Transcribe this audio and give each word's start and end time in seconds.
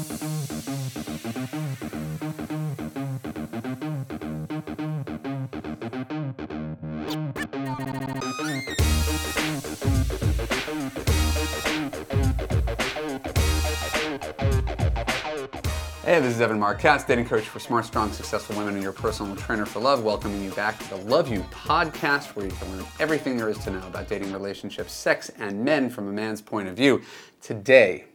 Hey, 0.00 0.06
this 16.18 16.34
is 16.34 16.40
Evan 16.40 16.58
Marc 16.58 16.80
Katz, 16.80 17.04
dating 17.04 17.26
coach 17.26 17.44
for 17.44 17.58
smart, 17.58 17.84
strong, 17.84 18.10
successful 18.10 18.56
women 18.56 18.72
and 18.74 18.82
your 18.82 18.92
personal 18.92 19.36
trainer 19.36 19.66
for 19.66 19.80
love, 19.80 20.02
welcoming 20.02 20.42
you 20.42 20.50
back 20.52 20.78
to 20.78 20.88
the 20.88 20.96
Love 20.96 21.28
U 21.28 21.40
podcast, 21.50 22.34
where 22.34 22.46
you 22.46 22.52
can 22.52 22.74
learn 22.74 22.86
everything 23.00 23.36
there 23.36 23.50
is 23.50 23.58
to 23.58 23.70
know 23.70 23.86
about 23.86 24.08
dating 24.08 24.32
relationships, 24.32 24.94
sex, 24.94 25.30
and 25.38 25.62
men 25.62 25.90
from 25.90 26.08
a 26.08 26.12
man's 26.12 26.40
point 26.40 26.68
of 26.68 26.74
view. 26.74 27.02
Today, 27.42 28.06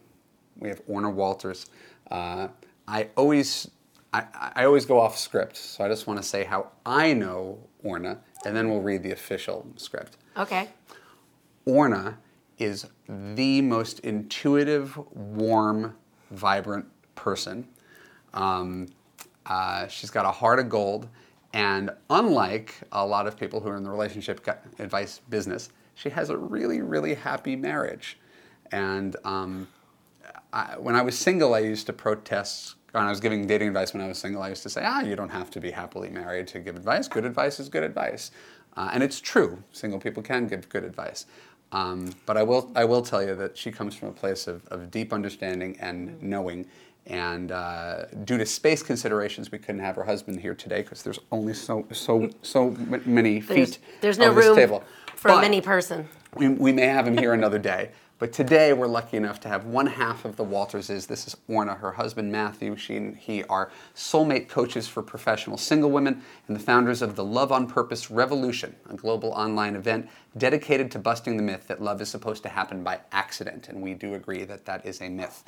we 0.57 0.69
have 0.69 0.81
Orna 0.87 1.09
Walters. 1.09 1.65
Uh, 2.09 2.49
I 2.87 3.09
always, 3.15 3.69
I, 4.13 4.25
I 4.55 4.65
always 4.65 4.85
go 4.85 4.99
off 4.99 5.17
script, 5.17 5.57
so 5.57 5.83
I 5.83 5.87
just 5.87 6.07
want 6.07 6.21
to 6.21 6.27
say 6.27 6.43
how 6.43 6.71
I 6.85 7.13
know 7.13 7.59
Orna, 7.83 8.19
and 8.45 8.55
then 8.55 8.69
we'll 8.69 8.81
read 8.81 9.03
the 9.03 9.11
official 9.11 9.67
script. 9.75 10.17
Okay. 10.37 10.69
Orna 11.65 12.17
is 12.57 12.87
the 13.07 13.61
most 13.61 13.99
intuitive, 14.01 14.97
warm, 15.15 15.95
vibrant 16.31 16.85
person. 17.15 17.67
Um, 18.33 18.87
uh, 19.45 19.87
she's 19.87 20.09
got 20.09 20.25
a 20.25 20.31
heart 20.31 20.59
of 20.59 20.69
gold, 20.69 21.07
and 21.53 21.89
unlike 22.09 22.75
a 22.91 23.05
lot 23.05 23.27
of 23.27 23.37
people 23.37 23.59
who 23.59 23.69
are 23.69 23.77
in 23.77 23.83
the 23.83 23.89
relationship 23.89 24.47
advice 24.79 25.21
business, 25.29 25.69
she 25.95 26.09
has 26.09 26.29
a 26.29 26.37
really, 26.37 26.81
really 26.81 27.13
happy 27.13 27.55
marriage. 27.55 28.17
And 28.71 29.15
um, 29.23 29.67
I, 30.55 30.77
when 30.79 30.95
I 30.95 31.01
was 31.01 31.17
single, 31.17 31.53
I 31.53 31.59
used 31.59 31.85
to 31.87 31.93
protest. 31.93 32.75
When 32.91 33.03
I 33.03 33.09
was 33.09 33.19
giving 33.19 33.45
dating 33.45 33.67
advice 33.67 33.93
when 33.93 34.01
I 34.01 34.07
was 34.07 34.17
single, 34.17 34.41
I 34.41 34.47
used 34.49 34.63
to 34.63 34.69
say, 34.69 34.81
"Ah, 34.85 35.01
you 35.01 35.15
don't 35.17 35.29
have 35.29 35.51
to 35.51 35.59
be 35.59 35.69
happily 35.71 36.09
married 36.09 36.47
to 36.47 36.59
give 36.59 36.77
advice. 36.77 37.09
Good 37.09 37.25
advice 37.25 37.59
is 37.59 37.67
good 37.67 37.83
advice," 37.83 38.31
uh, 38.77 38.89
and 38.93 39.03
it's 39.03 39.19
true. 39.19 39.61
Single 39.73 39.99
people 39.99 40.23
can 40.23 40.47
give 40.47 40.69
good 40.69 40.85
advice. 40.85 41.25
Um, 41.73 42.13
but 42.25 42.37
I 42.37 42.43
will, 42.43 42.71
I 42.73 42.85
will 42.85 43.01
tell 43.01 43.21
you 43.21 43.35
that 43.35 43.57
she 43.57 43.69
comes 43.69 43.95
from 43.95 44.07
a 44.07 44.13
place 44.13 44.47
of, 44.47 44.65
of 44.67 44.89
deep 44.91 45.11
understanding 45.11 45.75
and 45.81 46.21
knowing. 46.23 46.67
And 47.07 47.51
uh, 47.51 48.05
due 48.23 48.37
to 48.37 48.45
space 48.45 48.81
considerations, 48.81 49.51
we 49.51 49.57
couldn't 49.59 49.81
have 49.81 49.95
her 49.97 50.05
husband 50.05 50.39
here 50.39 50.55
today 50.55 50.81
because 50.83 51.03
there's 51.03 51.19
only 51.33 51.53
so 51.53 51.85
so 51.91 52.29
so 52.43 52.71
many 53.05 53.41
feet 53.41 53.77
there's 53.99 54.17
no 54.17 54.29
of 54.29 54.35
this 54.35 54.45
room 54.45 54.55
table. 54.55 54.83
for 55.15 55.27
a 55.29 55.33
But- 55.33 55.41
mini 55.41 55.59
person. 55.61 56.07
we, 56.35 56.47
we 56.47 56.71
may 56.71 56.87
have 56.87 57.05
him 57.07 57.17
here 57.17 57.33
another 57.33 57.59
day. 57.59 57.91
But 58.17 58.31
today 58.31 58.71
we're 58.71 58.87
lucky 58.87 59.17
enough 59.17 59.41
to 59.41 59.49
have 59.49 59.65
one 59.65 59.87
half 59.87 60.23
of 60.23 60.37
the 60.37 60.45
Walterses. 60.45 61.05
This 61.05 61.27
is 61.27 61.35
Orna, 61.49 61.75
her 61.75 61.91
husband 61.91 62.31
Matthew. 62.31 62.77
She 62.77 62.95
and 62.95 63.17
he 63.17 63.43
are 63.43 63.69
soulmate 63.93 64.47
coaches 64.47 64.87
for 64.87 65.03
professional 65.03 65.57
single 65.57 65.91
women 65.91 66.23
and 66.47 66.55
the 66.55 66.61
founders 66.61 67.01
of 67.01 67.17
the 67.17 67.25
Love 67.25 67.51
on 67.51 67.67
Purpose 67.67 68.09
Revolution, 68.09 68.73
a 68.89 68.95
global 68.95 69.31
online 69.31 69.75
event 69.75 70.07
dedicated 70.37 70.91
to 70.91 70.99
busting 70.99 71.35
the 71.35 71.43
myth 71.43 71.67
that 71.67 71.81
love 71.81 72.01
is 72.01 72.07
supposed 72.07 72.41
to 72.43 72.49
happen 72.49 72.85
by 72.85 73.01
accident. 73.11 73.67
And 73.67 73.81
we 73.81 73.93
do 73.93 74.13
agree 74.13 74.45
that 74.45 74.63
that 74.63 74.85
is 74.85 75.01
a 75.01 75.09
myth. 75.09 75.43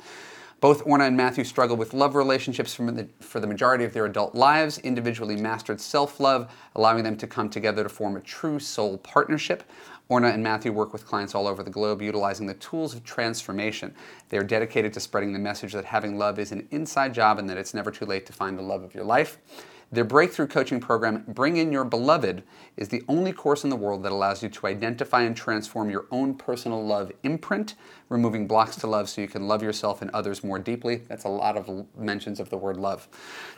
Both 0.60 0.82
Orna 0.84 1.04
and 1.04 1.16
Matthew 1.16 1.44
struggled 1.44 1.78
with 1.78 1.94
love 1.94 2.16
relationships 2.16 2.74
for 2.74 2.90
the, 2.90 3.08
for 3.20 3.38
the 3.38 3.46
majority 3.46 3.84
of 3.84 3.92
their 3.92 4.06
adult 4.06 4.34
lives, 4.34 4.78
individually 4.78 5.36
mastered 5.36 5.80
self 5.80 6.18
love, 6.18 6.52
allowing 6.74 7.04
them 7.04 7.16
to 7.18 7.28
come 7.28 7.48
together 7.48 7.84
to 7.84 7.88
form 7.88 8.16
a 8.16 8.20
true 8.20 8.58
soul 8.58 8.98
partnership. 8.98 9.62
Orna 10.08 10.28
and 10.28 10.42
Matthew 10.42 10.72
work 10.72 10.92
with 10.92 11.06
clients 11.06 11.34
all 11.34 11.46
over 11.46 11.62
the 11.62 11.70
globe 11.70 12.02
utilizing 12.02 12.46
the 12.46 12.54
tools 12.54 12.94
of 12.94 13.04
transformation. 13.04 13.94
They 14.30 14.38
are 14.38 14.42
dedicated 14.42 14.92
to 14.94 15.00
spreading 15.00 15.32
the 15.32 15.38
message 15.38 15.74
that 15.74 15.84
having 15.84 16.18
love 16.18 16.38
is 16.40 16.50
an 16.50 16.66
inside 16.72 17.14
job 17.14 17.38
and 17.38 17.48
that 17.48 17.58
it's 17.58 17.74
never 17.74 17.90
too 17.90 18.06
late 18.06 18.26
to 18.26 18.32
find 18.32 18.58
the 18.58 18.62
love 18.62 18.82
of 18.82 18.94
your 18.94 19.04
life. 19.04 19.38
Their 19.90 20.04
breakthrough 20.04 20.48
coaching 20.48 20.80
program, 20.80 21.24
Bring 21.28 21.56
In 21.56 21.72
Your 21.72 21.84
Beloved, 21.84 22.42
is 22.76 22.88
the 22.88 23.02
only 23.08 23.32
course 23.32 23.64
in 23.64 23.70
the 23.70 23.76
world 23.76 24.02
that 24.02 24.12
allows 24.12 24.42
you 24.42 24.50
to 24.50 24.66
identify 24.66 25.22
and 25.22 25.34
transform 25.34 25.88
your 25.88 26.06
own 26.10 26.34
personal 26.34 26.84
love 26.84 27.10
imprint, 27.22 27.74
removing 28.10 28.46
blocks 28.46 28.76
to 28.76 28.86
love 28.86 29.08
so 29.08 29.22
you 29.22 29.28
can 29.28 29.48
love 29.48 29.62
yourself 29.62 30.02
and 30.02 30.10
others 30.10 30.44
more 30.44 30.58
deeply. 30.58 30.96
That's 31.08 31.24
a 31.24 31.28
lot 31.28 31.56
of 31.56 31.86
mentions 31.96 32.38
of 32.38 32.50
the 32.50 32.58
word 32.58 32.76
love. 32.76 33.08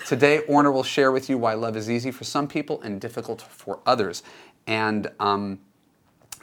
Today, 0.07 0.41
Orna 0.41 0.71
will 0.71 0.85
share 0.85 1.11
with 1.11 1.29
you 1.29 1.37
why 1.37 1.55
love 1.55 1.77
is 1.77 1.91
easy 1.91 2.13
for 2.13 2.23
some 2.23 2.47
people 2.47 2.81
and 2.83 3.01
difficult 3.01 3.43
for 3.43 3.81
others. 3.85 4.23
And 4.69 5.11
um, 5.19 5.59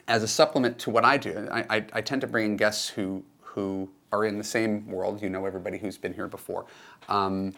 as 0.10 0.22
a 0.22 0.28
supplement 0.28 0.80
to 0.80 0.90
what 0.90 1.06
I 1.06 1.16
do, 1.16 1.48
I, 1.50 1.78
I, 1.78 1.86
I 1.94 2.02
tend 2.02 2.22
to 2.22 2.28
bring 2.28 2.46
in 2.46 2.58
guests 2.58 2.90
who 2.90 3.24
who 3.42 3.90
are 4.12 4.26
in 4.26 4.38
the 4.38 4.44
same 4.44 4.88
world. 4.88 5.22
You 5.22 5.30
know 5.30 5.46
everybody 5.46 5.78
who's 5.78 5.98
been 5.98 6.14
here 6.14 6.28
before, 6.28 6.66
um, 7.10 7.54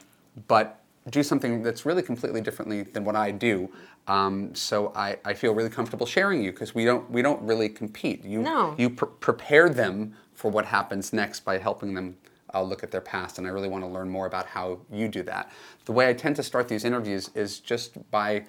but 0.47 0.81
do 1.09 1.23
something 1.23 1.63
that's 1.63 1.85
really 1.85 2.01
completely 2.01 2.41
differently 2.41 2.83
than 2.83 3.03
what 3.03 3.15
I 3.15 3.31
do. 3.31 3.69
Um, 4.07 4.53
so 4.55 4.91
I, 4.95 5.17
I 5.25 5.33
feel 5.33 5.53
really 5.53 5.69
comfortable 5.69 6.05
sharing 6.05 6.43
you 6.43 6.51
because 6.51 6.73
we 6.73 6.85
don't 6.85 7.09
we 7.11 7.21
don't 7.21 7.41
really 7.41 7.69
compete. 7.69 8.23
You 8.23 8.41
No. 8.41 8.75
you 8.77 8.89
pr- 8.89 9.05
prepare 9.05 9.69
them 9.69 10.13
for 10.33 10.49
what 10.49 10.65
happens 10.65 11.13
next 11.13 11.41
by 11.45 11.57
helping 11.57 11.93
them 11.93 12.17
uh, 12.53 12.61
look 12.61 12.81
at 12.83 12.89
their 12.91 13.01
past, 13.01 13.37
and 13.37 13.45
I 13.45 13.51
really 13.51 13.67
want 13.67 13.83
to 13.83 13.89
learn 13.89 14.09
more 14.09 14.25
about 14.25 14.45
how 14.47 14.79
you 14.91 15.07
do 15.07 15.21
that. 15.23 15.51
The 15.85 15.91
way 15.91 16.09
I 16.09 16.13
tend 16.13 16.35
to 16.37 16.43
start 16.43 16.67
these 16.67 16.83
interviews 16.85 17.29
is 17.35 17.59
just 17.59 18.09
by 18.09 18.45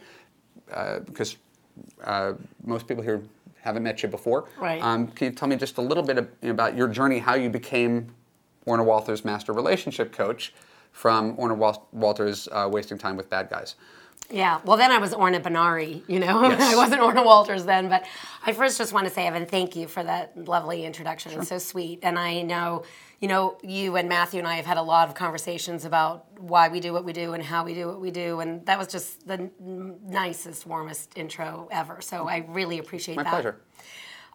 uh, 0.72 1.00
because 1.00 1.36
uh, 2.04 2.34
most 2.64 2.86
people 2.86 3.02
here 3.02 3.22
haven't 3.60 3.82
met 3.82 4.02
you 4.02 4.08
before. 4.08 4.48
Right. 4.58 4.82
Um, 4.82 5.08
can 5.08 5.26
you 5.26 5.32
tell 5.32 5.48
me 5.48 5.56
just 5.56 5.76
a 5.76 5.82
little 5.82 6.02
bit 6.02 6.16
ab- 6.18 6.30
about 6.42 6.74
your 6.76 6.88
journey, 6.88 7.18
how 7.18 7.34
you 7.34 7.50
became 7.50 8.14
Orna 8.64 8.82
Walters' 8.84 9.24
master 9.24 9.52
relationship 9.52 10.12
coach 10.12 10.54
from 10.92 11.34
Orna 11.38 11.54
Wal- 11.54 11.88
Walters 11.92 12.48
uh, 12.52 12.68
wasting 12.70 12.98
time 12.98 13.16
with 13.16 13.28
bad 13.30 13.48
guys? 13.50 13.76
Yeah. 14.32 14.60
Well, 14.64 14.76
then 14.76 14.92
I 14.92 14.98
was 14.98 15.12
Orna 15.12 15.40
Benari, 15.40 16.02
you 16.06 16.20
know. 16.20 16.42
Yes. 16.50 16.74
I 16.74 16.76
wasn't 16.76 17.00
Orna 17.02 17.22
Walters 17.24 17.64
then, 17.64 17.88
but 17.88 18.04
I 18.46 18.52
first 18.52 18.78
just 18.78 18.92
want 18.92 19.08
to 19.08 19.12
say, 19.12 19.26
Evan, 19.26 19.44
thank 19.46 19.74
you 19.74 19.88
for 19.88 20.04
that 20.04 20.36
lovely 20.36 20.84
introduction. 20.84 21.32
It's 21.32 21.48
so 21.48 21.58
sweet. 21.58 21.98
And 22.04 22.16
I 22.16 22.42
know, 22.42 22.84
you 23.18 23.26
know, 23.26 23.58
you 23.62 23.96
and 23.96 24.08
Matthew 24.08 24.38
and 24.38 24.46
I 24.46 24.54
have 24.54 24.66
had 24.66 24.76
a 24.76 24.82
lot 24.82 25.08
of 25.08 25.16
conversations 25.16 25.84
about 25.84 26.26
why 26.40 26.68
we 26.68 26.78
do 26.78 26.92
what 26.92 27.04
we 27.04 27.12
do 27.12 27.32
and 27.32 27.42
how 27.42 27.64
we 27.64 27.74
do 27.74 27.88
what 27.88 28.00
we 28.00 28.12
do. 28.12 28.38
And 28.38 28.64
that 28.66 28.78
was 28.78 28.86
just 28.86 29.26
the 29.26 29.34
n- 29.34 29.98
nicest, 30.06 30.64
warmest 30.64 31.18
intro 31.18 31.68
ever. 31.72 32.00
So 32.00 32.28
I 32.28 32.44
really 32.48 32.78
appreciate 32.78 33.16
My 33.16 33.24
that. 33.24 33.30
pleasure. 33.32 33.56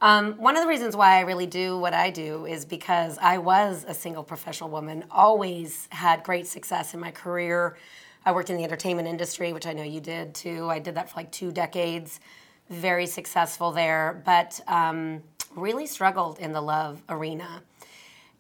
Um, 0.01 0.33
one 0.33 0.57
of 0.57 0.63
the 0.63 0.67
reasons 0.67 0.95
why 0.95 1.17
I 1.17 1.21
really 1.21 1.45
do 1.45 1.77
what 1.77 1.93
I 1.93 2.09
do 2.09 2.45
is 2.45 2.65
because 2.65 3.17
I 3.21 3.37
was 3.37 3.85
a 3.87 3.93
single 3.93 4.23
professional 4.23 4.69
woman, 4.69 5.05
always 5.09 5.87
had 5.91 6.23
great 6.23 6.47
success 6.47 6.93
in 6.93 6.99
my 6.99 7.11
career. 7.11 7.77
I 8.25 8.33
worked 8.33 8.49
in 8.49 8.57
the 8.57 8.63
entertainment 8.63 9.07
industry, 9.07 9.53
which 9.53 9.65
I 9.65 9.73
know 9.73 9.83
you 9.83 10.01
did 10.01 10.35
too. 10.35 10.69
I 10.69 10.79
did 10.79 10.95
that 10.95 11.09
for 11.09 11.19
like 11.19 11.31
two 11.31 11.51
decades, 11.51 12.19
very 12.69 13.05
successful 13.05 13.71
there, 13.71 14.21
but 14.25 14.59
um, 14.67 15.23
really 15.55 15.87
struggled 15.87 16.39
in 16.39 16.51
the 16.51 16.61
love 16.61 17.01
arena. 17.07 17.61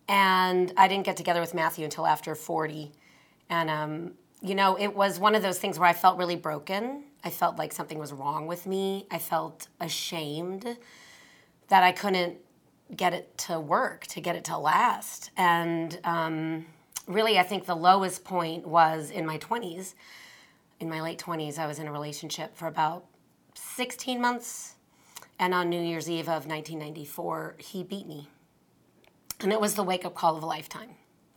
And 0.09 0.73
I 0.75 0.87
didn't 0.87 1.05
get 1.05 1.17
together 1.17 1.39
with 1.39 1.53
Matthew 1.53 1.85
until 1.85 2.05
after 2.05 2.35
40. 2.35 2.91
And, 3.49 3.69
um, 3.69 4.11
you 4.41 4.55
know, 4.55 4.77
it 4.77 4.93
was 4.93 5.19
one 5.19 5.35
of 5.35 5.41
those 5.41 5.57
things 5.57 5.79
where 5.79 5.87
I 5.87 5.93
felt 5.93 6.17
really 6.17 6.35
broken. 6.35 7.03
I 7.23 7.29
felt 7.29 7.57
like 7.57 7.71
something 7.71 7.97
was 7.97 8.11
wrong 8.11 8.45
with 8.45 8.67
me. 8.67 9.07
I 9.09 9.19
felt 9.19 9.67
ashamed 9.79 10.77
that 11.67 11.83
I 11.83 11.91
couldn't 11.91 12.37
get 12.95 13.13
it 13.13 13.37
to 13.39 13.59
work, 13.59 14.05
to 14.07 14.21
get 14.21 14.35
it 14.35 14.43
to 14.45 14.57
last. 14.57 15.31
And 15.37 15.99
um, 16.03 16.65
really, 17.07 17.39
I 17.39 17.43
think 17.43 17.65
the 17.65 17.75
lowest 17.75 18.23
point 18.23 18.67
was 18.67 19.11
in 19.11 19.25
my 19.25 19.37
20s. 19.39 19.95
In 20.79 20.89
my 20.89 21.01
late 21.01 21.19
20s, 21.19 21.57
I 21.57 21.67
was 21.67 21.79
in 21.79 21.87
a 21.87 21.91
relationship 21.91 22.55
for 22.55 22.67
about 22.67 23.05
16 23.55 24.21
months. 24.21 24.75
And 25.39 25.53
on 25.53 25.69
New 25.69 25.81
Year's 25.81 26.09
Eve 26.09 26.29
of 26.29 26.45
1994, 26.45 27.55
he 27.59 27.83
beat 27.83 28.07
me. 28.07 28.29
And 29.41 29.51
it 29.51 29.59
was 29.59 29.75
the 29.75 29.83
wake 29.83 30.05
up 30.05 30.15
call 30.15 30.37
of 30.37 30.43
a 30.43 30.45
lifetime, 30.45 30.91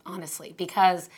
honestly, 0.05 0.53
because 0.57 1.09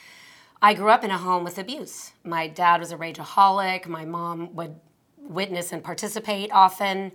I 0.62 0.74
grew 0.74 0.90
up 0.90 1.04
in 1.04 1.12
a 1.12 1.18
home 1.18 1.44
with 1.44 1.58
abuse. 1.58 2.12
My 2.24 2.48
dad 2.48 2.80
was 2.80 2.92
a 2.92 2.98
rageaholic. 2.98 3.88
My 3.88 4.06
mom 4.06 4.56
would 4.56 4.80
witness 5.18 5.72
and 5.72 5.84
participate 5.84 6.52
often. 6.52 7.12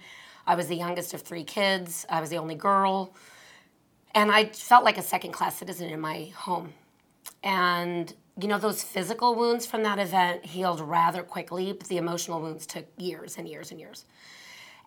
I 0.46 0.54
was 0.54 0.68
the 0.68 0.76
youngest 0.76 1.14
of 1.14 1.22
three 1.22 1.44
kids. 1.44 2.06
I 2.08 2.20
was 2.20 2.30
the 2.30 2.38
only 2.38 2.54
girl. 2.54 3.14
And 4.14 4.30
I 4.30 4.46
felt 4.46 4.84
like 4.84 4.98
a 4.98 5.02
second 5.02 5.32
class 5.32 5.56
citizen 5.56 5.90
in 5.90 6.00
my 6.00 6.32
home. 6.36 6.72
And, 7.42 8.12
you 8.40 8.48
know, 8.48 8.58
those 8.58 8.82
physical 8.82 9.34
wounds 9.34 9.66
from 9.66 9.82
that 9.82 9.98
event 9.98 10.46
healed 10.46 10.80
rather 10.80 11.22
quickly, 11.22 11.72
but 11.72 11.88
the 11.88 11.98
emotional 11.98 12.40
wounds 12.40 12.66
took 12.66 12.86
years 12.96 13.36
and 13.36 13.48
years 13.48 13.70
and 13.70 13.80
years. 13.80 14.04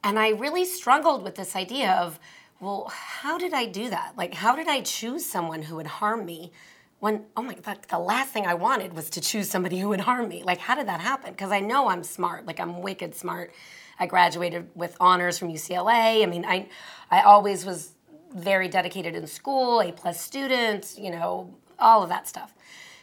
And 0.04 0.18
I 0.18 0.30
really 0.30 0.66
struggled 0.66 1.24
with 1.24 1.36
this 1.36 1.56
idea 1.56 1.92
of, 1.92 2.20
well, 2.60 2.92
how 2.94 3.38
did 3.38 3.54
I 3.54 3.66
do 3.66 3.90
that? 3.90 4.14
Like, 4.18 4.34
how 4.34 4.56
did 4.56 4.68
I 4.68 4.82
choose 4.82 5.26
someone 5.26 5.62
who 5.64 5.76
would 5.76 5.88
harm 5.88 6.26
me 6.26 6.52
when, 7.00 7.26
oh 7.38 7.42
my 7.42 7.54
God, 7.54 7.80
the 7.90 8.00
last 8.00 8.32
thing 8.32 8.46
I 8.46 8.54
wanted 8.54 8.94
was 8.94 9.10
to 9.12 9.22
choose 9.22 9.50
somebody 9.50 9.80
who 9.80 9.90
would 9.90 10.02
harm 10.02 10.28
me? 10.28 10.44
Like, 10.44 10.60
how 10.60 10.76
did 10.76 10.88
that 10.88 11.00
happen? 11.00 11.32
Because 11.32 11.52
I 11.52 11.60
know 11.60 11.90
I'm 11.90 12.04
smart, 12.04 12.46
like, 12.46 12.60
I'm 12.60 12.82
wicked 12.82 13.16
smart. 13.16 13.54
I 14.00 14.06
graduated 14.06 14.70
with 14.76 14.96
honors 15.00 15.38
from 15.38 15.50
UCLA. 15.50 16.24
I 16.24 16.26
mean, 16.26 16.46
I, 16.46 16.70
I 17.12 17.22
always 17.22 17.66
was 17.66 17.92
very 18.34 18.68
dedicated 18.68 19.16
in 19.16 19.28
school, 19.28 19.82
A 19.82 19.92
plus 19.92 20.22
student, 20.22 20.96
you 20.98 21.12
know, 21.12 21.54
all 21.78 22.04
of 22.04 22.10
that 22.10 22.28
stuff. 22.28 22.54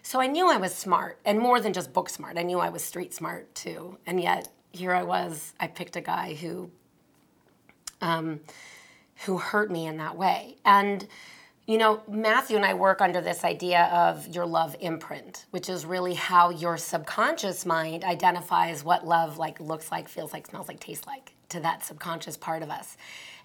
So 0.02 0.20
I 0.20 0.28
knew 0.28 0.48
I 0.48 0.56
was 0.56 0.72
smart, 0.72 1.18
and 1.24 1.38
more 1.38 1.60
than 1.60 1.72
just 1.72 1.92
book 1.92 2.08
smart. 2.08 2.38
I 2.38 2.42
knew 2.42 2.60
I 2.60 2.68
was 2.68 2.84
street 2.84 3.12
smart 3.12 3.52
too. 3.54 3.98
And 4.06 4.20
yet 4.20 4.48
here 4.70 4.94
I 4.94 5.02
was. 5.02 5.52
I 5.58 5.66
picked 5.66 5.96
a 5.96 6.00
guy 6.00 6.34
who, 6.34 6.70
um, 8.00 8.40
who 9.24 9.38
hurt 9.38 9.70
me 9.70 9.86
in 9.86 9.96
that 9.96 10.16
way. 10.16 10.56
And 10.64 11.06
you 11.66 11.78
know, 11.78 12.00
Matthew 12.08 12.56
and 12.56 12.64
I 12.64 12.74
work 12.74 13.00
under 13.00 13.20
this 13.20 13.42
idea 13.42 13.86
of 13.92 14.28
your 14.28 14.46
love 14.46 14.76
imprint, 14.78 15.46
which 15.50 15.68
is 15.68 15.84
really 15.84 16.14
how 16.14 16.50
your 16.50 16.76
subconscious 16.76 17.66
mind 17.66 18.04
identifies 18.04 18.84
what 18.84 19.04
love 19.04 19.36
like 19.36 19.58
looks 19.58 19.90
like, 19.90 20.08
feels 20.08 20.32
like, 20.32 20.46
smells 20.46 20.68
like, 20.68 20.78
tastes 20.78 21.06
like 21.06 21.32
to 21.48 21.60
that 21.60 21.84
subconscious 21.84 22.36
part 22.36 22.62
of 22.62 22.70
us. 22.70 22.96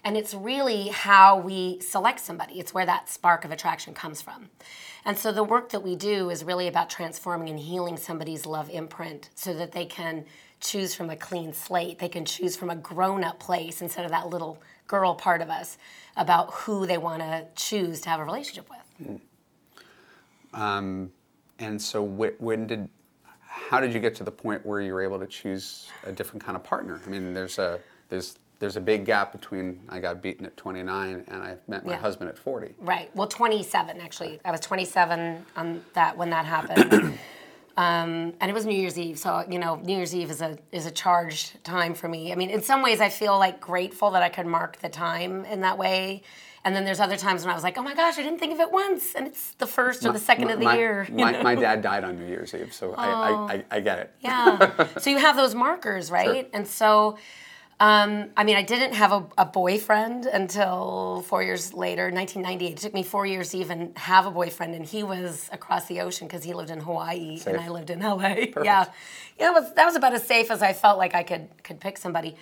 And 0.04 0.16
it's 0.16 0.34
really 0.34 0.88
how 0.88 1.38
we 1.38 1.80
select 1.80 2.20
somebody. 2.20 2.60
It's 2.60 2.72
where 2.72 2.86
that 2.86 3.08
spark 3.08 3.44
of 3.44 3.50
attraction 3.50 3.92
comes 3.92 4.22
from. 4.22 4.50
And 5.04 5.18
so 5.18 5.32
the 5.32 5.44
work 5.44 5.70
that 5.70 5.82
we 5.82 5.96
do 5.96 6.30
is 6.30 6.44
really 6.44 6.68
about 6.68 6.90
transforming 6.90 7.48
and 7.48 7.58
healing 7.58 7.96
somebody's 7.96 8.46
love 8.46 8.70
imprint 8.70 9.30
so 9.34 9.52
that 9.54 9.72
they 9.72 9.84
can 9.84 10.26
choose 10.60 10.94
from 10.94 11.10
a 11.10 11.16
clean 11.16 11.52
slate. 11.52 11.98
They 11.98 12.08
can 12.08 12.24
choose 12.24 12.56
from 12.56 12.70
a 12.70 12.76
grown 12.76 13.24
up 13.24 13.40
place 13.40 13.82
instead 13.82 14.04
of 14.04 14.12
that 14.12 14.28
little 14.28 14.60
girl 14.92 15.14
part 15.14 15.40
of 15.40 15.48
us 15.48 15.78
about 16.18 16.52
who 16.52 16.86
they 16.86 16.98
want 16.98 17.22
to 17.22 17.46
choose 17.56 18.02
to 18.02 18.10
have 18.10 18.20
a 18.20 18.24
relationship 18.24 18.68
with. 18.68 19.20
Um, 20.52 21.10
and 21.58 21.80
so, 21.80 22.06
wh- 22.06 22.38
when 22.40 22.66
did, 22.66 22.88
how 23.40 23.80
did 23.80 23.94
you 23.94 24.00
get 24.00 24.14
to 24.16 24.24
the 24.24 24.30
point 24.30 24.64
where 24.66 24.82
you 24.82 24.92
were 24.92 25.02
able 25.02 25.18
to 25.18 25.26
choose 25.26 25.88
a 26.04 26.12
different 26.12 26.44
kind 26.44 26.56
of 26.56 26.62
partner? 26.62 27.00
I 27.06 27.08
mean, 27.08 27.32
there's 27.32 27.58
a 27.58 27.80
there's 28.10 28.38
there's 28.58 28.76
a 28.76 28.80
big 28.82 29.06
gap 29.06 29.32
between 29.32 29.80
I 29.88 29.98
got 29.98 30.20
beaten 30.22 30.44
at 30.44 30.56
29 30.58 31.24
and 31.26 31.42
I 31.42 31.56
met 31.66 31.84
my 31.86 31.92
Yeah. 31.94 31.98
husband 31.98 32.28
at 32.28 32.38
40. 32.38 32.74
Right. 32.78 33.10
Well, 33.16 33.26
27 33.26 33.98
actually. 34.00 34.40
I 34.44 34.50
was 34.52 34.60
27 34.60 35.44
on 35.56 35.84
that 35.94 36.16
when 36.16 36.30
that 36.30 36.44
happened. 36.44 37.18
Um, 37.76 38.34
and 38.40 38.50
it 38.50 38.54
was 38.54 38.66
New 38.66 38.76
Year's 38.76 38.98
Eve, 38.98 39.18
so 39.18 39.44
you 39.48 39.58
know, 39.58 39.76
New 39.76 39.96
Year's 39.96 40.14
Eve 40.14 40.30
is 40.30 40.42
a 40.42 40.58
is 40.72 40.86
a 40.86 40.90
charged 40.90 41.62
time 41.64 41.94
for 41.94 42.08
me. 42.08 42.32
I 42.32 42.34
mean, 42.34 42.50
in 42.50 42.62
some 42.62 42.82
ways, 42.82 43.00
I 43.00 43.08
feel 43.08 43.38
like 43.38 43.60
grateful 43.60 44.10
that 44.10 44.22
I 44.22 44.28
could 44.28 44.46
mark 44.46 44.78
the 44.80 44.88
time 44.88 45.44
in 45.46 45.60
that 45.62 45.78
way. 45.78 46.22
And 46.64 46.76
then 46.76 46.84
there's 46.84 47.00
other 47.00 47.16
times 47.16 47.42
when 47.42 47.50
I 47.50 47.54
was 47.54 47.64
like, 47.64 47.76
oh 47.76 47.82
my 47.82 47.94
gosh, 47.94 48.18
I 48.18 48.22
didn't 48.22 48.38
think 48.38 48.52
of 48.52 48.60
it 48.60 48.70
once, 48.70 49.14
and 49.16 49.26
it's 49.26 49.54
the 49.54 49.66
first 49.66 50.06
or 50.06 50.12
the 50.12 50.18
second 50.18 50.50
of 50.50 50.60
the 50.60 50.66
my, 50.66 50.76
year. 50.76 51.08
My, 51.10 51.42
my 51.42 51.54
dad 51.56 51.82
died 51.82 52.04
on 52.04 52.16
New 52.18 52.26
Year's 52.26 52.54
Eve, 52.54 52.72
so 52.72 52.94
I, 52.94 53.08
I, 53.08 53.54
I, 53.54 53.64
I 53.72 53.80
get 53.80 53.98
it. 53.98 54.14
Yeah. 54.20 54.86
so 54.98 55.10
you 55.10 55.18
have 55.18 55.34
those 55.36 55.56
markers, 55.56 56.10
right? 56.10 56.48
And 56.52 56.66
so, 56.66 57.18
um, 57.82 58.30
I 58.36 58.44
mean, 58.44 58.54
I 58.54 58.62
didn't 58.62 58.92
have 58.92 59.10
a, 59.10 59.26
a 59.36 59.44
boyfriend 59.44 60.26
until 60.26 61.24
four 61.26 61.42
years 61.42 61.74
later, 61.74 62.12
1998. 62.12 62.72
It 62.74 62.76
took 62.76 62.94
me 62.94 63.02
four 63.02 63.26
years 63.26 63.50
to 63.50 63.58
even 63.58 63.92
have 63.96 64.24
a 64.24 64.30
boyfriend, 64.30 64.76
and 64.76 64.86
he 64.86 65.02
was 65.02 65.50
across 65.50 65.86
the 65.86 66.00
ocean 66.00 66.28
because 66.28 66.44
he 66.44 66.54
lived 66.54 66.70
in 66.70 66.78
Hawaii 66.78 67.38
Safe. 67.38 67.48
and 67.54 67.60
I 67.60 67.68
lived 67.70 67.90
in 67.90 67.98
LA. 67.98 68.34
Yeah, 68.62 68.84
yeah, 69.36 69.48
it 69.48 69.52
was, 69.52 69.74
that 69.74 69.84
was 69.84 69.96
about 69.96 70.14
as 70.14 70.24
safe 70.24 70.52
as 70.52 70.62
I 70.62 70.74
felt 70.74 70.96
like 70.96 71.16
I 71.16 71.24
could 71.24 71.48
could 71.64 71.80
pick 71.80 71.98
somebody. 71.98 72.36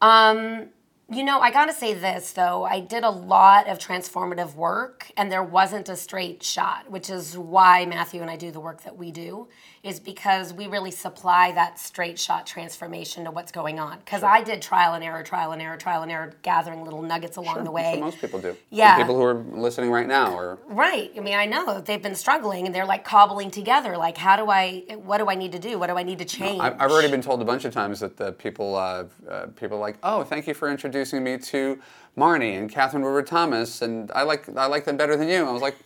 Um, 0.00 0.68
you 1.12 1.24
know, 1.24 1.40
I 1.40 1.50
gotta 1.50 1.72
say 1.72 1.94
this 1.94 2.32
though. 2.32 2.64
I 2.64 2.80
did 2.80 3.04
a 3.04 3.10
lot 3.10 3.68
of 3.68 3.78
transformative 3.78 4.54
work, 4.54 5.10
and 5.16 5.30
there 5.30 5.42
wasn't 5.42 5.88
a 5.88 5.96
straight 5.96 6.42
shot, 6.42 6.90
which 6.90 7.10
is 7.10 7.36
why 7.36 7.84
Matthew 7.86 8.20
and 8.22 8.30
I 8.30 8.36
do 8.36 8.50
the 8.50 8.60
work 8.60 8.82
that 8.84 8.96
we 8.96 9.10
do, 9.10 9.48
is 9.82 9.98
because 10.00 10.54
we 10.54 10.66
really 10.68 10.90
supply 10.92 11.52
that 11.52 11.78
straight 11.78 12.18
shot 12.18 12.46
transformation 12.46 13.24
to 13.24 13.30
what's 13.30 13.52
going 13.52 13.78
on. 13.78 13.98
Because 13.98 14.22
I 14.22 14.42
did 14.42 14.62
trial 14.62 14.94
and 14.94 15.02
error, 15.04 15.22
trial 15.22 15.52
and 15.52 15.60
error, 15.60 15.76
trial 15.76 16.02
and 16.02 16.10
error, 16.10 16.32
gathering 16.42 16.84
little 16.84 17.02
nuggets 17.02 17.36
along 17.36 17.56
the 17.56 17.62
That's 17.64 17.72
way. 17.74 17.90
what 17.92 18.00
most 18.00 18.20
people 18.20 18.40
do. 18.40 18.56
Yeah. 18.70 18.96
The 18.96 19.02
people 19.04 19.16
who 19.16 19.24
are 19.24 19.34
listening 19.34 19.90
right 19.90 20.06
now 20.06 20.36
are 20.36 20.58
Right. 20.68 21.10
I 21.16 21.20
mean, 21.20 21.34
I 21.34 21.46
know 21.46 21.80
they've 21.80 22.00
been 22.02 22.14
struggling, 22.14 22.66
and 22.66 22.74
they're 22.74 22.86
like 22.86 23.04
cobbling 23.04 23.50
together. 23.50 23.96
Like, 23.98 24.16
how 24.16 24.36
do 24.36 24.48
I? 24.50 24.84
What 25.02 25.18
do 25.18 25.28
I 25.28 25.34
need 25.34 25.52
to 25.52 25.58
do? 25.58 25.78
What 25.78 25.88
do 25.88 25.96
I 25.96 26.02
need 26.04 26.18
to 26.20 26.24
change? 26.24 26.60
I- 26.60 26.74
I've 26.78 26.90
already 26.90 27.10
been 27.10 27.20
told 27.22 27.42
a 27.42 27.44
bunch 27.44 27.64
of 27.64 27.74
times 27.74 28.00
that 28.00 28.16
the 28.16 28.32
people, 28.32 28.76
uh, 28.76 29.04
uh, 29.28 29.46
people 29.56 29.76
are 29.76 29.80
like, 29.80 29.98
oh, 30.02 30.22
thank 30.24 30.46
you 30.46 30.54
for 30.54 30.70
introducing 30.70 31.01
me 31.10 31.38
to 31.38 31.78
Marnie 32.16 32.58
and 32.58 32.70
Katherine 32.70 33.02
Woodward 33.02 33.26
Thomas, 33.26 33.82
and 33.82 34.10
I 34.14 34.22
like 34.22 34.48
I 34.56 34.66
like 34.66 34.84
them 34.84 34.96
better 34.96 35.16
than 35.16 35.28
you. 35.28 35.44
I 35.46 35.50
was 35.52 35.62
like, 35.62 35.76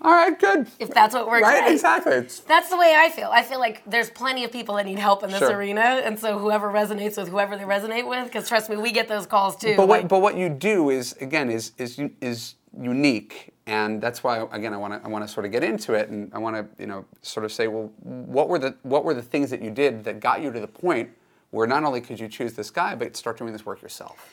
all 0.00 0.10
right, 0.10 0.38
good. 0.38 0.66
if 0.78 0.90
that's 0.90 1.14
what 1.14 1.26
works, 1.28 1.42
right, 1.42 1.60
right? 1.62 1.72
exactly. 1.72 2.12
It's, 2.12 2.40
That's 2.40 2.68
the 2.68 2.76
way 2.76 2.94
I 2.96 3.08
feel. 3.10 3.30
I 3.32 3.42
feel 3.42 3.58
like 3.58 3.82
there's 3.86 4.10
plenty 4.10 4.44
of 4.44 4.52
people 4.52 4.74
that 4.74 4.84
need 4.84 4.98
help 4.98 5.22
in 5.22 5.30
this 5.30 5.38
Sure. 5.38 5.56
arena, 5.56 5.80
and 6.04 6.18
so 6.18 6.38
whoever 6.38 6.70
resonates 6.70 7.16
with 7.16 7.28
whoever 7.28 7.56
they 7.56 7.64
resonate 7.64 8.06
with, 8.08 8.24
because 8.26 8.46
trust 8.48 8.68
me, 8.68 8.76
we 8.76 8.92
get 8.92 9.08
those 9.08 9.26
calls 9.26 9.56
too. 9.56 9.74
but 9.76 9.88
what 9.88 10.00
like- 10.00 10.08
but 10.08 10.20
what 10.20 10.36
you 10.36 10.48
do 10.48 10.90
is 10.90 11.14
again 11.20 11.50
is 11.50 11.72
is 11.78 11.98
is 12.20 12.56
unique, 12.78 13.54
and 13.66 14.02
that's 14.02 14.22
why 14.24 14.44
again 14.52 14.74
I 14.74 14.76
want 14.76 14.92
to 14.92 15.06
I 15.06 15.08
want 15.10 15.24
to 15.26 15.32
sort 15.32 15.46
of 15.46 15.52
get 15.52 15.62
into 15.64 15.94
it, 15.94 16.08
and 16.10 16.30
I 16.34 16.38
want 16.38 16.56
to 16.56 16.66
you 16.82 16.86
know 16.88 17.04
sort 17.22 17.44
of 17.46 17.52
say, 17.52 17.68
well, 17.68 17.90
what 18.02 18.48
were 18.48 18.58
the 18.58 18.74
what 18.82 19.04
were 19.04 19.14
the 19.14 19.22
things 19.22 19.48
that 19.50 19.62
you 19.62 19.70
did 19.70 20.04
that 20.04 20.20
got 20.20 20.42
you 20.42 20.50
to 20.52 20.60
the 20.60 20.66
point 20.66 21.08
where 21.54 21.66
not 21.68 21.84
only 21.84 22.00
could 22.00 22.18
you 22.18 22.26
choose 22.28 22.54
this 22.54 22.70
guy, 22.70 22.94
but 22.96 23.16
start 23.16 23.38
doing 23.38 23.52
this 23.52 23.64
work 23.64 23.80
yourself? 23.80 24.28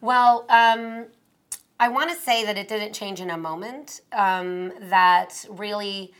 Well, 0.00 0.44
um, 0.48 1.06
I 1.78 1.88
want 1.88 2.10
to 2.10 2.16
say 2.16 2.44
that 2.44 2.58
it 2.58 2.66
didn't 2.68 2.92
change 2.92 3.20
in 3.20 3.30
a 3.30 3.38
moment. 3.38 4.00
Um, 4.12 4.72
that 4.90 5.46
really, 5.48 6.12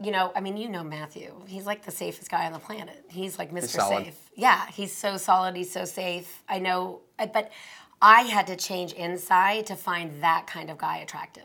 you 0.00 0.10
know, 0.10 0.30
I 0.36 0.40
mean, 0.40 0.56
you 0.58 0.68
know 0.68 0.84
Matthew. 0.84 1.34
He's 1.46 1.64
like 1.64 1.84
the 1.84 1.90
safest 1.90 2.30
guy 2.30 2.44
on 2.46 2.52
the 2.52 2.58
planet. 2.58 3.04
He's 3.08 3.38
like 3.38 3.50
Mr. 3.50 3.68
solid. 3.68 4.04
Safe. 4.04 4.30
Yeah, 4.34 4.66
he's 4.68 4.92
so 4.92 5.16
solid. 5.16 5.56
He's 5.56 5.72
so 5.72 5.86
safe. 5.86 6.42
I 6.48 6.58
know, 6.58 7.00
but 7.18 7.50
I 8.02 8.22
had 8.22 8.46
to 8.48 8.56
change 8.56 8.92
inside 8.92 9.66
to 9.66 9.74
find 9.74 10.22
that 10.22 10.46
kind 10.46 10.70
of 10.70 10.76
guy 10.76 10.98
attractive. 10.98 11.44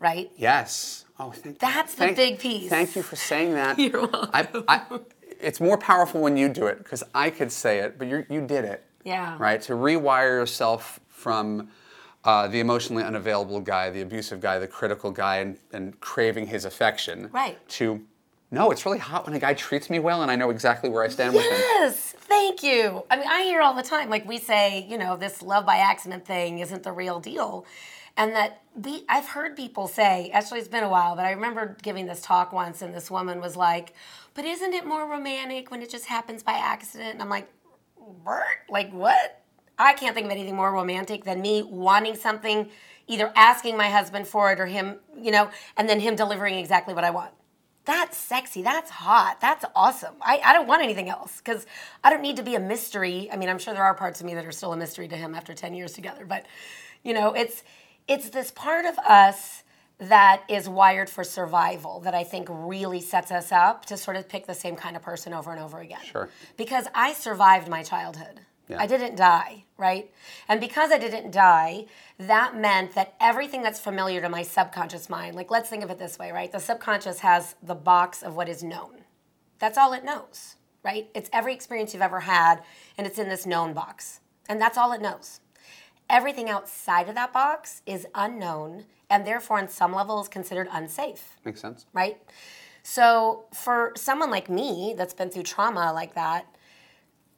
Right? 0.00 0.32
Yes. 0.36 1.04
Oh, 1.16 1.30
thank 1.30 1.60
That's 1.60 1.94
the 1.94 1.98
thank- 2.06 2.16
big 2.16 2.38
piece. 2.40 2.68
Thank 2.68 2.96
you 2.96 3.02
for 3.02 3.14
saying 3.14 3.54
that. 3.54 3.78
You're 3.78 4.00
welcome. 4.08 4.30
I, 4.32 4.48
I, 4.66 4.98
it's 5.42 5.60
more 5.60 5.76
powerful 5.76 6.20
when 6.20 6.36
you 6.36 6.48
do 6.48 6.66
it 6.66 6.78
because 6.78 7.02
I 7.14 7.30
could 7.30 7.52
say 7.52 7.78
it, 7.80 7.98
but 7.98 8.08
you 8.08 8.24
you 8.28 8.46
did 8.46 8.64
it. 8.64 8.84
Yeah. 9.04 9.36
Right. 9.38 9.60
To 9.62 9.72
rewire 9.72 10.38
yourself 10.38 11.00
from 11.08 11.68
uh, 12.24 12.48
the 12.48 12.60
emotionally 12.60 13.02
unavailable 13.02 13.60
guy, 13.60 13.90
the 13.90 14.00
abusive 14.00 14.40
guy, 14.40 14.58
the 14.58 14.68
critical 14.68 15.10
guy, 15.10 15.38
and, 15.38 15.58
and 15.72 15.98
craving 16.00 16.46
his 16.46 16.64
affection. 16.64 17.28
Right. 17.32 17.58
To 17.70 18.00
no, 18.52 18.70
it's 18.70 18.84
really 18.84 18.98
hot 18.98 19.24
when 19.24 19.34
a 19.34 19.38
guy 19.38 19.54
treats 19.54 19.88
me 19.88 19.98
well, 19.98 20.20
and 20.20 20.30
I 20.30 20.36
know 20.36 20.50
exactly 20.50 20.90
where 20.90 21.02
I 21.02 21.08
stand 21.08 21.34
with 21.34 21.42
him. 21.42 21.52
Yes, 21.52 22.14
thank 22.18 22.62
you. 22.62 23.02
I 23.10 23.16
mean, 23.16 23.26
I 23.26 23.44
hear 23.44 23.62
all 23.62 23.72
the 23.72 23.82
time, 23.82 24.10
like 24.10 24.28
we 24.28 24.36
say, 24.36 24.86
you 24.90 24.98
know, 24.98 25.16
this 25.16 25.40
love 25.40 25.64
by 25.64 25.76
accident 25.76 26.26
thing 26.26 26.58
isn't 26.58 26.82
the 26.82 26.92
real 26.92 27.18
deal. 27.18 27.64
And 28.14 28.32
that 28.32 28.60
we, 28.74 29.04
I've 29.08 29.26
heard 29.26 29.56
people 29.56 29.88
say, 29.88 30.30
actually, 30.34 30.58
it's 30.58 30.68
been 30.68 30.84
a 30.84 30.88
while, 30.90 31.16
but 31.16 31.24
I 31.24 31.30
remember 31.30 31.78
giving 31.82 32.04
this 32.04 32.20
talk 32.20 32.52
once, 32.52 32.82
and 32.82 32.94
this 32.94 33.10
woman 33.10 33.40
was 33.40 33.56
like, 33.56 33.94
but 34.34 34.44
isn't 34.44 34.72
it 34.72 34.86
more 34.86 35.08
romantic 35.08 35.70
when 35.70 35.82
it 35.82 35.90
just 35.90 36.06
happens 36.06 36.42
by 36.42 36.52
accident? 36.52 37.14
And 37.14 37.22
I'm 37.22 37.28
like, 37.28 37.48
Bert, 38.24 38.66
like 38.68 38.92
what? 38.92 39.42
I 39.78 39.94
can't 39.94 40.14
think 40.14 40.26
of 40.26 40.30
anything 40.32 40.56
more 40.56 40.72
romantic 40.72 41.24
than 41.24 41.40
me 41.40 41.62
wanting 41.62 42.14
something, 42.14 42.68
either 43.06 43.32
asking 43.34 43.76
my 43.76 43.88
husband 43.88 44.26
for 44.26 44.52
it 44.52 44.60
or 44.60 44.66
him, 44.66 44.98
you 45.18 45.30
know, 45.30 45.50
and 45.76 45.88
then 45.88 46.00
him 46.00 46.14
delivering 46.14 46.58
exactly 46.58 46.94
what 46.94 47.04
I 47.04 47.10
want. 47.10 47.32
That's 47.84 48.16
sexy. 48.16 48.62
That's 48.62 48.90
hot. 48.90 49.40
That's 49.40 49.64
awesome. 49.74 50.14
I, 50.20 50.40
I 50.44 50.52
don't 50.52 50.68
want 50.68 50.82
anything 50.82 51.08
else 51.08 51.38
because 51.38 51.66
I 52.04 52.10
don't 52.10 52.22
need 52.22 52.36
to 52.36 52.42
be 52.42 52.54
a 52.54 52.60
mystery. 52.60 53.28
I 53.32 53.36
mean, 53.36 53.48
I'm 53.48 53.58
sure 53.58 53.74
there 53.74 53.82
are 53.82 53.94
parts 53.94 54.20
of 54.20 54.26
me 54.26 54.34
that 54.34 54.46
are 54.46 54.52
still 54.52 54.72
a 54.72 54.76
mystery 54.76 55.08
to 55.08 55.16
him 55.16 55.34
after 55.34 55.52
10 55.52 55.74
years 55.74 55.92
together, 55.92 56.24
but 56.24 56.46
you 57.02 57.12
know, 57.12 57.32
it's 57.32 57.64
it's 58.08 58.30
this 58.30 58.50
part 58.50 58.84
of 58.84 58.98
us 58.98 59.61
that 60.02 60.42
is 60.48 60.68
wired 60.68 61.08
for 61.08 61.22
survival 61.22 62.00
that 62.00 62.14
I 62.14 62.24
think 62.24 62.48
really 62.50 63.00
sets 63.00 63.30
us 63.30 63.52
up 63.52 63.84
to 63.86 63.96
sort 63.96 64.16
of 64.16 64.28
pick 64.28 64.46
the 64.46 64.54
same 64.54 64.74
kind 64.74 64.96
of 64.96 65.02
person 65.02 65.32
over 65.32 65.52
and 65.52 65.60
over 65.60 65.78
again. 65.78 66.00
Sure. 66.04 66.28
Because 66.56 66.86
I 66.92 67.12
survived 67.12 67.68
my 67.68 67.84
childhood. 67.84 68.40
Yeah. 68.68 68.80
I 68.80 68.86
didn't 68.86 69.16
die, 69.16 69.64
right? 69.76 70.10
And 70.48 70.60
because 70.60 70.90
I 70.90 70.98
didn't 70.98 71.30
die, 71.30 71.86
that 72.18 72.56
meant 72.56 72.94
that 72.94 73.14
everything 73.20 73.62
that's 73.62 73.78
familiar 73.78 74.20
to 74.20 74.28
my 74.28 74.42
subconscious 74.42 75.08
mind, 75.08 75.36
like 75.36 75.50
let's 75.50 75.68
think 75.68 75.84
of 75.84 75.90
it 75.90 75.98
this 75.98 76.18
way, 76.18 76.32
right? 76.32 76.50
The 76.50 76.58
subconscious 76.58 77.20
has 77.20 77.54
the 77.62 77.74
box 77.74 78.22
of 78.22 78.34
what 78.34 78.48
is 78.48 78.62
known. 78.62 79.04
That's 79.60 79.78
all 79.78 79.92
it 79.92 80.04
knows, 80.04 80.56
right? 80.82 81.08
It's 81.14 81.30
every 81.32 81.54
experience 81.54 81.92
you've 81.92 82.02
ever 82.02 82.20
had, 82.20 82.62
and 82.98 83.06
it's 83.06 83.18
in 83.18 83.28
this 83.28 83.46
known 83.46 83.72
box. 83.72 84.20
And 84.48 84.60
that's 84.60 84.78
all 84.78 84.92
it 84.92 85.00
knows. 85.00 85.40
Everything 86.10 86.50
outside 86.50 87.08
of 87.08 87.14
that 87.14 87.32
box 87.32 87.82
is 87.86 88.06
unknown, 88.14 88.84
and 89.12 89.26
therefore, 89.26 89.58
on 89.58 89.68
some 89.68 89.92
level, 89.92 90.20
is 90.22 90.28
considered 90.28 90.68
unsafe 90.72 91.36
Makes 91.44 91.60
sense. 91.60 91.86
right? 91.92 92.18
So 92.82 93.44
for 93.54 93.92
someone 93.94 94.30
like 94.30 94.48
me 94.48 94.94
that's 94.96 95.14
been 95.14 95.30
through 95.30 95.44
trauma 95.44 95.92
like 95.92 96.14
that, 96.14 96.46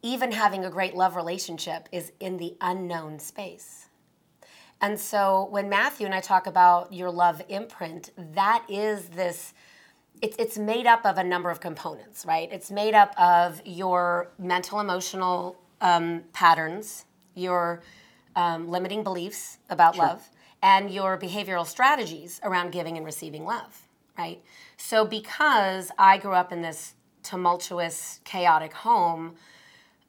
even 0.00 0.32
having 0.32 0.64
a 0.64 0.70
great 0.70 0.94
love 0.94 1.16
relationship 1.16 1.88
is 1.90 2.12
in 2.20 2.36
the 2.36 2.56
unknown 2.60 3.18
space. 3.18 3.88
And 4.80 4.98
so 4.98 5.48
when 5.50 5.68
Matthew 5.68 6.06
and 6.06 6.14
I 6.14 6.20
talk 6.20 6.46
about 6.46 6.92
your 6.92 7.10
love 7.10 7.42
imprint, 7.48 8.10
that 8.34 8.64
is 8.68 9.08
this 9.08 9.52
it's, 10.22 10.36
it's 10.38 10.56
made 10.56 10.86
up 10.86 11.04
of 11.04 11.18
a 11.18 11.24
number 11.24 11.50
of 11.50 11.60
components, 11.60 12.24
right? 12.24 12.48
It's 12.52 12.70
made 12.70 12.94
up 12.94 13.18
of 13.18 13.60
your 13.64 14.30
mental 14.38 14.78
emotional 14.78 15.56
um, 15.80 16.22
patterns, 16.32 17.04
your 17.34 17.82
um, 18.36 18.68
limiting 18.68 19.02
beliefs 19.02 19.58
about 19.70 19.96
love, 19.98 20.28
and 20.64 20.90
your 20.90 21.18
behavioral 21.18 21.66
strategies 21.66 22.40
around 22.42 22.72
giving 22.72 22.96
and 22.96 23.04
receiving 23.04 23.44
love, 23.44 23.86
right? 24.16 24.42
So 24.78 25.04
because 25.04 25.90
I 25.98 26.16
grew 26.16 26.32
up 26.32 26.52
in 26.52 26.62
this 26.62 26.94
tumultuous, 27.22 28.20
chaotic 28.24 28.72
home, 28.72 29.34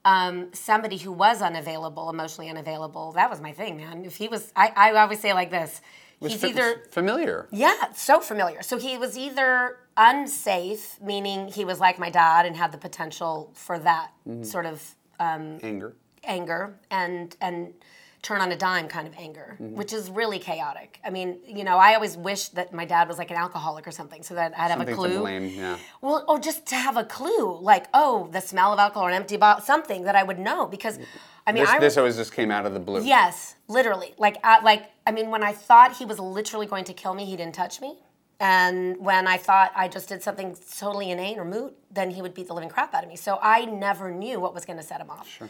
um, 0.06 0.48
somebody 0.54 0.96
who 0.96 1.12
was 1.12 1.42
unavailable, 1.42 2.08
emotionally 2.08 2.48
unavailable, 2.48 3.12
that 3.12 3.28
was 3.28 3.38
my 3.40 3.52
thing, 3.52 3.76
man. 3.76 4.04
If 4.06 4.16
he 4.16 4.28
was, 4.28 4.50
I, 4.56 4.72
I 4.74 4.92
always 4.92 5.20
say 5.20 5.34
like 5.34 5.50
this. 5.50 5.82
He's 6.20 6.42
either 6.42 6.84
familiar. 6.90 7.46
yeah, 7.52 7.92
so 7.92 8.20
familiar. 8.20 8.62
So 8.62 8.78
he 8.78 8.96
was 8.96 9.18
either 9.18 9.76
unsafe, 9.98 10.98
meaning 11.02 11.48
he 11.48 11.66
was 11.66 11.78
like 11.78 11.98
my 11.98 12.08
dad 12.08 12.46
and 12.46 12.56
had 12.56 12.72
the 12.72 12.78
potential 12.78 13.50
for 13.52 13.78
that 13.80 14.12
sort 14.42 14.64
of 14.64 14.94
Anger. 15.20 15.94
anger 16.24 16.78
and 16.90 17.36
and 17.40 17.74
turn 18.22 18.40
on 18.40 18.50
a 18.50 18.56
dime 18.56 18.88
kind 18.88 19.06
of 19.06 19.14
anger, 19.16 19.56
mm-hmm. 19.60 19.76
which 19.76 19.92
is 19.92 20.10
really 20.10 20.38
chaotic. 20.38 21.00
I 21.04 21.10
mean, 21.10 21.38
you 21.46 21.64
know, 21.64 21.78
I 21.78 21.94
always 21.94 22.16
wish 22.16 22.48
that 22.50 22.72
my 22.72 22.84
dad 22.84 23.08
was 23.08 23.18
like 23.18 23.30
an 23.30 23.36
alcoholic 23.36 23.86
or 23.86 23.90
something, 23.90 24.22
so 24.22 24.34
that 24.34 24.52
I'd 24.58 24.70
have 24.70 24.78
Something 24.78 24.94
a 24.94 24.96
clue. 24.96 25.12
to 25.14 25.20
blame. 25.20 25.48
Yeah. 25.48 25.78
Well, 26.00 26.24
or 26.28 26.38
just 26.38 26.66
to 26.66 26.74
have 26.74 26.96
a 26.96 27.04
clue, 27.04 27.58
like 27.60 27.86
oh, 27.94 28.28
the 28.32 28.40
smell 28.40 28.72
of 28.72 28.78
alcohol 28.78 29.06
or 29.06 29.10
an 29.10 29.16
empty 29.16 29.36
bottle, 29.36 29.64
something 29.64 30.04
that 30.04 30.16
I 30.16 30.22
would 30.22 30.38
know 30.38 30.66
because, 30.66 30.98
I 31.46 31.52
mean, 31.52 31.64
This, 31.64 31.70
I 31.70 31.78
this 31.78 31.96
always 31.96 32.16
just 32.16 32.32
came 32.32 32.50
out 32.50 32.66
of 32.66 32.74
the 32.74 32.80
blue. 32.80 33.04
Yes, 33.04 33.54
literally. 33.68 34.14
Like, 34.18 34.38
I, 34.44 34.60
like 34.60 34.90
I 35.06 35.12
mean, 35.12 35.30
when 35.30 35.42
I 35.42 35.52
thought 35.52 35.96
he 35.96 36.04
was 36.04 36.18
literally 36.18 36.66
going 36.66 36.84
to 36.84 36.92
kill 36.92 37.14
me, 37.14 37.24
he 37.24 37.36
didn't 37.36 37.54
touch 37.54 37.80
me. 37.80 37.98
And 38.38 38.98
when 38.98 39.26
I 39.26 39.38
thought 39.38 39.72
I 39.74 39.88
just 39.88 40.08
did 40.08 40.22
something 40.22 40.56
totally 40.78 41.10
inane 41.10 41.38
or 41.38 41.44
moot, 41.44 41.74
then 41.90 42.10
he 42.10 42.20
would 42.20 42.34
beat 42.34 42.48
the 42.48 42.54
living 42.54 42.68
crap 42.68 42.92
out 42.92 43.02
of 43.02 43.08
me. 43.08 43.16
So 43.16 43.38
I 43.40 43.64
never 43.64 44.10
knew 44.10 44.40
what 44.40 44.52
was 44.52 44.66
going 44.66 44.76
to 44.76 44.82
set 44.82 45.00
him 45.00 45.10
off. 45.10 45.40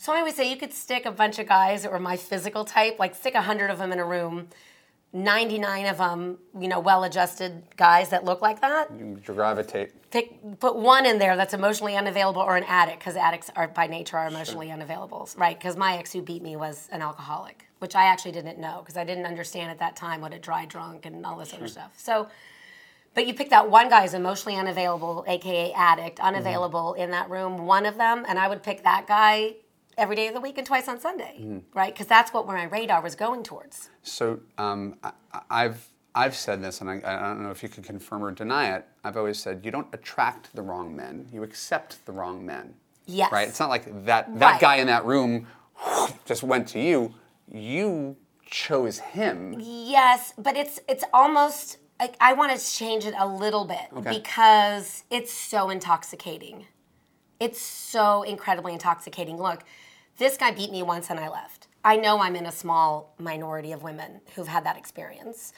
So 0.00 0.14
I 0.14 0.20
always 0.20 0.34
say 0.34 0.48
you 0.48 0.56
could 0.56 0.72
stick 0.72 1.04
a 1.04 1.10
bunch 1.10 1.38
of 1.38 1.46
guys 1.46 1.82
that 1.82 1.92
were 1.92 2.00
my 2.00 2.16
physical 2.16 2.64
type, 2.64 2.98
like 2.98 3.14
stick 3.14 3.34
a 3.34 3.42
hundred 3.42 3.68
of 3.68 3.76
them 3.76 3.92
in 3.92 3.98
a 3.98 4.04
room, 4.04 4.48
ninety-nine 5.12 5.84
of 5.84 5.98
them, 5.98 6.38
you 6.58 6.68
know, 6.68 6.80
well-adjusted 6.80 7.62
guys 7.76 8.08
that 8.08 8.24
look 8.24 8.40
like 8.40 8.62
that. 8.62 8.88
You 8.98 9.20
gravitate. 9.26 9.92
pick 10.10 10.58
put 10.58 10.74
one 10.76 11.04
in 11.04 11.18
there 11.18 11.36
that's 11.36 11.52
emotionally 11.52 11.96
unavailable 11.96 12.40
or 12.40 12.56
an 12.56 12.64
addict 12.64 13.00
because 13.00 13.14
addicts 13.14 13.50
are 13.54 13.68
by 13.68 13.88
nature 13.88 14.16
are 14.16 14.26
emotionally 14.26 14.70
unavailable 14.70 15.28
right? 15.36 15.58
Because 15.58 15.76
my 15.76 15.98
ex 15.98 16.14
who 16.14 16.22
beat 16.22 16.42
me 16.42 16.56
was 16.56 16.88
an 16.90 17.02
alcoholic 17.02 17.66
which 17.80 17.94
i 17.94 18.04
actually 18.04 18.32
didn't 18.32 18.58
know 18.58 18.78
because 18.80 18.96
i 18.96 19.04
didn't 19.04 19.26
understand 19.26 19.70
at 19.70 19.78
that 19.80 19.96
time 19.96 20.22
what 20.22 20.32
a 20.32 20.38
dry 20.38 20.64
drunk 20.64 21.04
and 21.04 21.26
all 21.26 21.36
this 21.36 21.52
other 21.52 21.68
stuff. 21.68 21.92
So 21.98 22.28
but 23.12 23.26
you 23.26 23.34
pick 23.34 23.50
that 23.50 23.68
one 23.68 23.90
guy 23.90 24.00
who's 24.02 24.14
emotionally 24.14 24.58
unavailable 24.58 25.26
aka 25.28 25.72
addict 25.72 26.16
mm-hmm. 26.16 26.26
unavailable 26.26 26.94
in 26.94 27.10
that 27.10 27.28
room 27.28 27.66
one 27.66 27.84
of 27.84 27.98
them 27.98 28.24
and 28.26 28.38
i 28.38 28.48
would 28.48 28.62
pick 28.62 28.82
that 28.84 29.06
guy 29.06 29.56
every 29.98 30.16
day 30.16 30.28
of 30.28 30.34
the 30.34 30.40
week 30.40 30.56
and 30.58 30.66
twice 30.66 30.88
on 30.88 30.98
sunday 31.00 31.62
right 31.74 31.92
because 31.94 32.06
that's 32.06 32.32
what 32.32 32.46
my 32.46 32.64
radar 32.64 33.02
was 33.02 33.14
going 33.14 33.42
towards 33.42 33.90
So 34.02 34.40
um, 34.58 34.96
I, 35.02 35.12
I've 35.50 35.86
I've 36.12 36.34
said 36.34 36.60
this, 36.60 36.80
and 36.80 36.90
I, 36.90 37.00
I 37.04 37.20
don't 37.28 37.40
know 37.44 37.52
if 37.52 37.62
you 37.62 37.68
can 37.68 37.84
confirm 37.84 38.24
or 38.24 38.32
deny 38.32 38.74
it. 38.74 38.84
I've 39.04 39.16
always 39.16 39.38
said 39.38 39.60
you 39.64 39.70
don't 39.70 39.86
attract 39.92 40.52
the 40.56 40.60
wrong 40.62 40.96
men; 40.96 41.28
you 41.32 41.44
accept 41.44 42.04
the 42.04 42.10
wrong 42.10 42.44
men. 42.44 42.74
Yes. 43.06 43.30
Right. 43.30 43.46
It's 43.46 43.60
not 43.60 43.68
like 43.68 43.84
that 44.06 44.36
that 44.40 44.52
Right. 44.52 44.60
guy 44.60 44.76
in 44.76 44.88
that 44.88 45.04
room 45.04 45.46
just 46.24 46.42
went 46.42 46.66
to 46.70 46.80
you. 46.80 47.14
You 47.48 48.16
chose 48.44 48.98
him. 48.98 49.54
Yes, 49.60 50.32
but 50.36 50.56
it's 50.56 50.80
it's 50.88 51.04
almost 51.12 51.78
like 52.00 52.16
I 52.20 52.32
want 52.32 52.58
to 52.58 52.74
change 52.74 53.04
it 53.04 53.14
a 53.16 53.26
little 53.28 53.64
bit 53.64 53.86
Okay. 53.96 54.10
because 54.18 55.04
it's 55.10 55.32
so 55.32 55.70
intoxicating. 55.70 56.66
It's 57.40 57.60
so 57.60 58.22
incredibly 58.22 58.74
intoxicating. 58.74 59.38
Look, 59.38 59.64
this 60.18 60.36
guy 60.36 60.50
beat 60.50 60.70
me 60.70 60.82
once 60.82 61.08
and 61.10 61.18
I 61.18 61.28
left. 61.28 61.66
I 61.82 61.96
know 61.96 62.20
I'm 62.20 62.36
in 62.36 62.44
a 62.44 62.52
small 62.52 63.14
minority 63.18 63.72
of 63.72 63.82
women 63.82 64.20
who've 64.34 64.46
had 64.46 64.64
that 64.66 64.76
experience. 64.76 65.54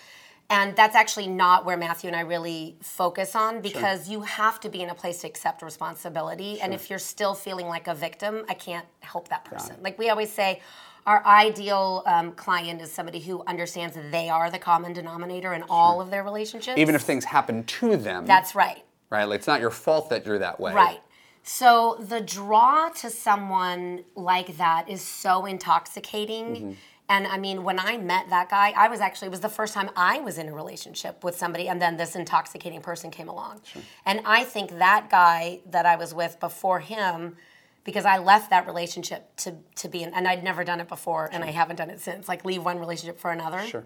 And 0.49 0.77
that's 0.77 0.95
actually 0.95 1.29
not 1.29 1.65
where 1.65 1.77
Matthew 1.77 2.09
and 2.09 2.17
I 2.17 2.21
really 2.21 2.77
focus 2.83 3.35
on 3.35 3.61
because 3.63 4.09
you 4.09 4.21
have 4.21 4.61
to 4.61 4.69
be 4.69 4.83
in 4.83 4.91
a 4.91 4.95
place 4.95 5.23
to 5.23 5.27
accept 5.27 5.63
responsibility. 5.63 6.61
And 6.61 6.75
if 6.75 6.91
you're 6.91 6.99
still 6.99 7.35
feeling 7.35 7.67
like 7.67 7.89
a 7.89 7.95
victim, 7.95 8.45
I 8.49 8.55
can't 8.55 8.87
help 9.01 9.29
that 9.29 9.45
person. 9.45 9.77
Like 9.83 9.99
we 9.99 10.11
always 10.11 10.31
say, 10.31 10.61
our 11.07 11.25
ideal 11.27 12.03
um, 12.07 12.33
client 12.33 12.81
is 12.81 12.93
somebody 12.93 13.19
who 13.19 13.43
understands 13.47 13.97
that 13.97 14.13
they 14.13 14.29
are 14.29 14.51
the 14.51 14.59
common 14.59 14.93
denominator 14.93 15.55
in 15.55 15.65
all 15.69 16.01
of 16.01 16.11
their 16.11 16.23
relationships. 16.23 16.79
Even 16.79 16.95
if 16.95 17.03
things 17.03 17.25
happen 17.25 17.65
to 17.65 17.97
them. 17.97 18.27
that's 18.27 18.55
right. 18.55 18.85
right. 19.11 19.25
Like 19.25 19.39
it's 19.39 19.49
not 19.49 19.61
your 19.61 19.71
fault 19.71 20.11
that 20.11 20.27
you're 20.27 20.39
that 20.39 20.61
way. 20.61 20.73
Right. 20.75 21.01
So 21.43 21.97
the 22.01 22.21
draw 22.21 22.89
to 23.01 23.11
someone 23.11 24.05
like 24.15 24.57
that 24.59 24.89
is 24.89 25.03
so 25.03 25.45
intoxicating. 25.45 26.47
Mm-hmm. 26.55 26.73
And 27.09 27.27
I 27.27 27.37
mean, 27.37 27.65
when 27.65 27.79
I 27.79 27.99
met 27.99 28.31
that 28.31 28.49
guy, 28.49 28.73
I 28.77 28.89
was 28.89 29.01
actually, 29.01 29.27
it 29.27 29.33
was 29.33 29.41
the 29.41 29.49
first 29.49 29.75
time 29.75 29.91
I 29.97 30.21
was 30.21 30.39
in 30.39 30.49
a 30.49 30.55
relationship 30.55 31.23
with 31.25 31.37
somebody, 31.37 31.69
and 31.69 31.83
then 31.83 31.97
this 31.97 32.15
intoxicating 32.17 32.81
person 32.81 33.11
came 33.11 33.29
along. 33.29 33.61
And 34.07 34.23
I 34.25 34.45
think 34.45 34.79
that 34.79 35.11
guy 35.11 35.61
that 35.67 35.85
I 35.85 35.97
was 35.97 36.15
with 36.15 36.41
before 36.41 36.81
him, 36.81 37.37
because 37.85 38.07
I 38.07 38.19
left 38.19 38.49
that 38.51 38.67
relationship 38.67 39.37
to, 39.39 39.57
to 39.77 39.89
be 39.89 40.05
in, 40.05 40.15
and 40.15 40.27
I'd 40.27 40.45
never 40.45 40.65
done 40.65 40.81
it 40.81 40.89
before, 40.89 41.29
and 41.33 41.45
I 41.45 41.51
haven't 41.51 41.77
done 41.77 41.91
it 41.91 42.01
since, 42.01 42.29
like 42.29 42.45
leave 42.45 42.65
one 42.65 42.79
relationship 42.79 43.19
for 43.19 43.31
another. 43.31 43.61
Sure. 43.67 43.85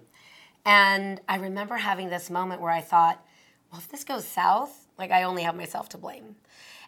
And 0.65 1.21
I 1.29 1.37
remember 1.39 1.77
having 1.77 2.11
this 2.11 2.29
moment 2.29 2.61
where 2.61 2.71
I 2.71 2.83
thought, 2.83 3.25
well, 3.73 3.81
if 3.81 3.89
this 3.89 4.05
goes 4.05 4.25
south, 4.25 4.87
like 4.99 5.11
I 5.11 5.25
only 5.25 5.43
have 5.43 5.57
myself 5.57 5.89
to 5.91 5.99
blame. 5.99 6.37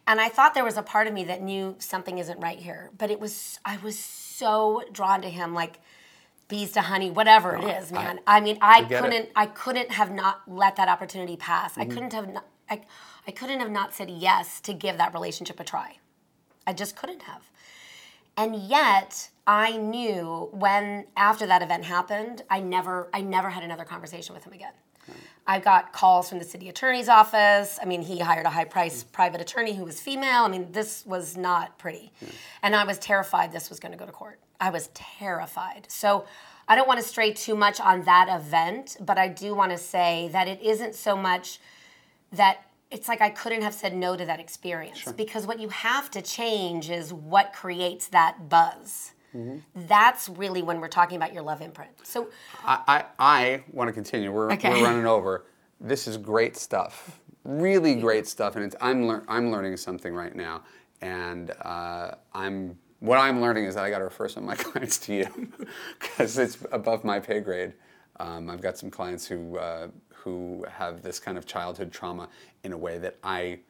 And 0.09 0.21
I 0.21 0.31
thought 0.31 0.55
there 0.55 0.65
was 0.65 0.79
a 0.79 0.83
part 0.83 1.07
of 1.07 1.13
me 1.13 1.23
that 1.25 1.43
knew 1.43 1.77
something 1.79 2.19
isn't 2.19 2.41
right 2.41 2.59
here. 2.59 2.91
But 2.97 3.11
it 3.11 3.21
was, 3.21 3.61
I 3.65 3.77
was 3.77 3.99
so 3.99 4.83
drawn 4.91 5.21
to 5.23 5.29
him, 5.29 5.55
like 5.55 5.81
bees 6.49 6.73
to 6.73 6.81
honey, 6.81 7.11
whatever 7.11 7.55
it 7.55 7.63
is, 7.63 7.93
man. 7.93 8.19
I, 8.27 8.41
mean, 8.41 8.57
I 8.63 8.85
couldn't, 8.85 9.29
I 9.37 9.47
couldn't 9.47 9.93
have 9.93 10.11
not 10.11 10.41
let 10.49 10.77
that 10.77 10.89
opportunity 10.89 11.37
pass. 11.37 11.73
Mm-hmm. 11.73 11.81
I 11.83 11.85
couldn't 11.85 12.13
have, 12.15 12.33
not, 12.33 12.47
I, 12.71 12.81
I 13.27 13.31
couldn't 13.31 13.61
have 13.61 13.71
not 13.71 13.93
said 13.93 14.09
yes 14.09 14.61
to 14.63 14.73
give 14.73 14.97
that 14.97 15.13
relationship 15.13 15.61
a 15.61 15.65
try. 15.65 15.99
I 16.67 16.73
just 16.73 16.97
couldn't 16.97 17.23
have. 17.23 17.43
And 18.39 18.57
yet, 18.57 19.29
I 19.47 19.77
knew 19.77 20.49
when 20.53 21.07
after 21.17 21.47
that 21.47 21.61
event 21.61 21.85
happened, 21.85 22.43
I 22.49 22.61
never 22.61 23.09
I 23.13 23.23
never 23.23 23.49
had 23.51 23.65
another 23.65 23.85
conversation 23.85 24.35
with 24.35 24.45
him 24.45 24.53
again. 24.53 24.75
I 25.49 25.61
got 25.61 25.95
calls 25.95 26.29
from 26.29 26.39
the 26.39 26.45
city 26.45 26.69
attorney's 26.69 27.09
office. 27.09 27.79
I 27.81 27.87
mean, 27.87 28.03
he 28.03 28.19
hired 28.19 28.45
a 28.45 28.51
high 28.51 28.67
price 28.67 29.03
private 29.03 29.41
attorney 29.41 29.75
who 29.75 29.85
was 29.85 29.99
female. 29.99 30.45
I 30.45 30.49
mean, 30.49 30.71
this 30.73 31.07
was 31.07 31.39
not 31.39 31.79
pretty. 31.79 32.13
And 32.63 32.77
I 32.77 32.85
was 32.85 32.99
terrified 32.99 33.51
this 33.51 33.71
was 33.71 33.81
going 33.81 33.93
to 33.93 33.99
go 33.99 34.05
to 34.05 34.13
court. 34.13 34.39
I 34.61 34.69
was 34.69 34.91
terrified. 34.93 35.87
So 35.89 36.27
I 36.69 36.77
don't 36.77 36.87
want 36.87 37.01
to 37.01 37.07
stray 37.07 37.33
too 37.33 37.57
much 37.57 37.81
on 37.81 38.03
that 38.03 38.29
event, 38.29 38.99
but 39.01 39.17
I 39.17 39.29
do 39.29 39.55
want 39.55 39.73
to 39.73 39.79
say 39.79 40.29
that 40.33 40.49
it 40.49 40.61
isn't 40.61 40.95
so 40.95 41.17
much 41.17 41.61
that 42.33 42.59
it's 42.91 43.09
like 43.09 43.23
I 43.23 43.31
couldn't 43.31 43.63
have 43.63 43.73
said 43.73 43.97
no 43.97 44.17
to 44.17 44.27
that 44.27 44.41
experience 44.41 45.13
because 45.13 45.47
what 45.47 45.61
you 45.61 45.71
have 45.71 46.11
to 46.11 46.21
change 46.21 46.91
is 46.91 47.13
what 47.13 47.55
creates 47.55 48.09
that 48.09 48.51
buzz. 48.51 49.13
That's 49.75 50.29
really 50.29 50.63
when 50.63 50.81
we're 50.81 50.89
talking 50.89 51.17
about 51.17 51.33
your 51.33 51.43
love 51.43 51.61
imprint. 51.63 51.91
So, 52.03 52.29
I, 52.65 52.81
I, 52.89 53.05
I 53.19 53.65
want 53.73 53.89
to 53.89 53.93
continue. 53.93 54.33
We're, 54.33 54.53
Okay. 54.53 54.71
we're 54.71 54.83
running 54.85 55.07
over. 55.07 55.45
This 55.81 56.07
is 56.09 56.17
great 56.17 56.57
stuff. 56.57 57.21
Really 57.45 57.95
great 57.95 58.27
stuff. 58.27 58.57
And 58.57 58.65
it's, 58.65 58.77
I'm, 58.81 59.07
lear- 59.07 59.25
I'm 59.29 59.51
learning 59.51 59.77
something 59.77 60.15
right 60.15 60.35
now. 60.35 60.63
And 61.01 61.53
uh, 61.63 62.13
I'm, 62.35 62.77
what 63.01 63.19
I'm 63.19 63.41
learning 63.41 63.65
is 63.67 63.75
that 63.77 63.85
I 63.85 63.91
got 63.91 63.99
to 63.99 64.05
refer 64.05 64.29
some 64.29 64.43
of 64.43 64.49
my 64.49 64.57
clients 64.63 64.99
to 64.99 65.15
you 65.15 65.53
because 66.01 66.37
it's 66.39 66.59
above 66.73 67.05
my 67.05 67.21
pay 67.21 67.41
grade. 67.41 67.75
Um, 68.21 68.51
I've 68.51 68.61
got 68.61 68.77
some 68.77 68.91
clients 68.91 69.25
who, 69.27 69.57
uh, 69.57 69.89
who 70.13 70.65
have 70.69 71.03
this 71.03 71.21
kind 71.21 71.39
of 71.39 71.47
childhood 71.47 71.93
trauma 71.93 72.29
in 72.65 72.73
a 72.73 72.77
way 72.77 72.99
that 72.99 73.17
I, 73.23 73.61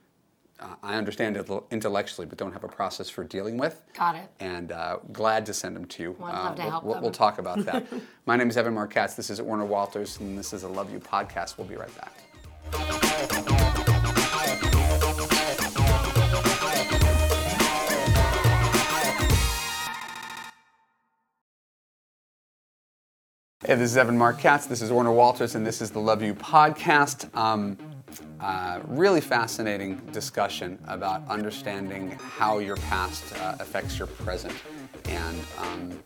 uh, 0.61 0.75
I 0.83 0.97
understand 0.97 1.37
it 1.37 1.49
intellectually, 1.71 2.27
but 2.27 2.39
don't 2.39 2.53
have 2.53 2.65
a 2.65 2.69
process 2.69 3.09
for 3.09 3.25
dealing 3.25 3.57
with 3.59 3.81
Got 3.97 4.17
it. 4.17 4.29
and 4.41 4.73
uh, 4.73 4.99
glad 5.13 5.47
to 5.47 5.55
send 5.55 5.77
them 5.77 5.85
to 5.87 6.03
you. 6.03 6.17
Well, 6.19 6.31
I'd 6.31 6.35
love 6.35 6.57
to 6.57 6.63
we'll, 6.63 6.71
help 6.71 6.85
we'll, 6.85 6.95
them. 6.95 7.03
we'll 7.05 7.13
talk 7.13 7.39
about 7.39 7.65
that. 7.65 7.87
My 8.27 8.37
name 8.37 8.49
is 8.51 8.57
Evan 8.57 8.75
Marc 8.75 8.93
Katz. 8.93 9.15
This 9.15 9.31
is 9.31 9.41
Orna 9.41 9.65
Walters, 9.65 10.19
and 10.21 10.37
this 10.37 10.53
is 10.53 10.65
a 10.65 10.69
Love 10.69 10.93
U 10.93 10.99
podcast. 10.99 11.59
We'll 11.59 11.69
be 11.69 11.77
right 11.77 11.91
back. 11.97 13.29
Hey, 23.65 23.75
this 23.75 23.91
is 23.91 23.97
Evan 23.97 24.17
Marc 24.17 24.39
Katz. 24.39 24.67
This 24.67 24.81
is 24.81 24.91
Orna 24.91 25.13
Walters, 25.13 25.55
and 25.55 25.67
this 25.67 25.83
is 25.83 25.91
the 25.91 25.99
Love 25.99 26.23
U 26.23 26.33
podcast. 26.35 27.35
Um, 27.37 27.77
uh, 28.41 28.81
really 28.87 29.21
fascinating 29.21 29.97
discussion 30.13 30.79
about 30.87 31.27
understanding 31.29 32.11
how 32.13 32.59
your 32.59 32.77
past 32.77 33.35
uh, 33.41 33.57
affects 33.61 33.99
your 33.99 34.09
present. 34.09 34.55
And 35.07 35.39
um, 35.59 36.03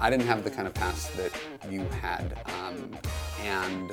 I 0.00 0.10
didn't 0.10 0.26
have 0.26 0.44
the 0.44 0.50
kind 0.50 0.66
of 0.66 0.74
past 0.74 1.16
that 1.16 1.32
you 1.70 1.84
had. 2.00 2.38
Um, 2.46 2.90
and 3.44 3.92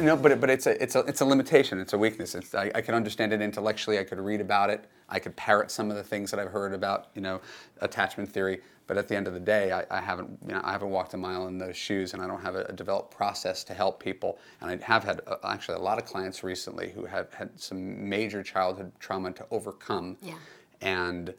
no, 0.00 0.16
but 0.16 0.40
but 0.40 0.50
it's 0.50 0.66
a 0.66 0.82
it's 0.82 0.94
a 0.94 1.00
it's 1.00 1.20
a 1.20 1.24
limitation. 1.24 1.80
It's 1.80 1.92
a 1.92 1.98
weakness. 1.98 2.34
It's, 2.34 2.54
I, 2.54 2.70
I 2.74 2.80
can 2.80 2.94
understand 2.94 3.32
it 3.32 3.40
intellectually. 3.40 3.98
I 3.98 4.04
could 4.04 4.18
read 4.18 4.40
about 4.40 4.70
it. 4.70 4.84
I 5.08 5.18
could 5.18 5.36
parrot 5.36 5.70
some 5.70 5.90
of 5.90 5.96
the 5.96 6.02
things 6.02 6.30
that 6.30 6.40
I've 6.40 6.50
heard 6.50 6.72
about, 6.72 7.08
you 7.14 7.22
know, 7.22 7.40
attachment 7.80 8.28
theory. 8.28 8.60
But 8.86 8.96
at 8.96 9.08
the 9.08 9.16
end 9.16 9.26
of 9.26 9.34
the 9.34 9.40
day, 9.40 9.72
I, 9.72 9.84
I 9.90 10.00
haven't 10.00 10.38
you 10.46 10.54
know 10.54 10.60
I 10.64 10.72
haven't 10.72 10.90
walked 10.90 11.14
a 11.14 11.16
mile 11.16 11.46
in 11.48 11.58
those 11.58 11.76
shoes, 11.76 12.12
and 12.14 12.22
I 12.22 12.26
don't 12.26 12.42
have 12.42 12.54
a, 12.54 12.64
a 12.64 12.72
developed 12.72 13.14
process 13.14 13.64
to 13.64 13.74
help 13.74 14.02
people. 14.02 14.38
And 14.60 14.70
I 14.70 14.84
have 14.84 15.04
had 15.04 15.20
uh, 15.26 15.36
actually 15.44 15.76
a 15.76 15.82
lot 15.82 15.98
of 15.98 16.04
clients 16.06 16.42
recently 16.44 16.90
who 16.90 17.04
have 17.06 17.32
had 17.34 17.50
some 17.60 18.08
major 18.08 18.42
childhood 18.42 18.92
trauma 19.00 19.32
to 19.32 19.46
overcome, 19.50 20.16
Yeah. 20.22 20.34
and. 20.80 21.34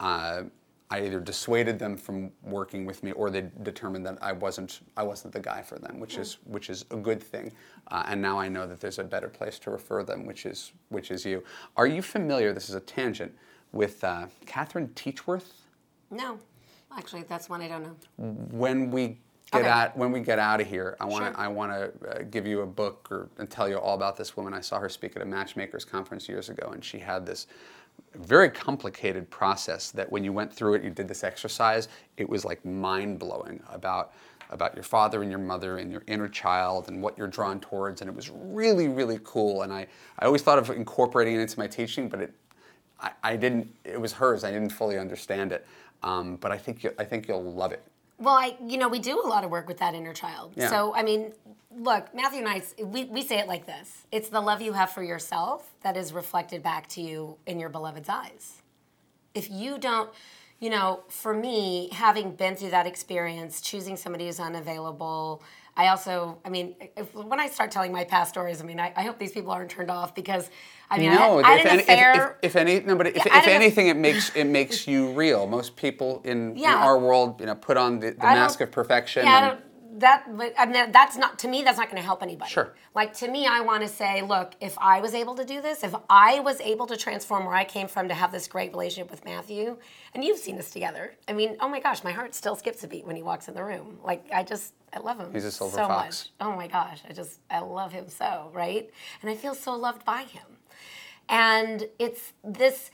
Uh, 0.00 0.44
I 0.90 1.00
either 1.06 1.18
dissuaded 1.18 1.78
them 1.78 1.96
from 1.96 2.30
working 2.42 2.84
with 2.84 3.02
me, 3.02 3.10
or 3.12 3.30
they 3.30 3.50
determined 3.62 4.04
that 4.06 4.18
I 4.22 4.32
wasn't 4.32 4.80
I 4.96 5.02
wasn't 5.02 5.32
the 5.32 5.40
guy 5.40 5.62
for 5.62 5.78
them, 5.78 5.98
which 5.98 6.16
is 6.18 6.36
which 6.44 6.68
is 6.70 6.84
a 6.90 6.96
good 6.96 7.22
thing. 7.22 7.50
Uh, 7.88 8.04
and 8.06 8.20
now 8.20 8.38
I 8.38 8.48
know 8.48 8.66
that 8.66 8.80
there's 8.80 8.98
a 8.98 9.04
better 9.04 9.28
place 9.28 9.58
to 9.60 9.70
refer 9.70 10.04
them, 10.04 10.26
which 10.26 10.44
is 10.46 10.72
which 10.90 11.10
is 11.10 11.24
you. 11.24 11.42
Are 11.76 11.86
you 11.86 12.02
familiar? 12.02 12.52
This 12.52 12.68
is 12.68 12.74
a 12.76 12.80
tangent 12.80 13.32
with 13.72 14.04
uh, 14.04 14.26
Catherine 14.46 14.88
Teachworth. 14.88 15.62
No, 16.10 16.38
actually, 16.96 17.22
that's 17.24 17.48
one 17.48 17.60
I 17.62 17.68
don't 17.68 17.82
know. 17.82 17.96
When 18.50 18.90
we 18.90 19.18
get 19.52 19.60
Okay. 19.62 19.68
out 19.68 19.96
when 19.96 20.10
we 20.12 20.20
get 20.20 20.38
out 20.38 20.60
of 20.60 20.66
here, 20.66 20.96
I 21.00 21.04
want 21.04 21.24
to 21.26 21.30
Sure. 21.32 21.40
I 21.40 21.48
want 21.48 21.72
to 21.72 22.08
uh, 22.08 22.22
give 22.30 22.46
you 22.46 22.62
a 22.62 22.66
book 22.66 23.08
or 23.10 23.28
and 23.38 23.48
tell 23.50 23.68
you 23.68 23.76
all 23.78 23.94
about 23.94 24.16
this 24.16 24.36
woman. 24.36 24.54
I 24.54 24.60
saw 24.60 24.78
her 24.78 24.88
speak 24.88 25.16
at 25.16 25.22
a 25.22 25.24
matchmakers 25.26 25.84
conference 25.84 26.28
years 26.28 26.48
ago, 26.48 26.70
and 26.72 26.84
she 26.84 26.98
had 26.98 27.26
this 27.26 27.46
very 28.14 28.48
complicated 28.50 29.28
process 29.30 29.90
that 29.92 30.10
when 30.10 30.24
you 30.24 30.32
went 30.32 30.52
through 30.52 30.74
it, 30.74 30.82
you 30.82 30.90
did 30.90 31.06
this 31.08 31.22
exercise. 31.24 31.88
It 32.16 32.28
was 32.28 32.44
like 32.44 32.64
mind 32.64 33.18
blowing 33.18 33.62
about 33.70 34.12
about 34.50 34.74
your 34.74 34.84
father 34.84 35.22
and 35.22 35.30
your 35.30 35.40
mother 35.40 35.78
and 35.78 35.90
your 35.90 36.02
inner 36.06 36.28
child 36.28 36.88
and 36.88 37.02
what 37.02 37.16
you're 37.16 37.26
drawn 37.28 37.60
towards, 37.60 38.00
and 38.02 38.10
it 38.10 38.14
was 38.14 38.30
really 38.30 38.88
really 38.88 39.20
cool. 39.24 39.62
And 39.62 39.72
I 39.72 39.86
I 40.18 40.26
always 40.26 40.42
thought 40.42 40.58
of 40.58 40.70
incorporating 40.70 41.36
it 41.36 41.40
into 41.40 41.58
my 41.58 41.66
teaching, 41.66 42.08
but 42.08 42.20
it 42.20 42.34
I, 43.00 43.10
I 43.22 43.36
didn't. 43.36 43.74
It 43.84 44.00
was 44.00 44.12
hers. 44.12 44.44
I 44.44 44.50
didn't 44.52 44.70
fully 44.70 44.98
understand 44.98 45.52
it, 45.52 45.66
um, 46.02 46.36
but 46.36 46.50
I 46.52 46.58
think 46.58 46.84
you, 46.84 46.92
I 46.98 47.04
think 47.04 47.28
you'll 47.28 47.42
love 47.42 47.72
it. 47.72 47.82
Well, 48.18 48.34
I, 48.34 48.56
you 48.64 48.78
know, 48.78 48.88
we 48.88 49.00
do 49.00 49.20
a 49.20 49.26
lot 49.26 49.44
of 49.44 49.50
work 49.50 49.66
with 49.66 49.78
that 49.78 49.94
inner 49.94 50.12
child. 50.12 50.52
Yeah. 50.54 50.68
So, 50.68 50.94
I 50.94 51.02
mean, 51.02 51.32
look, 51.76 52.14
Matthew 52.14 52.40
and 52.40 52.48
I, 52.48 52.62
we, 52.82 53.04
we 53.04 53.22
say 53.22 53.38
it 53.38 53.48
like 53.48 53.66
this 53.66 54.06
it's 54.12 54.28
the 54.28 54.40
love 54.40 54.62
you 54.62 54.72
have 54.72 54.90
for 54.90 55.02
yourself 55.02 55.72
that 55.82 55.96
is 55.96 56.12
reflected 56.12 56.62
back 56.62 56.86
to 56.88 57.00
you 57.00 57.36
in 57.46 57.58
your 57.58 57.68
beloved's 57.68 58.08
eyes. 58.08 58.62
If 59.34 59.50
you 59.50 59.78
don't, 59.78 60.10
you 60.60 60.70
know, 60.70 61.02
for 61.08 61.34
me, 61.34 61.88
having 61.92 62.36
been 62.36 62.54
through 62.54 62.70
that 62.70 62.86
experience, 62.86 63.60
choosing 63.60 63.96
somebody 63.96 64.26
who's 64.26 64.38
unavailable, 64.38 65.42
I 65.76 65.88
also, 65.88 66.38
I 66.44 66.50
mean, 66.50 66.76
if, 66.96 67.12
when 67.14 67.40
I 67.40 67.48
start 67.48 67.72
telling 67.72 67.90
my 67.90 68.04
past 68.04 68.30
stories, 68.30 68.60
I 68.60 68.64
mean, 68.64 68.78
I, 68.78 68.92
I 68.94 69.02
hope 69.02 69.18
these 69.18 69.32
people 69.32 69.50
aren't 69.50 69.70
turned 69.70 69.90
off 69.90 70.14
because, 70.14 70.50
I 70.90 70.98
mean, 70.98 71.12
no, 71.12 71.40
I, 71.42 71.52
had, 71.52 71.66
I 71.66 71.74
if, 71.76 71.86
had 71.86 71.98
an 71.98 71.98
any, 71.98 72.18
if, 72.18 72.30
if, 72.30 72.36
if 72.42 72.56
any, 72.56 72.80
no, 72.80 72.96
but 72.96 73.06
if, 73.08 73.16
Yeah, 73.16 73.22
if 73.26 73.32
had 73.32 73.44
an 73.44 73.48
aff- 73.50 73.54
anything, 73.54 73.88
it 73.88 73.96
makes 73.96 74.34
it 74.36 74.44
makes 74.44 74.86
you 74.86 75.10
real. 75.12 75.46
Most 75.46 75.76
people 75.76 76.20
in, 76.24 76.56
in 76.56 76.64
our 76.64 76.98
world, 76.98 77.40
you 77.40 77.46
know, 77.46 77.54
put 77.54 77.76
on 77.76 78.00
the, 78.00 78.10
the 78.12 78.18
mask 78.18 78.60
of 78.60 78.70
perfection. 78.70 79.24
Yeah, 79.24 79.52
and- 79.52 79.62
that 80.00 80.24
but 80.36 80.52
I 80.58 80.66
mean, 80.66 80.90
that's 80.92 81.16
not 81.16 81.38
to 81.40 81.48
me. 81.48 81.62
That's 81.62 81.78
not 81.78 81.88
going 81.88 82.00
to 82.00 82.04
help 82.04 82.22
anybody. 82.22 82.50
Sure. 82.50 82.74
Like 82.94 83.14
to 83.14 83.28
me, 83.28 83.46
I 83.46 83.60
want 83.60 83.82
to 83.82 83.88
say, 83.88 84.22
look, 84.22 84.54
if 84.60 84.76
I 84.78 85.00
was 85.00 85.14
able 85.14 85.34
to 85.36 85.44
do 85.44 85.60
this, 85.60 85.84
if 85.84 85.94
I 86.10 86.40
was 86.40 86.60
able 86.60 86.86
to 86.86 86.96
transform 86.96 87.44
where 87.44 87.54
I 87.54 87.64
came 87.64 87.86
from 87.88 88.08
to 88.08 88.14
have 88.14 88.32
this 88.32 88.48
great 88.48 88.72
relationship 88.72 89.10
with 89.10 89.24
Matthew, 89.24 89.76
and 90.14 90.24
you've 90.24 90.38
seen 90.38 90.58
us 90.58 90.70
together. 90.70 91.14
I 91.28 91.32
mean, 91.32 91.56
oh 91.60 91.68
my 91.68 91.80
gosh, 91.80 92.02
my 92.02 92.12
heart 92.12 92.34
still 92.34 92.56
skips 92.56 92.82
a 92.82 92.88
beat 92.88 93.06
when 93.06 93.16
he 93.16 93.22
walks 93.22 93.48
in 93.48 93.54
the 93.54 93.62
room. 93.64 93.98
Like 94.04 94.26
I 94.32 94.42
just, 94.42 94.74
I 94.92 94.98
love 94.98 95.18
him. 95.18 95.32
He's 95.32 95.44
a 95.44 95.52
silver 95.52 95.76
so 95.76 95.86
fox. 95.86 96.30
Much. 96.40 96.48
Oh 96.48 96.56
my 96.56 96.66
gosh, 96.66 97.00
I 97.08 97.12
just, 97.12 97.38
I 97.50 97.60
love 97.60 97.92
him 97.92 98.08
so. 98.08 98.50
Right, 98.52 98.90
and 99.22 99.30
I 99.30 99.36
feel 99.36 99.54
so 99.54 99.74
loved 99.76 100.04
by 100.04 100.22
him. 100.22 100.42
And 101.28 101.88
it's 101.98 102.32
this 102.42 102.90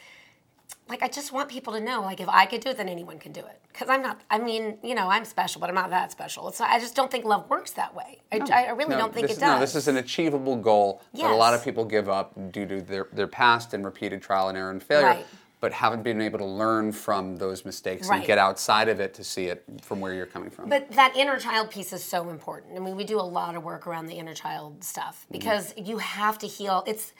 like 0.91 1.03
I 1.03 1.09
just 1.09 1.33
want 1.33 1.49
people 1.49 1.73
to 1.75 1.81
know, 1.81 2.03
like 2.03 2.21
if 2.21 2.29
I 2.29 2.45
could 2.47 2.61
do 2.61 2.71
it, 2.71 2.77
then 2.77 2.89
anyone 2.89 3.19
can 3.19 3.33
do 3.33 3.41
it. 3.41 3.61
Because 3.69 3.89
I'm 3.89 4.03
not. 4.03 4.21
I 4.29 4.39
mean, 4.39 4.77
you 4.83 4.95
know, 4.95 5.09
I'm 5.09 5.25
special, 5.25 5.61
but 5.61 5.71
I'm 5.71 5.77
not 5.77 5.91
that 5.91 6.11
special. 6.11 6.49
It's 6.49 6.59
not, 6.59 6.69
I 6.71 6.81
just 6.81 6.97
don't 6.97 7.11
think 7.11 7.25
love 7.25 7.49
works 7.49 7.71
that 7.73 7.95
way. 7.95 8.19
I, 8.33 8.39
I 8.39 8.71
really 8.71 8.91
No, 8.91 8.99
don't 8.99 9.15
think 9.15 9.29
this, 9.29 9.37
it 9.37 9.41
does. 9.41 9.55
No, 9.55 9.61
this 9.61 9.77
is 9.77 9.87
an 9.87 9.97
achievable 9.97 10.57
goal 10.57 11.01
that 11.15 11.31
a 11.31 11.35
lot 11.35 11.55
of 11.55 11.65
people 11.65 11.85
give 11.85 12.09
up 12.09 12.35
due 12.53 12.67
to 12.67 12.83
their, 12.83 13.07
their 13.13 13.29
past 13.29 13.73
and 13.73 13.85
repeated 13.85 14.21
trial 14.21 14.49
and 14.49 14.59
error 14.59 14.71
and 14.71 14.83
failure, 14.83 15.07
Right. 15.07 15.27
but 15.61 15.73
haven't 15.73 16.03
been 16.03 16.21
able 16.21 16.41
to 16.41 16.45
learn 16.45 16.91
from 16.91 17.37
those 17.37 17.65
mistakes 17.65 18.11
and 18.11 18.25
get 18.25 18.39
outside 18.39 18.89
of 18.89 18.99
it 18.99 19.15
to 19.15 19.25
see 19.25 19.47
it 19.47 19.65
from 19.83 20.01
where 20.01 20.13
you're 20.13 20.27
coming 20.27 20.51
from. 20.51 20.69
But 20.69 20.91
that 20.93 21.17
inner 21.17 21.39
child 21.39 21.71
piece 21.71 21.93
is 21.93 22.03
so 22.03 22.31
important. 22.31 22.77
I 22.77 22.81
mean, 22.81 22.97
we 22.97 23.05
do 23.05 23.21
a 23.21 23.23
lot 23.23 23.55
of 23.55 23.63
work 23.63 23.87
around 23.87 24.07
the 24.07 24.15
inner 24.15 24.35
child 24.35 24.83
stuff 24.83 25.27
because 25.31 25.73
mm-hmm. 25.73 25.89
you 25.89 25.99
have 25.99 26.39
to 26.39 26.49
heal. 26.49 26.83
It's 26.89 27.13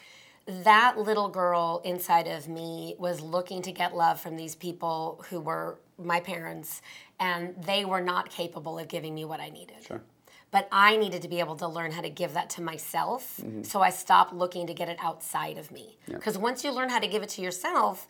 that 0.65 0.99
little 0.99 1.29
girl 1.29 1.81
inside 1.85 2.27
of 2.27 2.49
me 2.49 2.95
was 2.99 3.21
looking 3.21 3.63
to 3.63 3.73
get 3.73 3.95
love 3.95 4.21
from 4.21 4.37
these 4.37 4.55
people 4.55 5.25
who 5.31 5.41
were 5.41 5.79
my 5.99 6.21
parents, 6.21 6.83
and 7.19 7.55
they 7.65 7.85
were 7.85 8.01
not 8.01 8.31
capable 8.31 8.79
of 8.79 8.89
giving 8.89 9.15
me 9.15 9.25
what 9.25 9.41
I 9.41 9.51
needed. 9.51 9.85
Sure. 9.87 10.03
But 10.51 10.69
I 10.73 10.97
needed 10.97 11.23
to 11.23 11.29
be 11.29 11.39
able 11.41 11.57
to 11.57 11.69
learn 11.69 11.93
how 11.93 12.01
to 12.01 12.11
give 12.11 12.33
that 12.35 12.51
to 12.51 12.63
myself. 12.63 13.37
Mm-hmm. 13.41 13.63
So 13.63 13.81
I 13.83 13.91
stopped 13.91 14.33
looking 14.35 14.67
to 14.67 14.75
get 14.75 14.89
it 14.89 14.99
outside 15.01 15.59
of 15.59 15.71
me. 15.71 15.97
Because 16.07 16.37
once 16.37 16.65
you 16.65 16.73
learn 16.73 16.89
how 16.89 16.99
to 16.99 17.07
give 17.07 17.23
it 17.23 17.29
to 17.31 17.43
yourself, 17.43 18.09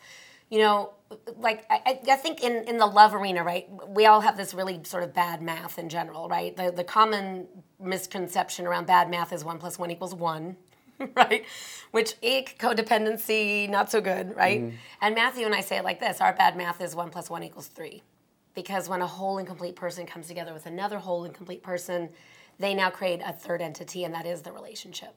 you 0.49 0.59
know, 0.59 0.95
like 1.37 1.65
I, 1.71 1.81
I- 1.87 2.13
I 2.13 2.17
think 2.17 2.43
in, 2.43 2.65
in 2.67 2.79
the 2.79 2.87
love 2.87 3.15
arena, 3.15 3.45
right, 3.45 3.69
we 3.89 4.07
all 4.07 4.21
have 4.23 4.37
this 4.37 4.55
really 4.55 4.81
sort 4.85 5.03
of 5.03 5.13
bad 5.13 5.43
math 5.43 5.79
in 5.79 5.89
general, 5.89 6.29
right? 6.29 6.57
The, 6.57 6.73
the 6.73 6.85
common 6.85 7.47
misconception 7.79 8.67
around 8.67 8.87
bad 8.87 9.11
math 9.11 9.33
is 9.33 9.45
one 9.45 9.59
plus 9.59 9.79
one 9.79 9.91
equals 9.91 10.15
one, 10.15 10.57
right? 11.15 11.45
Which, 11.91 12.15
ick, 12.23 12.57
codependency, 12.59 13.69
not 13.69 13.91
so 13.91 14.01
good, 14.01 14.37
right? 14.37 14.61
Mm-hmm. 14.61 14.77
And 15.01 15.15
Matthew 15.15 15.47
and 15.47 15.55
I 15.55 15.61
say 15.61 15.79
it 15.79 15.85
like 15.85 16.01
this 16.01 16.21
our 16.21 16.33
bad 16.33 16.57
math 16.57 16.81
is 16.81 16.95
one 16.95 17.11
plus 17.11 17.31
one 17.31 17.43
equals 17.43 17.69
three. 17.69 18.03
Because 18.55 18.89
when 18.89 19.01
a 19.01 19.07
whole 19.07 19.39
and 19.39 19.47
complete 19.47 19.77
person 19.77 20.07
comes 20.07 20.27
together 20.27 20.53
with 20.53 20.67
another 20.67 20.99
whole 20.99 21.25
and 21.25 21.33
complete 21.33 21.63
person, 21.63 22.11
they 22.59 22.75
now 22.75 22.91
create 22.91 23.21
a 23.25 23.33
third 23.33 23.63
entity, 23.63 24.05
and 24.05 24.15
that 24.15 24.27
is 24.27 24.43
the 24.43 24.53
relationship. 24.53 25.15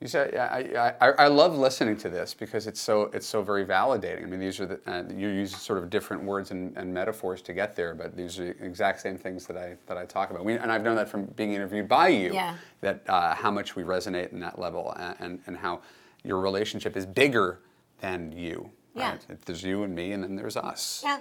You 0.00 0.08
said, 0.08 0.30
yeah, 0.34 0.94
I, 1.00 1.06
I, 1.06 1.10
I 1.24 1.26
love 1.28 1.56
listening 1.56 1.96
to 1.98 2.10
this 2.10 2.34
because 2.34 2.66
it's 2.66 2.80
so 2.80 3.04
it's 3.14 3.26
so 3.26 3.42
very 3.42 3.64
validating. 3.64 4.24
I 4.24 4.26
mean, 4.26 4.40
these 4.40 4.60
are 4.60 4.66
the, 4.66 4.80
uh, 4.86 5.04
you 5.08 5.28
use 5.28 5.56
sort 5.56 5.78
of 5.78 5.88
different 5.88 6.22
words 6.22 6.50
and, 6.50 6.76
and 6.76 6.92
metaphors 6.92 7.40
to 7.42 7.54
get 7.54 7.74
there, 7.74 7.94
but 7.94 8.14
these 8.14 8.38
are 8.38 8.52
the 8.52 8.64
exact 8.64 9.00
same 9.00 9.16
things 9.16 9.46
that 9.46 9.56
I 9.56 9.76
that 9.86 9.96
I 9.96 10.04
talk 10.04 10.30
about. 10.30 10.44
We, 10.44 10.52
and 10.52 10.70
I've 10.70 10.82
known 10.82 10.96
that 10.96 11.08
from 11.08 11.24
being 11.24 11.54
interviewed 11.54 11.88
by 11.88 12.08
you. 12.08 12.34
Yeah. 12.34 12.56
That 12.82 13.08
uh, 13.08 13.34
how 13.34 13.50
much 13.50 13.74
we 13.74 13.84
resonate 13.84 14.32
in 14.32 14.40
that 14.40 14.58
level, 14.58 14.92
and, 14.98 15.16
and 15.18 15.40
and 15.46 15.56
how 15.56 15.80
your 16.24 16.40
relationship 16.40 16.94
is 16.94 17.06
bigger 17.06 17.60
than 18.00 18.32
you. 18.32 18.70
Yeah. 18.94 19.12
Right? 19.12 19.46
There's 19.46 19.62
you 19.62 19.82
and 19.82 19.94
me, 19.94 20.12
and 20.12 20.22
then 20.22 20.36
there's 20.36 20.58
us. 20.58 21.00
Yeah, 21.04 21.20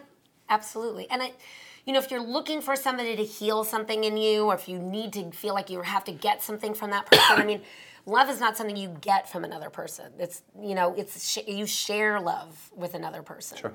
absolutely. 0.50 1.10
And 1.10 1.24
I, 1.24 1.32
you 1.86 1.94
know, 1.94 2.00
if 2.00 2.10
you're 2.10 2.22
looking 2.22 2.62
for 2.62 2.76
somebody 2.76 3.16
to 3.16 3.24
heal 3.24 3.64
something 3.64 4.04
in 4.04 4.18
you, 4.18 4.46
or 4.46 4.56
if 4.56 4.68
you 4.68 4.80
need 4.80 5.14
to 5.14 5.32
feel 5.32 5.54
like 5.54 5.70
you 5.70 5.82
have 5.82 6.04
to 6.06 6.12
get 6.12 6.42
something 6.42 6.74
from 6.74 6.90
that 6.92 7.06
person, 7.06 7.36
I 7.38 7.46
mean, 7.46 7.62
love 8.06 8.30
is 8.30 8.40
not 8.40 8.58
something 8.58 8.76
you 8.76 8.96
get 9.02 9.30
from 9.30 9.44
another 9.44 9.70
person. 9.70 10.12
It's 10.20 10.42
you 10.60 10.76
know, 10.76 10.94
it's 10.96 11.30
sh- 11.30 11.48
you 11.48 11.66
share 11.68 12.20
love 12.20 12.72
with 12.76 12.96
another 12.96 13.22
person. 13.22 13.58
Sure. 13.58 13.74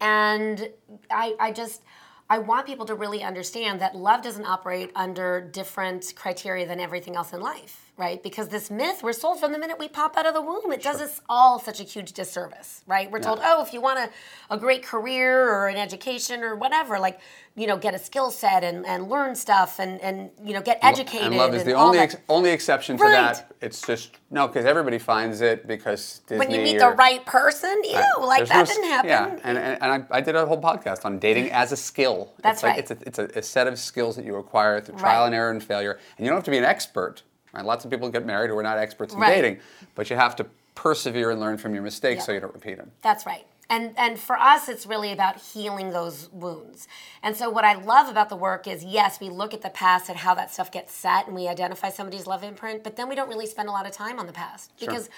And 0.00 0.68
I, 1.10 1.34
I 1.40 1.52
just. 1.52 1.82
I 2.28 2.38
want 2.38 2.66
people 2.66 2.86
to 2.86 2.96
really 2.96 3.22
understand 3.22 3.80
that 3.82 3.94
love 3.94 4.20
doesn't 4.20 4.44
operate 4.44 4.90
under 4.96 5.40
different 5.40 6.12
criteria 6.16 6.66
than 6.66 6.80
everything 6.80 7.14
else 7.14 7.32
in 7.32 7.40
life, 7.40 7.85
right? 7.96 8.22
Because 8.22 8.48
this 8.48 8.70
myth, 8.70 9.02
we're 9.02 9.12
sold 9.14 9.40
from 9.40 9.52
the 9.52 9.58
minute 9.58 9.78
we 9.78 9.88
pop 9.88 10.16
out 10.16 10.26
of 10.26 10.34
the 10.34 10.42
womb. 10.42 10.70
It 10.70 10.82
does 10.82 11.00
us 11.00 11.20
all 11.28 11.58
such 11.58 11.80
a 11.80 11.82
huge 11.82 12.12
disservice, 12.12 12.82
right? 12.86 13.10
We're 13.10 13.20
told, 13.20 13.40
oh, 13.42 13.62
if 13.62 13.72
you 13.72 13.80
want 13.80 13.98
a, 13.98 14.10
a 14.54 14.58
great 14.58 14.82
career 14.82 15.48
or 15.50 15.68
an 15.68 15.76
education 15.76 16.42
or 16.42 16.54
whatever, 16.56 16.98
like, 16.98 17.18
you 17.54 17.66
know, 17.66 17.78
get 17.78 17.94
a 17.94 17.98
skill 17.98 18.30
set 18.30 18.62
and, 18.62 18.84
and 18.84 19.08
learn 19.08 19.34
stuff 19.34 19.78
and, 19.78 19.98
and, 20.02 20.30
you 20.44 20.52
know, 20.52 20.60
get 20.60 20.78
educated. 20.82 21.28
And 21.28 21.36
love 21.38 21.54
is 21.54 21.64
the 21.64 21.72
only 21.72 21.98
ex- 21.98 22.16
only 22.28 22.50
exception 22.50 22.98
to 22.98 23.04
that. 23.04 23.50
It's 23.62 23.80
just 23.86 24.10
no, 24.30 24.46
because 24.46 24.66
everybody 24.66 24.98
finds 24.98 25.40
it 25.40 25.66
because 25.66 26.20
Disney. 26.26 26.38
when 26.38 26.50
you 26.54 26.60
meet 26.60 26.76
or- 26.76 26.90
the 26.90 26.96
right 26.96 27.24
person, 27.24 27.80
ew, 27.82 27.98
like 28.20 28.40
There's 28.40 28.48
that 28.50 28.58
no 28.58 28.64
didn't 28.66 28.90
happen. 28.90 29.08
Yeah, 29.08 29.40
and, 29.42 29.56
and, 29.56 29.82
and 29.82 30.06
I, 30.12 30.18
I 30.18 30.20
did 30.20 30.36
a 30.36 30.44
whole 30.44 30.60
podcast 30.60 31.06
on 31.06 31.18
dating 31.18 31.50
as 31.50 31.72
a 31.72 31.76
skill. 31.76 32.34
That's 32.42 32.58
it's 32.58 32.62
like. 32.62 32.78
It's, 32.78 32.90
a, 32.90 32.98
it's 33.06 33.18
a, 33.18 33.38
a 33.38 33.42
set 33.42 33.66
of 33.66 33.78
skills 33.78 34.16
that 34.16 34.26
you 34.26 34.36
acquire 34.36 34.82
through 34.82 34.98
trial 34.98 35.20
Right. 35.20 35.26
and 35.28 35.34
error 35.34 35.50
and 35.50 35.62
failure. 35.64 35.98
And 36.18 36.26
you 36.26 36.30
don't 36.30 36.36
have 36.36 36.44
to 36.44 36.50
be 36.50 36.58
an 36.58 36.64
expert. 36.64 37.22
Right? 37.56 37.64
Lots 37.64 37.84
of 37.84 37.90
people 37.90 38.08
get 38.10 38.26
married 38.26 38.50
who 38.50 38.58
are 38.58 38.62
not 38.62 38.78
experts 38.78 39.14
in 39.14 39.20
Right. 39.20 39.34
dating, 39.34 39.60
but 39.94 40.10
you 40.10 40.16
have 40.16 40.36
to 40.36 40.46
persevere 40.74 41.30
and 41.30 41.40
learn 41.40 41.56
from 41.56 41.72
your 41.74 41.82
mistakes 41.82 42.24
so 42.26 42.32
you 42.32 42.40
don't 42.40 42.54
repeat 42.54 42.76
them. 42.76 42.92
That's 43.02 43.24
right. 43.26 43.46
And 43.68 43.94
and 43.96 44.18
for 44.18 44.36
us 44.36 44.68
it's 44.68 44.86
really 44.86 45.10
about 45.10 45.40
healing 45.40 45.90
those 45.90 46.28
wounds. 46.30 46.86
And 47.22 47.36
so 47.36 47.50
what 47.50 47.64
I 47.64 47.74
love 47.74 48.08
about 48.08 48.28
the 48.28 48.36
work 48.36 48.68
is 48.68 48.84
yes, 48.84 49.18
we 49.18 49.28
look 49.28 49.52
at 49.54 49.62
the 49.62 49.70
past 49.70 50.08
and 50.08 50.18
how 50.18 50.34
that 50.34 50.52
stuff 50.52 50.70
gets 50.70 50.92
set 50.92 51.26
and 51.26 51.34
we 51.34 51.48
identify 51.48 51.90
somebody's 51.90 52.26
love 52.26 52.44
imprint, 52.44 52.84
but 52.84 52.94
then 52.96 53.08
we 53.08 53.14
don't 53.16 53.28
really 53.28 53.46
spend 53.46 53.68
a 53.68 53.72
lot 53.72 53.86
of 53.86 53.92
time 53.92 54.20
on 54.20 54.26
the 54.26 54.32
past. 54.32 54.72
Because 54.78 55.08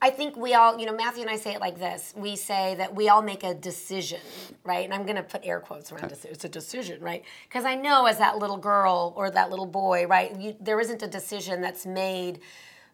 I 0.00 0.10
think 0.10 0.36
we 0.36 0.52
all, 0.52 0.78
you 0.78 0.84
know, 0.84 0.94
Matthew 0.94 1.22
and 1.22 1.30
I 1.30 1.36
say 1.36 1.54
it 1.54 1.60
like 1.60 1.78
this. 1.78 2.12
We 2.16 2.36
say 2.36 2.74
that 2.76 2.94
we 2.94 3.08
all 3.08 3.22
make 3.22 3.42
a 3.42 3.54
decision, 3.54 4.20
right? 4.62 4.84
And 4.84 4.92
I'm 4.92 5.04
going 5.04 5.16
to 5.16 5.22
put 5.22 5.40
air 5.44 5.58
quotes 5.58 5.90
around 5.90 6.12
it. 6.12 6.24
It's 6.24 6.44
a 6.44 6.48
decision, 6.48 7.00
right? 7.00 7.24
Because 7.48 7.64
I 7.64 7.76
know 7.76 8.04
as 8.04 8.18
that 8.18 8.38
little 8.38 8.58
girl 8.58 9.14
or 9.16 9.30
that 9.30 9.48
little 9.50 9.66
boy, 9.66 10.06
right, 10.06 10.38
you, 10.38 10.54
there 10.60 10.80
isn't 10.80 11.02
a 11.02 11.06
decision 11.06 11.62
that's 11.62 11.86
made 11.86 12.40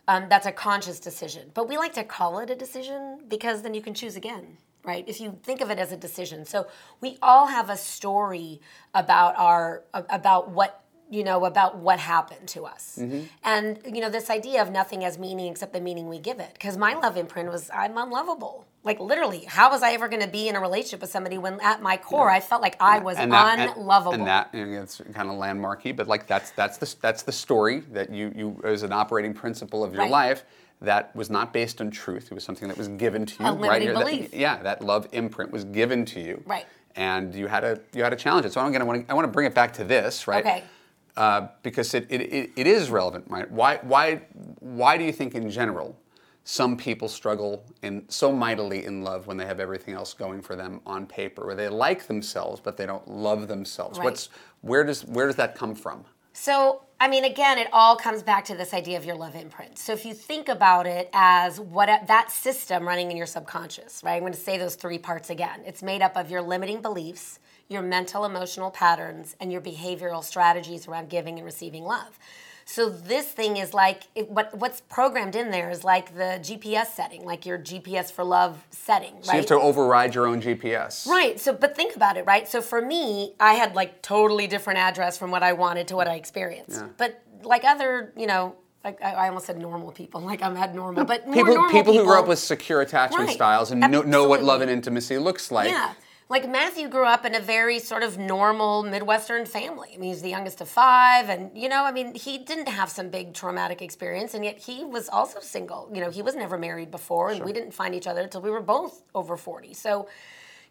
um, 0.08 0.26
that's 0.28 0.46
a 0.46 0.52
conscious 0.52 0.98
decision. 0.98 1.50
But 1.54 1.68
we 1.68 1.76
like 1.76 1.92
to 1.94 2.04
call 2.04 2.38
it 2.40 2.50
a 2.50 2.54
decision 2.54 3.20
because 3.28 3.62
then 3.62 3.74
you 3.74 3.80
can 3.80 3.94
choose 3.94 4.16
again, 4.16 4.56
right? 4.84 5.04
If 5.06 5.20
you 5.20 5.38
think 5.42 5.60
of 5.60 5.70
it 5.70 5.78
as 5.78 5.92
a 5.92 5.96
decision. 5.96 6.44
So 6.44 6.66
we 7.00 7.18
all 7.22 7.46
have 7.46 7.70
a 7.70 7.76
story 7.76 8.60
about 8.94 9.36
our 9.38 9.84
about 9.94 10.50
what 10.50 10.81
you 11.12 11.22
know 11.22 11.44
about 11.44 11.76
what 11.76 11.98
happened 11.98 12.46
to 12.48 12.64
us 12.64 12.98
Mm-hmm. 13.00 13.20
and 13.44 13.78
you 13.94 14.00
know 14.00 14.10
this 14.10 14.28
idea 14.30 14.62
of 14.62 14.70
nothing 14.70 15.02
has 15.02 15.18
meaning 15.18 15.50
except 15.52 15.72
the 15.72 15.80
meaning 15.80 16.08
we 16.08 16.18
give 16.18 16.40
it 16.40 16.50
because 16.54 16.76
my 16.76 16.94
love 16.94 17.16
imprint 17.16 17.50
was 17.50 17.70
i'm 17.74 17.96
unlovable 17.98 18.64
like 18.82 18.98
literally 18.98 19.44
how 19.44 19.70
was 19.70 19.82
i 19.82 19.92
ever 19.92 20.08
going 20.08 20.22
to 20.22 20.28
be 20.28 20.48
in 20.48 20.56
a 20.56 20.60
relationship 20.60 21.00
with 21.02 21.10
somebody 21.10 21.36
when 21.38 21.60
at 21.60 21.82
my 21.82 21.96
core 21.96 22.30
i 22.30 22.40
felt 22.40 22.62
like 22.62 22.76
i 22.80 22.98
was 22.98 23.16
that- 23.16 23.76
unlovable 23.76 24.14
And, 24.14 24.26
that 24.26 24.48
you 24.54 24.64
know, 24.66 24.82
it's 24.82 25.00
kind 25.12 25.28
of 25.30 25.36
landmarky, 25.36 25.94
but 25.94 26.06
like 26.08 26.26
that's 26.26 26.50
that's 26.52 26.78
the 26.78 26.88
that's 27.02 27.22
the 27.22 27.32
story 27.32 27.80
that 27.92 28.10
you 28.10 28.32
you 28.34 28.60
as 28.64 28.82
an 28.82 28.92
operating 28.92 29.34
principle 29.34 29.84
of 29.84 29.92
your 29.92 30.02
Right. 30.04 30.10
life 30.10 30.44
that 30.80 31.14
was 31.14 31.28
not 31.30 31.52
based 31.52 31.80
on 31.80 31.90
truth. 31.92 32.24
It 32.32 32.34
was 32.34 32.42
something 32.42 32.66
that 32.68 32.76
was 32.76 32.88
given 32.88 33.24
to 33.26 33.34
you. 33.42 33.48
A 33.48 33.52
right? 33.52 33.60
limiting 33.60 33.94
that- 33.94 34.04
belief. 34.04 34.34
yeah, 34.34 34.56
that 34.62 34.82
love 34.82 35.06
imprint 35.12 35.52
was 35.52 35.64
given 35.64 36.04
to 36.06 36.20
you. 36.20 36.42
Right. 36.44 36.66
And 36.96 37.34
you 37.34 37.46
had 37.46 37.60
to 37.60 37.80
you 37.96 38.02
had 38.02 38.10
to 38.10 38.16
challenge 38.16 38.46
it. 38.46 38.52
So 38.52 38.60
I'm 38.60 38.72
gonna 38.72 38.84
want 38.84 39.06
to, 39.06 39.10
I 39.12 39.14
want 39.14 39.26
to 39.26 39.32
bring 39.36 39.46
it 39.46 39.54
back 39.54 39.72
to 39.74 39.84
this, 39.84 40.26
right? 40.26 40.44
Okay. 40.44 40.64
Uh, 41.16 41.48
because 41.62 41.92
it, 41.92 42.06
it, 42.10 42.50
it, 42.56 42.66
is 42.66 42.88
relevant, 42.88 43.24
right? 43.28 43.50
Why 43.50 43.78
why 43.82 44.22
why 44.60 44.96
do 44.96 45.04
you 45.04 45.12
think 45.12 45.34
in 45.34 45.50
general 45.50 45.94
some 46.44 46.74
people 46.74 47.06
struggle 47.06 47.66
in 47.82 48.08
so 48.08 48.32
mightily 48.32 48.86
in 48.86 49.04
love 49.04 49.26
when 49.26 49.36
they 49.36 49.44
have 49.44 49.60
everything 49.60 49.92
else 49.92 50.14
going 50.14 50.40
for 50.40 50.56
them 50.56 50.80
on 50.86 51.04
paper, 51.06 51.44
where 51.44 51.54
they 51.54 51.68
like 51.68 52.06
themselves 52.06 52.60
but 52.60 52.78
they 52.78 52.86
don't 52.86 53.06
love 53.06 53.46
themselves? 53.46 53.98
Right. 53.98 54.06
What's 54.06 54.30
where 54.62 54.84
does 54.84 55.04
where 55.04 55.26
does 55.26 55.36
that 55.36 55.54
come 55.54 55.74
from? 55.74 56.06
So, 56.32 56.82
I 56.98 57.08
mean, 57.08 57.24
again, 57.24 57.58
it 57.58 57.68
all 57.72 57.96
comes 57.96 58.22
back 58.22 58.44
to 58.46 58.54
this 58.54 58.72
idea 58.72 58.96
of 58.96 59.04
your 59.04 59.16
love 59.16 59.34
imprint. 59.34 59.78
So, 59.78 59.92
if 59.92 60.06
you 60.06 60.14
think 60.14 60.48
about 60.48 60.86
it 60.86 61.10
as 61.12 61.60
what 61.60 61.88
that 62.06 62.30
system 62.30 62.86
running 62.88 63.10
in 63.10 63.16
your 63.16 63.26
subconscious, 63.26 64.02
right? 64.02 64.14
I'm 64.14 64.20
going 64.20 64.32
to 64.32 64.38
say 64.38 64.56
those 64.56 64.74
three 64.74 64.98
parts 64.98 65.30
again. 65.30 65.60
It's 65.66 65.82
made 65.82 66.00
up 66.00 66.16
of 66.16 66.30
your 66.30 66.40
limiting 66.40 66.80
beliefs, 66.80 67.38
your 67.72 67.82
mental 67.82 68.24
emotional 68.24 68.70
patterns, 68.70 69.34
and 69.40 69.50
your 69.50 69.60
behavioral 69.60 70.22
strategies 70.22 70.86
around 70.86 71.08
giving 71.08 71.36
and 71.38 71.44
receiving 71.44 71.84
love. 71.84 72.18
So 72.64 72.88
this 72.88 73.26
thing 73.26 73.56
is 73.56 73.74
like 73.74 74.04
it, 74.14 74.30
what 74.30 74.56
what's 74.56 74.80
programmed 74.82 75.34
in 75.34 75.50
there 75.50 75.68
is 75.70 75.82
like 75.82 76.14
the 76.14 76.38
GPS 76.40 76.86
setting, 76.94 77.24
like 77.24 77.44
your 77.44 77.58
GPS 77.58 78.12
for 78.12 78.22
love 78.22 78.64
setting, 78.70 79.14
So 79.22 79.32
you 79.32 79.38
have 79.38 79.46
to 79.46 79.58
override 79.60 80.14
your 80.14 80.26
own 80.28 80.40
GPS. 80.40 81.06
Right. 81.08 81.40
So, 81.40 81.52
but 81.52 81.74
think 81.74 81.96
about 81.96 82.16
it, 82.16 82.24
right? 82.24 82.46
So 82.46 82.62
for 82.62 82.80
me, 82.80 83.34
I 83.40 83.54
had 83.54 83.74
like 83.74 84.00
totally 84.00 84.46
different 84.46 84.78
address 84.78 85.18
from 85.18 85.32
what 85.32 85.42
I 85.42 85.54
wanted 85.54 85.88
to 85.88 85.96
what 85.96 86.06
I 86.06 86.14
experienced. 86.14 86.80
Yeah. 86.80 86.88
But 86.96 87.20
like 87.42 87.64
other, 87.64 88.12
you 88.16 88.28
know, 88.28 88.54
like 88.84 89.02
I 89.02 89.10
I 89.12 89.28
almost 89.28 89.46
said 89.46 89.58
normal 89.58 89.90
people, 89.90 90.20
like 90.32 90.40
I'm 90.40 90.54
had 90.54 90.72
normal, 90.72 91.04
but 91.04 91.26
more 91.26 91.34
People, 91.34 91.54
normal 91.54 91.70
people 91.72 91.92
who 91.94 92.04
grew 92.04 92.18
up 92.20 92.28
with 92.28 92.38
secure 92.38 92.80
attachment 92.80 93.26
Right. 93.26 93.34
styles 93.34 93.72
and 93.72 93.80
know, 93.90 94.02
know 94.02 94.28
what 94.28 94.40
love 94.44 94.60
and 94.60 94.70
intimacy 94.70 95.18
looks 95.18 95.50
like. 95.50 95.68
yeah. 95.68 95.94
Like 96.28 96.48
Matthew 96.48 96.88
grew 96.88 97.04
up 97.04 97.24
in 97.24 97.34
a 97.34 97.40
very 97.40 97.78
sort 97.78 98.02
of 98.02 98.18
normal 98.18 98.82
Midwestern 98.82 99.44
family. 99.44 99.90
I 99.94 99.98
mean, 99.98 100.10
he's 100.10 100.22
the 100.22 100.30
youngest 100.30 100.60
of 100.60 100.68
five, 100.68 101.28
and 101.28 101.50
you 101.56 101.68
know, 101.68 101.84
I 101.84 101.92
mean, 101.92 102.14
he 102.14 102.38
didn't 102.38 102.68
have 102.68 102.88
some 102.88 103.10
big 103.10 103.34
traumatic 103.34 103.82
experience, 103.82 104.34
and 104.34 104.44
yet 104.44 104.58
he 104.58 104.84
was 104.84 105.08
also 105.08 105.40
single. 105.40 105.90
You 105.92 106.00
know, 106.00 106.10
he 106.10 106.22
was 106.22 106.34
never 106.34 106.56
married 106.56 106.90
before, 106.90 107.30
and 107.30 107.44
we 107.44 107.52
didn't 107.52 107.72
find 107.72 107.94
each 107.94 108.06
other 108.06 108.22
until 108.22 108.40
we 108.40 108.50
were 108.50 108.62
both 108.62 109.02
over 109.14 109.36
40. 109.36 109.74
So, 109.74 110.08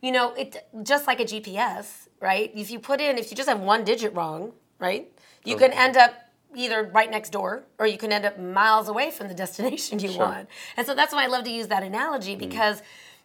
you 0.02 0.12
know, 0.12 0.34
it 0.34 0.68
just 0.84 1.06
like 1.06 1.20
a 1.20 1.26
GPS, 1.26 2.08
right? 2.20 2.52
If 2.56 2.72
you 2.72 2.80
put 2.80 3.00
in, 3.00 3.18
if 3.18 3.30
you 3.30 3.38
just 3.38 3.50
have 3.50 3.60
one 3.60 3.84
digit 3.84 4.16
wrong, 4.16 4.54
right, 4.80 5.12
you 5.44 5.58
can 5.58 5.72
end 5.74 5.98
up 5.98 6.16
either 6.56 6.84
right 6.84 7.10
next 7.10 7.30
door 7.30 7.64
or 7.80 7.88
you 7.88 7.98
can 7.98 8.12
end 8.12 8.26
up 8.26 8.38
miles 8.40 8.90
away 8.90 9.12
from 9.12 9.28
the 9.28 9.34
destination 9.44 10.00
you 10.00 10.18
want. 10.18 10.48
And 10.78 10.86
so 10.86 10.96
that's 10.96 11.14
why 11.14 11.24
I 11.24 11.28
love 11.28 11.44
to 11.46 11.52
use 11.52 11.68
that 11.68 11.84
analogy 11.84 12.36
mm. 12.36 12.40
because 12.40 12.82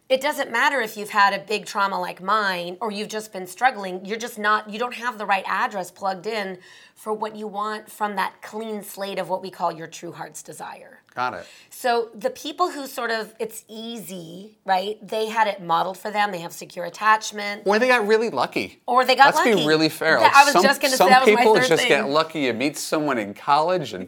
it 0.09 0.21
doesn't 0.21 0.51
matter 0.51 0.79
if 0.79 0.95
you've 0.95 1.09
had 1.09 1.33
a 1.33 1.39
big 1.45 1.65
trauma 1.65 1.99
like 1.99 2.21
mine 2.21 2.77
or 2.79 2.91
you've 2.91 3.09
just 3.09 3.33
been 3.33 3.45
struggling, 3.45 4.05
you're 4.05 4.17
just 4.17 4.39
not, 4.39 4.69
you 4.69 4.79
don't 4.79 4.93
have 4.93 5.17
the 5.17 5.25
right 5.25 5.43
address 5.45 5.91
plugged 5.91 6.25
in 6.25 6.57
for 6.95 7.11
what 7.13 7.35
you 7.35 7.45
want 7.45 7.91
from 7.91 8.15
that 8.15 8.41
clean 8.41 8.81
slate 8.81 9.19
of 9.19 9.27
what 9.27 9.41
we 9.41 9.49
call 9.49 9.71
your 9.71 9.85
true 9.87 10.13
heart's 10.13 10.41
desire. 10.41 11.01
Got 11.13 11.33
it. 11.33 11.45
So 11.69 12.09
the 12.15 12.29
people 12.29 12.71
who 12.71 12.87
sort 12.87 13.11
of 13.11 13.33
it's 13.39 13.65
easy, 13.67 14.57
right? 14.65 14.97
They 15.05 15.25
had 15.27 15.47
it 15.47 15.61
modeled 15.61 15.97
for 15.97 16.09
them. 16.11 16.31
They 16.31 16.39
have 16.39 16.53
secure 16.53 16.85
attachment, 16.85 17.63
Or 17.65 17.77
they 17.79 17.87
got 17.87 18.07
really 18.07 18.29
lucky. 18.29 18.79
or 18.87 19.03
they 19.03 19.15
got 19.15 19.25
Let's 19.35 19.37
lucky. 19.39 19.55
be 19.55 19.67
really 19.67 19.89
fair. 19.89 20.19
Like 20.21 20.33
I 20.33 20.43
was 20.45 20.53
some, 20.53 20.63
just 20.63 20.79
going 20.79 20.91
to 20.91 20.97
say 20.97 21.03
some 21.03 21.09
that 21.09 21.25
was 21.25 21.33
my 21.33 21.41
people 21.41 21.55
third 21.55 21.67
just 21.67 21.81
thing. 21.81 21.89
get 21.89 22.07
lucky. 22.09 22.41
You 22.41 22.53
meet 22.53 22.77
someone 22.77 23.17
in 23.17 23.33
college 23.33 23.93
and 23.93 24.07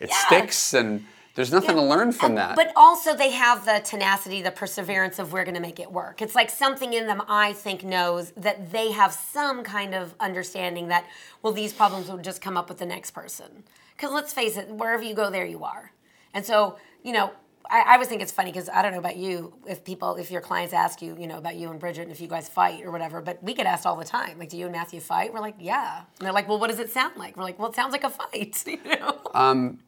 it 0.00 0.10
Yeah. 0.10 0.26
sticks, 0.26 0.74
and 0.74 1.04
there's 1.38 1.52
nothing 1.52 1.76
to 1.76 1.82
learn 1.82 2.10
from 2.10 2.32
uh, 2.32 2.34
that. 2.34 2.56
But 2.56 2.72
also 2.74 3.14
they 3.14 3.30
have 3.30 3.64
the 3.64 3.80
tenacity, 3.84 4.42
the 4.42 4.50
perseverance 4.50 5.20
of 5.20 5.32
we're 5.32 5.44
going 5.44 5.54
to 5.54 5.60
make 5.60 5.78
it 5.78 5.92
work. 5.92 6.20
It's 6.20 6.34
like 6.34 6.50
something 6.50 6.92
in 6.92 7.06
them 7.06 7.22
I 7.28 7.52
think 7.52 7.84
knows 7.84 8.32
that 8.32 8.72
they 8.72 8.90
have 8.90 9.12
some 9.12 9.62
kind 9.62 9.94
of 9.94 10.16
understanding 10.18 10.88
that 10.88 11.06
well 11.40 11.52
these 11.52 11.72
problems 11.72 12.08
will 12.08 12.18
just 12.18 12.40
come 12.40 12.56
up 12.56 12.68
with 12.68 12.78
the 12.78 12.86
next 12.86 13.12
person. 13.12 13.62
Cuz 13.98 14.10
let's 14.10 14.32
face 14.32 14.56
it, 14.56 14.68
wherever 14.68 15.04
you 15.04 15.14
go 15.14 15.30
there 15.30 15.46
you 15.46 15.62
are. 15.62 15.92
And 16.34 16.44
so, 16.44 16.76
you 17.04 17.12
know, 17.12 17.30
I, 17.70 17.82
I 17.82 17.92
always 17.94 18.08
think 18.08 18.22
it's 18.22 18.32
funny 18.32 18.50
because 18.50 18.68
I 18.68 18.82
don't 18.82 18.90
know 18.90 18.98
about 18.98 19.16
you, 19.16 19.54
if 19.66 19.84
people, 19.84 20.16
if 20.16 20.30
your 20.30 20.40
clients 20.40 20.72
ask 20.72 21.00
you, 21.02 21.16
you 21.20 21.28
know, 21.28 21.38
about 21.38 21.56
you 21.56 21.70
and 21.70 21.78
Bridget 21.78 22.02
and 22.02 22.10
if 22.10 22.20
you 22.20 22.26
guys 22.26 22.48
fight 22.48 22.84
or 22.84 22.90
whatever, 22.90 23.20
but 23.20 23.42
we 23.42 23.54
get 23.54 23.66
asked 23.66 23.86
all 23.86 23.96
the 23.96 24.04
time, 24.04 24.38
like, 24.38 24.48
do 24.48 24.56
you 24.56 24.64
and 24.64 24.72
Matthew 24.72 25.00
fight? 25.00 25.32
We're 25.32 25.40
like, 25.40 25.56
yeah. 25.60 25.98
And 26.18 26.26
they're 26.26 26.32
like, 26.32 26.48
well, 26.48 26.58
what 26.58 26.68
does 26.68 26.78
it 26.80 26.90
sound 26.90 27.16
like? 27.16 27.36
We're 27.36 27.44
like, 27.44 27.58
well, 27.58 27.68
it 27.68 27.76
sounds 27.76 27.92
like 27.92 28.04
a 28.04 28.10
fight, 28.10 28.64
you 28.66 28.78
know? 28.84 29.20
Um, 29.34 29.78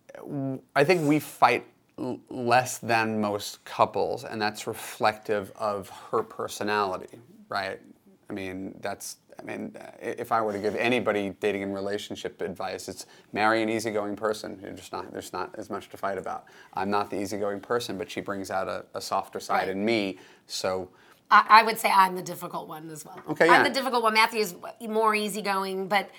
I 0.76 0.84
think 0.84 1.06
we 1.06 1.18
fight 1.18 1.66
l- 1.98 2.18
less 2.28 2.78
than 2.78 3.20
most 3.20 3.64
couples, 3.64 4.24
and 4.24 4.40
that's 4.40 4.66
reflective 4.66 5.52
of 5.56 5.88
her 6.10 6.22
personality, 6.22 7.18
right? 7.48 7.80
I 8.28 8.32
mean, 8.32 8.74
that's. 8.80 9.16
I 9.38 9.42
mean, 9.42 9.74
if 10.02 10.32
I 10.32 10.42
were 10.42 10.52
to 10.52 10.58
give 10.58 10.76
anybody 10.76 11.30
dating 11.40 11.62
and 11.62 11.74
relationship 11.74 12.42
advice, 12.42 12.90
it's 12.90 13.06
marry 13.32 13.62
an 13.62 13.70
easygoing 13.70 14.14
person. 14.14 14.60
You're 14.62 14.72
just 14.72 14.92
not. 14.92 15.10
There's 15.12 15.32
not 15.32 15.54
as 15.56 15.70
much 15.70 15.88
to 15.90 15.96
fight 15.96 16.18
about. 16.18 16.44
I'm 16.74 16.90
not 16.90 17.08
the 17.08 17.18
easygoing 17.18 17.60
person, 17.60 17.96
but 17.96 18.10
she 18.10 18.20
brings 18.20 18.50
out 18.50 18.68
a, 18.68 18.84
a 18.92 19.00
softer 19.00 19.40
side 19.40 19.60
Right. 19.60 19.68
in 19.70 19.82
me. 19.82 20.18
So 20.46 20.90
I, 21.30 21.46
I 21.48 21.62
would 21.62 21.78
say 21.78 21.90
I'm 21.90 22.16
the 22.16 22.22
difficult 22.22 22.68
one 22.68 22.90
as 22.90 23.02
well. 23.06 23.18
Okay, 23.30 23.48
I'm 23.48 23.62
the 23.64 23.70
difficult 23.70 24.02
one. 24.02 24.12
Matthew's 24.12 24.54
more 24.86 25.14
easygoing, 25.14 25.88
but 25.88 26.10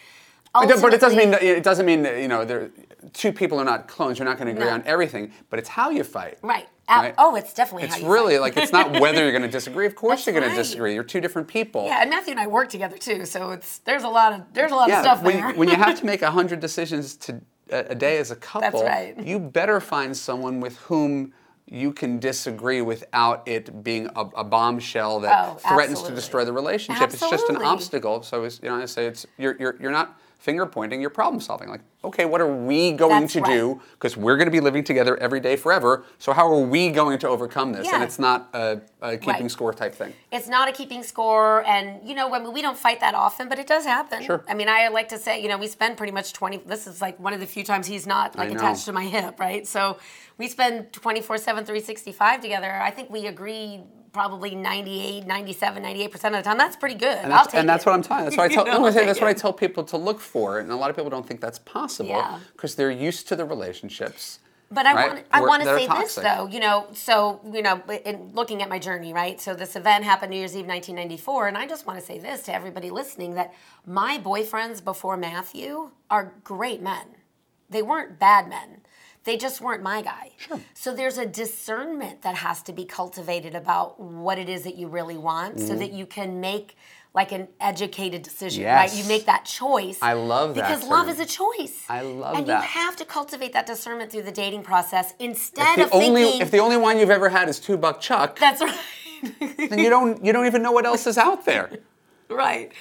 Do- 0.53 0.81
But 0.81 0.93
it 0.93 0.99
doesn't 1.01 1.17
mean 1.17 1.31
that, 1.31 1.41
it 1.43 1.63
doesn't 1.63 1.85
mean 1.85 2.01
that, 2.03 2.19
you 2.21 2.27
know 2.27 2.43
there 2.45 2.71
two 3.13 3.31
people 3.33 3.59
are 3.59 3.65
not 3.65 3.87
clones. 3.87 4.19
You're 4.19 4.27
not 4.27 4.37
going 4.37 4.47
to 4.47 4.53
agree 4.53 4.65
No. 4.65 4.73
on 4.73 4.83
everything, 4.85 5.31
but 5.49 5.57
it's 5.59 5.69
how 5.69 5.89
you 5.89 6.03
fight. 6.03 6.37
right. 6.41 6.67
Uh, 6.87 6.99
Right. 7.03 7.15
Oh, 7.17 7.35
it's 7.35 7.53
definitely 7.53 7.83
It's 7.87 7.95
how 7.95 8.01
you 8.01 8.11
really 8.13 8.33
fight. 8.35 8.41
like 8.41 8.57
it's 8.57 8.71
not 8.73 8.99
whether 8.99 9.21
you're 9.23 9.31
going 9.31 9.41
to 9.43 9.47
disagree. 9.47 9.85
Of 9.85 9.95
course 9.95 10.19
That's 10.19 10.27
you're 10.27 10.33
going 10.41 10.49
right. 10.51 10.55
to 10.57 10.61
disagree. 10.63 10.93
You're 10.93 11.03
two 11.05 11.21
different 11.21 11.47
people. 11.47 11.85
Yeah, 11.85 12.01
and 12.01 12.09
Matthew 12.09 12.31
and 12.31 12.39
I 12.39 12.47
work 12.47 12.69
together 12.69 12.97
too, 12.97 13.25
so 13.25 13.51
it's 13.51 13.79
there's 13.79 14.03
a 14.03 14.09
lot 14.09 14.33
of 14.33 14.41
there's 14.53 14.71
a 14.71 14.75
lot 14.75 14.91
of 14.91 14.99
stuff 14.99 15.23
when, 15.23 15.35
there. 15.37 15.53
when 15.53 15.69
you 15.69 15.75
have 15.75 15.97
to 15.99 16.05
make 16.11 16.21
hundred 16.21 16.59
decisions 16.59 17.15
to 17.17 17.41
a, 17.71 17.79
a 17.89 17.95
day 17.95 18.17
as 18.17 18.29
a 18.31 18.35
couple, 18.35 18.83
right. 18.83 19.17
you 19.25 19.39
better 19.39 19.79
find 19.79 20.15
someone 20.15 20.59
with 20.59 20.77
whom 20.79 21.33
you 21.65 21.93
can 21.93 22.19
disagree 22.19 22.81
without 22.81 23.47
it 23.47 23.81
being 23.83 24.07
a, 24.17 24.21
a 24.35 24.43
bombshell 24.43 25.21
that 25.21 25.47
Oh, 25.49 25.53
threatens 25.55 26.01
to 26.03 26.13
destroy 26.13 26.43
the 26.43 26.51
relationship. 26.53 27.09
It's 27.13 27.29
just 27.29 27.47
an 27.49 27.57
obstacle. 27.57 28.21
So 28.23 28.43
it's, 28.43 28.59
you 28.61 28.67
know, 28.69 28.75
I 28.81 28.85
say 28.85 29.05
it's 29.07 29.25
you're, 29.37 29.55
you're 29.57 29.75
you're 29.79 29.91
not 29.91 30.19
finger 30.41 30.65
pointing. 30.65 30.99
You're 31.01 31.11
problem 31.11 31.39
solving. 31.39 31.69
Like, 31.69 31.81
okay, 32.03 32.25
what 32.25 32.41
are 32.41 32.51
we 32.51 32.91
going 32.93 33.21
That's 33.21 33.33
to 33.33 33.41
right. 33.41 33.51
do? 33.51 33.81
Because 33.93 34.17
we're 34.17 34.35
going 34.37 34.47
to 34.47 34.51
be 34.51 34.59
living 34.59 34.83
together 34.83 35.15
every 35.17 35.39
day 35.39 35.55
forever. 35.55 36.03
So 36.17 36.33
how 36.33 36.51
are 36.51 36.59
we 36.59 36.89
going 36.89 37.19
to 37.19 37.27
overcome 37.29 37.73
this? 37.73 37.87
And 37.93 38.01
it's 38.03 38.17
not 38.17 38.49
a, 38.53 38.81
a 39.03 39.17
keeping 39.17 39.43
Right. 39.43 39.51
score 39.51 39.71
type 39.71 39.93
thing. 39.93 40.13
it's 40.31 40.47
not 40.47 40.67
a 40.67 40.71
keeping 40.71 41.03
score 41.03 41.63
and 41.67 41.85
you 42.07 42.15
know 42.15 42.33
I 42.33 42.39
mean, 42.39 42.53
we 42.53 42.61
don't 42.63 42.77
fight 42.77 42.99
that 43.01 43.13
often 43.13 43.47
but 43.49 43.59
it 43.59 43.67
does 43.67 43.83
happen 43.85 44.21
Sure. 44.23 44.43
i 44.47 44.53
mean 44.53 44.69
i 44.69 44.87
like 44.87 45.09
to 45.09 45.17
say 45.17 45.41
you 45.41 45.47
know 45.47 45.57
we 45.57 45.67
spend 45.67 45.97
pretty 45.97 46.13
much 46.13 46.33
20 46.33 46.57
this 46.73 46.87
is 46.87 47.01
like 47.01 47.19
one 47.19 47.33
of 47.33 47.39
the 47.39 47.45
few 47.47 47.63
times 47.63 47.85
he's 47.87 48.05
not 48.07 48.35
like 48.37 48.51
attached 48.51 48.85
to 48.85 48.93
my 48.93 49.05
hip 49.05 49.39
right 49.39 49.67
so 49.67 49.97
we 50.37 50.47
spend 50.47 50.91
24 50.93 51.37
7 51.37 51.65
365 51.65 52.41
together 52.41 52.71
i 52.81 52.89
think 52.91 53.09
we 53.09 53.27
agree 53.27 53.81
probably 54.13 54.55
98 54.55 55.25
97 55.25 55.83
98% 55.83 56.13
of 56.13 56.31
the 56.33 56.41
time 56.41 56.57
that's 56.57 56.75
pretty 56.75 56.95
good 56.95 57.17
And 57.17 57.31
that's, 57.31 57.53
and 57.53 57.67
that's 57.67 57.85
what 57.85 57.93
I'm 57.95 58.01
telling. 58.01 58.25
That's 58.25 58.37
what 58.37 58.51
I 58.51 58.53
tell. 58.53 58.65
gonna 58.65 58.91
say 58.91 59.05
that's 59.05 59.21
what 59.21 59.29
I 59.29 59.33
tell 59.33 59.53
people 59.53 59.83
to 59.85 59.97
look 59.97 60.19
for, 60.19 60.59
and 60.59 60.71
a 60.71 60.75
lot 60.75 60.89
of 60.89 60.95
people 60.95 61.09
don't 61.09 61.27
think 61.27 61.41
that's 61.41 61.59
possible 61.59 62.09
Yeah. 62.09 62.39
because 62.53 62.75
they're 62.75 62.91
used 62.91 63.27
to 63.29 63.35
the 63.35 63.45
relationships. 63.45 64.39
But 64.73 64.85
I 64.85 64.93
right, 64.93 65.13
want 65.13 65.25
I 65.31 65.41
want 65.41 65.63
to 65.63 65.77
say 65.77 65.85
this 65.85 66.15
though, 66.15 66.47
you 66.47 66.61
know, 66.61 66.87
so 66.93 67.41
you 67.53 67.61
know, 67.61 67.81
in 68.05 68.31
looking 68.33 68.61
at 68.61 68.69
my 68.69 68.79
journey, 68.79 69.11
right? 69.11 69.39
So 69.39 69.53
this 69.53 69.75
event 69.75 70.05
happened 70.05 70.31
New 70.31 70.37
Year's 70.37 70.55
Eve, 70.55 70.65
1994, 70.65 71.49
and 71.49 71.57
I 71.57 71.67
just 71.67 71.85
want 71.85 71.99
to 71.99 72.05
say 72.05 72.19
this 72.19 72.43
to 72.43 72.53
everybody 72.55 72.89
listening: 72.89 73.33
that 73.35 73.53
my 73.85 74.17
boyfriends 74.17 74.81
before 74.81 75.17
Matthew 75.17 75.91
are 76.09 76.35
great 76.45 76.81
men. 76.81 77.05
They 77.69 77.81
weren't 77.81 78.17
bad 78.17 78.47
men. 78.47 78.81
They 79.23 79.37
just 79.37 79.61
weren't 79.61 79.83
my 79.83 80.01
guy. 80.01 80.31
Sure. 80.37 80.59
So 80.73 80.95
there's 80.95 81.17
a 81.17 81.25
discernment 81.27 82.23
that 82.23 82.35
has 82.35 82.63
to 82.63 82.73
be 82.73 82.85
cultivated 82.85 83.53
about 83.55 83.99
what 83.99 84.39
it 84.39 84.49
is 84.49 84.63
that 84.63 84.75
you 84.77 84.87
really 84.87 85.17
want, 85.17 85.57
Mm-hmm. 85.57 85.67
so 85.67 85.75
that 85.75 85.91
you 85.93 86.05
can 86.05 86.39
make 86.39 86.75
like 87.13 87.33
an 87.33 87.49
educated 87.59 88.21
decision, 88.23 88.63
right? 88.63 88.93
You 88.95 89.03
make 89.05 89.25
that 89.25 89.43
choice. 89.43 89.99
I 90.01 90.13
love 90.13 90.55
that 90.55 90.67
because 90.69 90.87
love 90.89 91.09
is 91.09 91.19
a 91.19 91.25
choice. 91.25 91.83
I 91.89 92.01
love 92.01 92.37
and 92.37 92.47
that. 92.47 92.53
And 92.53 92.63
you 92.63 92.69
have 92.69 92.95
to 92.95 93.05
cultivate 93.05 93.51
that 93.51 93.65
discernment 93.65 94.11
through 94.11 94.21
the 94.23 94.31
dating 94.31 94.63
process 94.63 95.13
instead 95.19 95.77
If 95.77 95.85
of 95.87 95.91
the 95.91 95.95
only 95.97 96.23
thinking 96.23 96.41
if 96.41 96.51
the 96.51 96.59
only 96.59 96.77
wine 96.77 96.97
you've 96.99 97.09
ever 97.09 97.27
had 97.27 97.49
is 97.49 97.59
two 97.59 97.75
buck 97.77 97.99
chuck, 97.99 98.39
that's 98.39 98.61
right. 98.61 98.79
then 99.69 99.79
you 99.79 99.89
don't 99.89 100.23
you 100.23 100.31
don't 100.31 100.45
even 100.47 100.63
know 100.63 100.71
what 100.71 100.85
else 100.85 101.05
is 101.05 101.17
out 101.17 101.45
there. 101.45 101.69
right. 102.29 102.71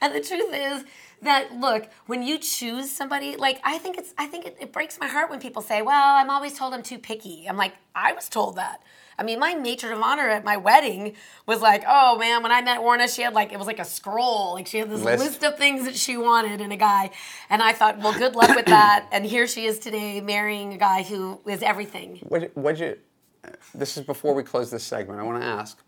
And 0.00 0.14
the 0.14 0.20
truth 0.20 0.54
is 0.54 0.84
that 1.22 1.54
look, 1.54 1.88
when 2.06 2.22
you 2.22 2.38
choose 2.38 2.90
somebody, 2.90 3.36
like 3.36 3.60
I 3.64 3.78
think 3.78 3.98
it's 3.98 4.14
I 4.18 4.26
think 4.26 4.46
it, 4.46 4.56
it 4.60 4.72
breaks 4.72 4.98
my 4.98 5.06
heart 5.06 5.30
when 5.30 5.40
people 5.40 5.62
say, 5.62 5.82
"Well, 5.82 6.16
I'm 6.16 6.30
always 6.30 6.56
told 6.58 6.74
I'm 6.74 6.82
too 6.82 6.98
picky." 6.98 7.46
I'm 7.48 7.56
like, 7.56 7.74
I 7.94 8.12
was 8.12 8.28
told 8.28 8.56
that. 8.56 8.82
I 9.18 9.22
mean, 9.22 9.38
my 9.38 9.54
matron 9.54 9.92
of 9.92 10.00
honor 10.00 10.30
at 10.30 10.44
my 10.44 10.56
wedding 10.56 11.14
was 11.46 11.60
like, 11.60 11.84
"Oh 11.86 12.16
man, 12.18 12.42
when 12.42 12.52
I 12.52 12.62
met 12.62 12.78
Orna, 12.78 13.06
she 13.06 13.22
had 13.22 13.34
like 13.34 13.52
it 13.52 13.58
was 13.58 13.66
like 13.66 13.78
a 13.78 13.84
scroll, 13.84 14.54
like 14.54 14.66
she 14.66 14.78
had 14.78 14.90
this 14.90 15.02
List. 15.02 15.24
list, 15.24 15.44
of 15.44 15.58
things 15.58 15.84
that 15.84 15.94
she 15.94 16.16
wanted 16.16 16.60
in 16.60 16.72
a 16.72 16.76
guy." 16.76 17.10
And 17.50 17.62
I 17.62 17.72
thought, 17.72 17.98
"Well, 17.98 18.16
good 18.18 18.34
luck 18.34 18.56
with 18.56 18.66
that." 18.78 19.06
And 19.12 19.26
here 19.26 19.46
she 19.46 19.66
is 19.66 19.78
today, 19.78 20.20
marrying 20.20 20.72
a 20.72 20.78
guy 20.78 21.02
who 21.02 21.40
is 21.46 21.62
everything. 21.62 22.18
What 22.28 22.56
what 22.56 22.78
you? 22.78 22.96
This 23.74 23.96
is 23.96 24.04
before 24.04 24.34
we 24.34 24.42
close 24.42 24.70
this 24.70 24.84
segment. 24.84 25.20
I 25.20 25.22
want 25.22 25.40
to 25.40 25.46
ask, 25.46 25.78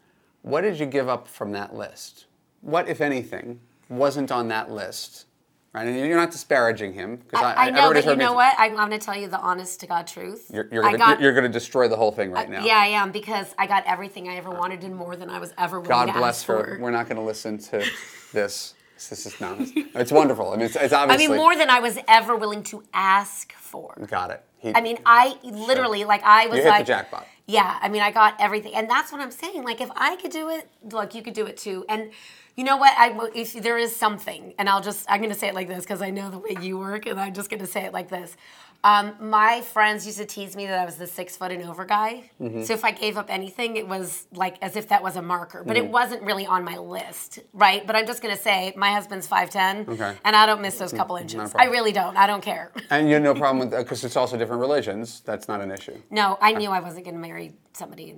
what 0.42 0.62
did 0.62 0.78
you 0.78 0.86
give 0.86 1.08
up 1.08 1.28
from 1.28 1.52
that 1.52 1.74
list? 1.74 2.26
What, 2.60 2.88
if 2.88 3.00
anything, 3.00 3.60
wasn't 3.88 4.30
on 4.32 4.48
that 4.48 4.70
list? 4.70 5.26
Right, 5.74 5.86
and 5.86 5.98
you're 5.98 6.18
not 6.18 6.30
disparaging 6.30 6.92
him 6.92 7.16
because 7.16 7.42
I, 7.42 7.54
I 7.54 7.70
know, 7.70 7.78
everybody's 7.84 8.04
but 8.04 8.10
you 8.10 8.16
know 8.18 8.34
what? 8.34 8.58
I, 8.58 8.66
I'm 8.66 8.74
going 8.74 8.90
to 8.90 8.98
tell 8.98 9.16
you 9.16 9.28
the 9.28 9.38
honest 9.38 9.80
to 9.80 9.86
God 9.86 10.06
truth. 10.06 10.50
You're, 10.52 10.68
you're, 10.70 11.18
you're, 11.18 11.32
gonna 11.32 11.48
destroy 11.48 11.88
the 11.88 11.96
whole 11.96 12.12
thing 12.12 12.30
right 12.30 12.50
now. 12.50 12.62
Yeah, 12.62 12.76
I 12.76 12.88
am 12.88 13.10
because 13.10 13.54
I 13.56 13.66
got 13.66 13.84
everything 13.86 14.28
I 14.28 14.36
ever 14.36 14.50
wanted 14.50 14.84
and 14.84 14.94
more 14.94 15.16
than 15.16 15.30
I 15.30 15.38
was 15.38 15.54
ever 15.56 15.80
willing 15.80 15.88
God 15.88 16.12
to 16.12 16.18
bless 16.18 16.42
her. 16.42 16.76
for. 16.76 16.78
We're 16.78 16.90
not 16.90 17.06
going 17.06 17.16
to 17.16 17.22
listen 17.22 17.56
to 17.56 17.82
this. 18.34 18.74
This 18.94 19.26
is 19.26 19.40
not. 19.40 19.57
It's 19.61 20.12
wonderful. 20.12 20.52
I 20.52 20.57
mean, 20.57 20.66
it's, 20.66 20.76
it's 20.76 20.92
I 20.92 21.16
mean, 21.16 21.35
more 21.35 21.57
than 21.57 21.68
I 21.70 21.81
was 21.81 21.98
ever 22.09 22.37
willing 22.37 22.62
to 22.64 22.83
ask 22.92 23.52
for. 23.55 23.94
Got 24.07 24.31
it. 24.31 24.44
He, 24.59 24.74
I 24.74 24.81
mean, 24.81 24.98
I 25.05 25.37
literally 25.42 26.05
like 26.05 26.22
I 26.22 26.46
was 26.46 26.59
You 26.59 26.62
hit 26.62 26.68
the 26.68 26.70
like 26.70 26.87
jackpot. 26.87 27.26
Yeah, 27.46 27.78
I 27.83 27.88
mean, 27.88 28.02
I 28.02 28.12
got 28.12 28.40
everything, 28.40 28.74
and 28.74 28.88
that's 28.88 29.11
what 29.11 29.20
I'm 29.20 29.33
saying. 29.33 29.64
Like, 29.64 29.81
if 29.81 29.90
I 29.96 30.14
could 30.16 30.31
do 30.31 30.48
it, 30.48 30.68
look, 30.90 31.14
you 31.14 31.22
could 31.22 31.35
do 31.35 31.46
it 31.46 31.57
too. 31.57 31.85
And 31.88 32.12
you 32.57 32.64
know 32.64 32.76
what? 32.76 32.92
I 32.96 33.18
if 33.35 33.55
there 33.55 33.76
is 33.76 33.94
something, 33.94 34.55
and 34.59 34.68
I'll 34.68 34.81
just 34.81 35.05
I'm 35.11 35.20
going 35.20 35.33
to 35.33 35.38
say 35.38 35.48
it 35.48 35.55
like 35.55 35.68
this 35.68 35.85
because 35.85 36.02
I 36.02 36.11
know 36.11 36.31
the 36.31 36.38
way 36.38 36.57
you 36.61 36.78
work, 36.78 37.07
and 37.07 37.18
I'm 37.18 37.35
just 37.35 37.50
going 37.50 37.61
to 37.61 37.66
say 37.66 37.85
it 37.85 37.92
like 37.92 38.09
this. 38.09 38.37
Um, 38.84 39.14
my 39.20 39.60
friends 39.60 40.04
used 40.06 40.18
to 40.18 40.24
tease 40.26 40.56
me 40.56 40.66
that 40.66 40.76
I 40.76 40.84
was 40.84 40.96
the 40.96 41.06
six 41.06 41.36
foot 41.36 41.52
and 41.52 41.62
over 41.62 41.84
guy. 41.84 42.30
Mm-hmm. 42.40 42.64
So 42.64 42.74
if 42.74 42.84
I 42.84 42.90
gave 42.90 43.16
up 43.16 43.26
anything, 43.28 43.76
it 43.76 43.86
was 43.86 44.26
like 44.32 44.56
as 44.60 44.74
if 44.74 44.88
that 44.88 45.04
was 45.04 45.14
a 45.14 45.22
marker, 45.22 45.62
but 45.64 45.76
Mm-hmm. 45.76 45.86
it 45.86 45.90
wasn't 45.92 46.22
really 46.22 46.46
on 46.46 46.64
my 46.64 46.76
list, 46.78 47.38
right? 47.52 47.86
But 47.86 47.94
I'm 47.94 48.06
just 48.08 48.22
going 48.22 48.34
to 48.34 48.40
say 48.42 48.72
my 48.76 48.90
husband's 48.92 49.28
five 49.28 49.50
ten, 49.50 49.86
Okay. 49.88 50.16
and 50.24 50.34
I 50.34 50.46
don't 50.46 50.60
miss 50.60 50.78
those 50.78 50.92
couple 50.92 51.14
not 51.14 51.20
a 51.20 51.22
inches. 51.22 51.54
I 51.54 51.66
really 51.66 51.92
don't. 51.92 52.16
I 52.16 52.26
don't 52.26 52.42
care. 52.42 52.72
and 52.90 53.06
you 53.06 53.14
have 53.14 53.22
no 53.22 53.34
problem 53.34 53.60
with 53.60 53.70
that 53.70 53.84
because 53.84 54.02
it's 54.02 54.16
also 54.16 54.36
different 54.36 54.60
religions. 54.60 55.20
That's 55.24 55.46
not 55.46 55.60
an 55.60 55.70
issue. 55.70 55.96
No, 56.10 56.36
I 56.40 56.52
knew 56.52 56.70
I 56.70 56.80
wasn't 56.80 57.04
going 57.04 57.14
to 57.14 57.20
marry 57.20 57.52
somebody 57.74 58.16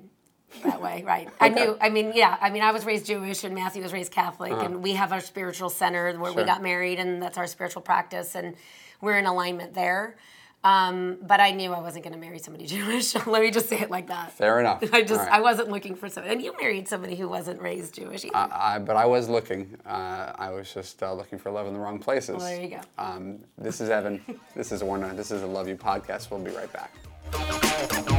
that 0.65 0.81
way, 0.81 1.03
right? 1.07 1.29
I 1.41 1.51
knew. 1.51 1.77
I 1.79 1.91
mean, 1.91 2.13
yeah. 2.15 2.39
I 2.41 2.49
mean, 2.49 2.63
I 2.63 2.73
was 2.73 2.87
raised 2.87 3.05
Jewish, 3.05 3.45
and 3.45 3.55
Matthew 3.55 3.83
was 3.83 3.93
raised 3.93 4.13
Catholic, 4.13 4.53
and 4.53 4.83
we 4.83 4.93
have 4.95 5.13
our 5.13 5.21
spiritual 5.21 5.69
center 5.69 6.11
where 6.19 6.33
we 6.33 6.43
got 6.45 6.63
married, 6.63 6.99
and 7.01 7.23
that's 7.23 7.37
our 7.37 7.47
spiritual 7.47 7.83
practice, 7.83 8.35
and 8.35 8.57
we're 9.03 9.19
in 9.19 9.27
alignment 9.27 9.75
there. 9.75 10.17
Um, 10.65 11.19
but 11.21 11.41
I 11.41 11.51
knew 11.51 11.73
I 11.73 11.81
wasn't 11.81 12.05
going 12.05 12.15
to 12.15 12.19
marry 12.19 12.39
somebody 12.39 12.67
Jewish. 12.77 13.15
Let 13.27 13.43
me 13.43 13.51
just 13.51 13.69
say 13.69 13.81
it 13.81 13.91
like 13.91 14.09
that. 14.09 14.33
Fair 14.33 14.61
enough. 14.61 14.83
I 14.93 15.03
just 15.03 15.21
right. 15.21 15.33
I 15.33 15.41
wasn't 15.41 15.69
looking 15.69 15.95
for 15.95 16.09
somebody, 16.09 16.35
and 16.35 16.43
you 16.43 16.55
married 16.61 16.89
somebody 16.89 17.17
who 17.17 17.29
wasn't 17.29 17.61
raised 17.61 17.95
Jewish 17.95 18.25
either. 18.25 18.35
I, 18.35 18.79
but 18.79 18.97
I 18.97 19.05
was 19.05 19.29
looking. 19.29 19.77
Uh, 19.87 20.33
I 20.37 20.51
was 20.51 20.73
just 20.73 21.03
uh, 21.03 21.13
looking 21.13 21.39
for 21.39 21.51
love 21.51 21.67
in 21.67 21.75
the 21.75 21.81
wrong 21.81 21.99
places. 21.99 22.37
Well, 22.37 22.47
there 22.47 22.63
you 22.63 22.69
go. 22.71 22.81
Um, 22.99 23.41
this 23.59 23.81
is 23.81 23.91
Evan. 23.91 24.23
this 24.57 24.73
is 24.73 24.83
Orna. 24.83 25.13
This 25.15 25.31
is 25.31 25.43
a 25.43 25.47
Love 25.47 25.69
U 25.69 25.77
podcast. 25.77 26.31
We'll 26.31 26.41
be 26.41 26.51
right 26.51 26.73
back. 26.73 28.14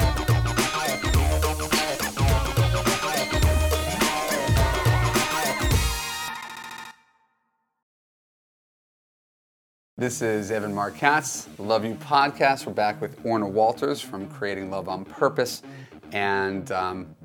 This 9.97 10.21
is 10.21 10.51
Evan 10.51 10.75
Marc 10.75 10.97
Katz, 10.97 11.45
the 11.55 11.63
Love 11.63 11.85
U 11.85 11.95
podcast. 11.95 12.65
We're 12.65 12.73
back 12.73 12.99
with 12.99 13.17
Orna 13.23 13.47
Walters 13.47 14.01
from 14.01 14.27
Creating 14.27 14.69
Love 14.69 14.89
on 14.89 15.05
Purpose. 15.05 15.61
And 16.11 16.69
um, 16.73 17.15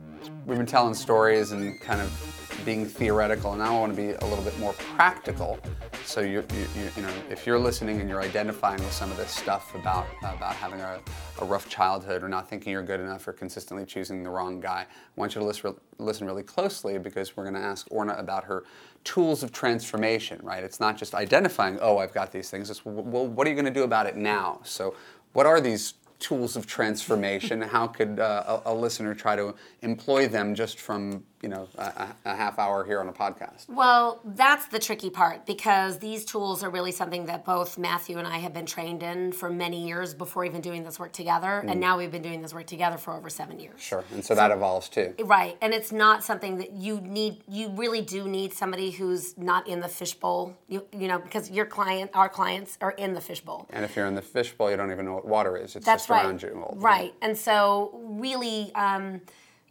we've 0.47 0.57
been 0.57 0.67
telling 0.67 0.95
stories 0.95 1.51
and 1.51 1.81
kind 1.81 2.01
of 2.01 2.63
being 2.65 2.87
theoretical, 2.87 3.53
and 3.53 3.61
now 3.61 3.77
I 3.77 3.81
want 3.81 3.97
to 3.97 4.01
be 4.01 4.11
a 4.11 4.25
little 4.25 4.45
bit 4.45 4.57
more 4.61 4.73
practical. 4.75 5.59
So 6.05 6.21
you, 6.21 6.45
you, 6.53 6.67
you, 6.77 6.91
you 6.97 7.03
know, 7.03 7.13
if 7.29 7.47
you're 7.47 7.59
listening 7.59 8.01
and 8.01 8.09
you're 8.09 8.23
identifying 8.23 8.81
with 8.81 8.93
some 8.93 9.11
of 9.11 9.17
this 9.17 9.31
stuff 9.31 9.75
about 9.75 10.07
about 10.21 10.55
having 10.55 10.81
a, 10.81 11.01
a 11.41 11.45
rough 11.45 11.69
childhood 11.69 12.23
or 12.23 12.29
not 12.29 12.49
thinking 12.49 12.73
you're 12.73 12.83
good 12.83 13.01
enough 13.01 13.27
or 13.27 13.33
consistently 13.33 13.85
choosing 13.85 14.23
the 14.23 14.31
wrong 14.31 14.61
guy, 14.61 14.83
I 14.83 15.21
want 15.21 15.35
you 15.35 15.41
to 15.41 15.47
listen, 15.47 15.75
listen 15.99 16.27
really 16.27 16.43
closely 16.43 16.99
because 16.99 17.37
we're 17.37 17.45
going 17.45 17.55
to 17.55 17.61
ask 17.61 17.87
Orna 17.91 18.15
about 18.15 18.45
her 18.45 18.65
tools 19.05 19.43
of 19.43 19.53
transformation. 19.53 20.41
Right? 20.43 20.63
It's 20.63 20.81
not 20.81 20.97
just 20.97 21.15
identifying, 21.15 21.79
oh, 21.81 21.99
I've 21.99 22.13
got 22.13 22.33
these 22.33 22.51
things. 22.51 22.71
It's 22.71 22.85
well, 22.85 23.27
what 23.27 23.47
are 23.47 23.51
you 23.51 23.57
going 23.57 23.67
to 23.67 23.71
do 23.71 23.85
about 23.85 24.07
it 24.07 24.17
now? 24.17 24.61
So, 24.65 24.95
what 25.33 25.47
are 25.47 25.61
these 25.61 25.95
tools 26.19 26.57
of 26.57 26.67
transformation? 26.67 27.63
How 27.63 27.87
could 27.87 28.21
uh, 28.21 28.61
a, 28.65 28.73
a 28.73 28.75
listener 28.75 29.15
try 29.15 29.37
to 29.37 29.55
employ 29.83 30.29
them 30.29 30.55
just 30.55 30.79
from 30.79 31.25
you 31.43 31.49
know 31.49 31.69
a, 31.79 32.09
a 32.25 32.35
half 32.37 32.59
hour 32.59 32.85
here 32.85 33.01
on 33.01 33.09
a 33.09 33.13
podcast? 33.13 33.69
Well, 33.69 34.21
that's 34.25 34.67
the 34.67 34.79
tricky 34.79 35.11
part 35.11 35.47
because 35.47 35.99
these 35.99 36.25
tools 36.25 36.63
are 36.63 36.71
really 36.71 36.93
something 36.93 37.27
that 37.27 37.45
both 37.45 37.79
Matthew 37.79 38.19
and 38.19 38.27
I 38.27 38.39
have 38.39 38.53
been 38.53 38.67
trained 38.67 39.03
in 39.03 39.33
for 39.33 39.51
many 39.51 39.87
years 39.87 40.15
before 40.15 40.45
even 40.45 40.61
doing 40.61 40.83
this 40.85 40.99
work 40.99 41.13
together. 41.13 41.65
And 41.67 41.81
now 41.81 41.99
we've 41.99 42.11
been 42.11 42.23
doing 42.23 42.43
this 42.43 42.53
work 42.53 42.67
together 42.67 42.99
for 42.99 43.15
over 43.15 43.31
seven 43.31 43.59
years. 43.59 43.77
Mm. 43.77 43.81
Sure, 43.81 44.05
and 44.13 44.25
so 44.25 44.35
that 44.35 44.51
evolves 44.51 44.89
too. 44.89 45.15
Right. 45.25 45.57
And 45.61 45.73
it's 45.73 45.93
not 45.93 46.23
something 46.25 46.59
that 46.59 46.73
you 46.73 47.01
need, 47.01 47.43
you 47.49 47.71
really 47.71 48.03
do 48.03 48.29
need 48.29 48.53
somebody 48.53 48.91
who's 48.91 49.37
not 49.39 49.67
in 49.67 49.81
the 49.81 49.89
fishbowl, 49.89 50.57
you, 50.69 50.85
you 50.93 51.09
know, 51.09 51.19
because 51.19 51.51
your 51.51 51.67
client, 51.67 52.11
our 52.15 52.29
clients 52.29 52.77
are 52.81 52.93
in 52.93 53.15
the 53.15 53.21
fishbowl. 53.21 53.67
And 53.71 53.85
if 53.85 53.97
you're 53.97 54.07
in 54.07 54.15
the 54.15 54.23
fishbowl, 54.23 54.71
you 54.71 54.77
don't 54.77 54.91
even 54.91 55.05
know 55.07 55.15
what 55.15 55.27
water 55.27 55.57
is. 55.57 55.77
It's 55.77 55.87
That's 55.87 56.03
just 56.03 56.11
right. 56.11 56.25
around 56.25 56.43
you. 56.43 56.51
all 56.63 56.75
the 56.75 56.77
time. 56.77 56.83
Right. 56.83 57.15
And 57.23 57.37
so, 57.37 57.91
really, 57.95 58.73
um, 58.75 59.21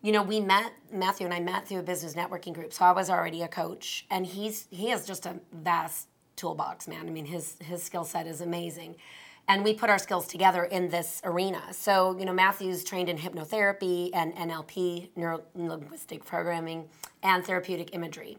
you 0.01 0.11
know, 0.11 0.23
we 0.23 0.39
met 0.39 0.71
Matthew 0.91 1.25
and 1.25 1.33
I 1.33 1.39
met 1.39 1.67
through 1.67 1.79
a 1.79 1.83
business 1.83 2.13
networking 2.13 2.53
group. 2.53 2.71
So 2.73 2.85
I 2.85 2.91
was 2.91 3.09
already 3.09 3.41
a 3.41 3.47
coach, 3.47 4.05
and 4.09 4.25
he's 4.25 4.67
he 4.69 4.89
has 4.89 5.05
just 5.05 5.25
a 5.25 5.39
vast 5.51 6.07
toolbox, 6.35 6.87
man. 6.87 7.07
I 7.07 7.11
mean, 7.11 7.25
his 7.25 7.57
his 7.61 7.83
skill 7.83 8.05
set 8.05 8.27
is 8.27 8.41
amazing. 8.41 8.95
And 9.47 9.63
we 9.63 9.73
put 9.73 9.89
our 9.89 9.97
skills 9.97 10.27
together 10.27 10.63
in 10.63 10.89
this 10.89 11.21
arena. 11.23 11.73
So, 11.73 12.15
you 12.19 12.25
know, 12.25 12.33
Matthew's 12.33 12.83
trained 12.83 13.09
in 13.09 13.17
hypnotherapy 13.17 14.11
and 14.13 14.35
NLP, 14.35 15.09
neuro 15.15 15.41
linguistic 15.55 16.23
programming, 16.23 16.87
and 17.23 17.43
therapeutic 17.43 17.95
imagery. 17.95 18.37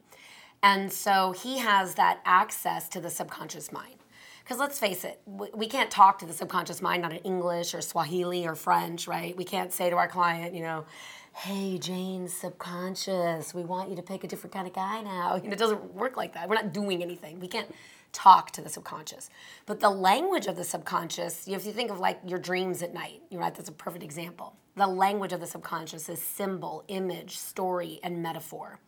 And 0.63 0.93
so 0.93 1.33
he 1.33 1.59
has 1.59 1.97
that 1.97 2.21
access 2.25 2.89
to 2.91 3.01
the 3.01 3.11
subconscious 3.11 3.73
mind. 3.73 3.97
Because 4.39 4.59
let's 4.59 4.79
face 4.79 5.05
it, 5.05 5.21
we, 5.27 5.67
can't 5.67 5.91
talk 5.91 6.19
to 6.21 6.27
the 6.27 6.33
subconscious 6.33 6.83
mind 6.83 7.03
not 7.03 7.13
in 7.13 7.19
English 7.19 7.75
or 7.75 7.81
Swahili 7.81 8.47
or 8.47 8.55
French, 8.55 9.07
right? 9.07 9.37
We 9.37 9.45
can't 9.45 9.73
say 9.73 9.91
to 9.91 9.97
our 9.97 10.09
client, 10.09 10.55
you 10.55 10.63
know, 10.63 10.87
hey, 11.33 11.79
Jane's 11.79 12.33
subconscious, 12.33 13.55
we 13.55 13.63
want 13.63 13.91
you 13.91 13.97
to 13.97 14.03
pick 14.03 14.25
a 14.25 14.29
different 14.29 14.53
kind 14.53 14.67
of 14.67 14.73
guy 14.73 15.01
now. 15.03 15.37
Know, 15.37 15.43
it 15.53 15.59
doesn't 15.59 15.95
work 15.95 16.17
like 16.17 16.35
that. 16.35 16.49
We're 16.49 16.57
not 16.57 16.73
doing 16.73 17.03
anything. 17.03 17.41
We 17.41 17.49
can't 17.49 17.73
talk 18.13 18.51
to 18.53 18.61
the 18.61 18.69
subconscious. 18.69 19.31
But 19.67 19.81
the 19.81 19.91
language 19.91 20.47
of 20.47 20.57
the 20.57 20.65
subconscious, 20.65 21.47
if 21.47 21.65
you 21.65 21.73
think 21.73 21.91
of 21.91 22.01
like 22.01 22.21
your 22.27 22.39
dreams 22.39 22.83
at 22.83 22.93
night, 22.93 23.23
you're 23.31 23.41
right, 23.41 23.55
that's 23.55 23.69
a 23.69 23.73
perfect 23.73 24.05
example. 24.05 24.55
The 24.77 24.87
language 24.87 25.33
of 25.33 25.41
the 25.41 25.47
subconscious 25.47 26.09
is 26.09 26.21
symbol, 26.21 26.85
image, 26.89 27.39
story, 27.39 28.01
and 28.03 28.23
metaphor. 28.23 28.79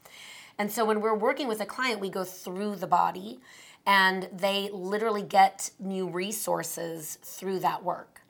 And 0.59 0.71
so 0.71 0.85
when 0.85 1.01
we're 1.01 1.17
working 1.17 1.49
with 1.49 1.61
a 1.61 1.67
client, 1.67 2.01
we 2.01 2.11
go 2.11 2.25
through 2.25 2.77
the 2.77 2.87
body 2.87 3.41
and 3.87 4.29
they 4.33 4.71
literally 4.73 5.23
get 5.23 5.71
new 5.79 6.09
resources 6.09 7.19
through 7.23 7.61
that 7.61 7.83
work. 7.83 8.23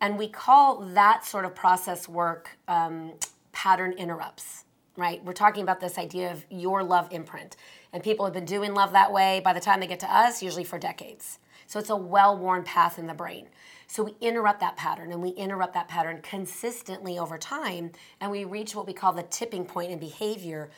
And 0.00 0.18
we 0.18 0.28
call 0.28 0.80
that 0.94 1.24
sort 1.24 1.44
of 1.44 1.54
process 1.54 2.08
work 2.08 2.58
um, 2.68 3.12
pattern 3.58 3.90
interrupts, 3.94 4.66
right? 4.96 5.24
We're 5.24 5.32
talking 5.32 5.64
about 5.64 5.80
this 5.80 5.98
idea 5.98 6.30
of 6.30 6.46
your 6.48 6.84
love 6.84 7.08
imprint. 7.10 7.56
And 7.92 8.04
people 8.04 8.24
have 8.24 8.32
been 8.32 8.44
doing 8.44 8.72
love 8.72 8.92
that 8.92 9.12
way 9.12 9.40
by 9.44 9.52
the 9.52 9.58
time 9.58 9.80
they 9.80 9.88
get 9.88 9.98
to 9.98 10.14
us, 10.14 10.44
usually 10.44 10.62
for 10.62 10.78
decades. 10.78 11.40
So 11.66 11.80
it's 11.80 11.90
a 11.90 11.96
well 11.96 12.38
worn 12.38 12.62
path 12.62 13.00
in 13.00 13.08
the 13.08 13.14
brain. 13.14 13.48
So 13.88 14.04
we 14.04 14.14
interrupt 14.20 14.60
that 14.60 14.76
pattern 14.76 15.10
and 15.10 15.20
we 15.20 15.30
interrupt 15.30 15.74
that 15.74 15.88
pattern 15.88 16.20
consistently 16.22 17.18
over 17.18 17.36
time, 17.36 17.90
and 18.20 18.30
we 18.30 18.44
reach 18.44 18.76
what 18.76 18.86
we 18.86 18.92
call 18.92 19.12
the 19.12 19.24
tipping 19.24 19.64
point 19.64 19.90
in 19.90 19.98
behavior 19.98 20.70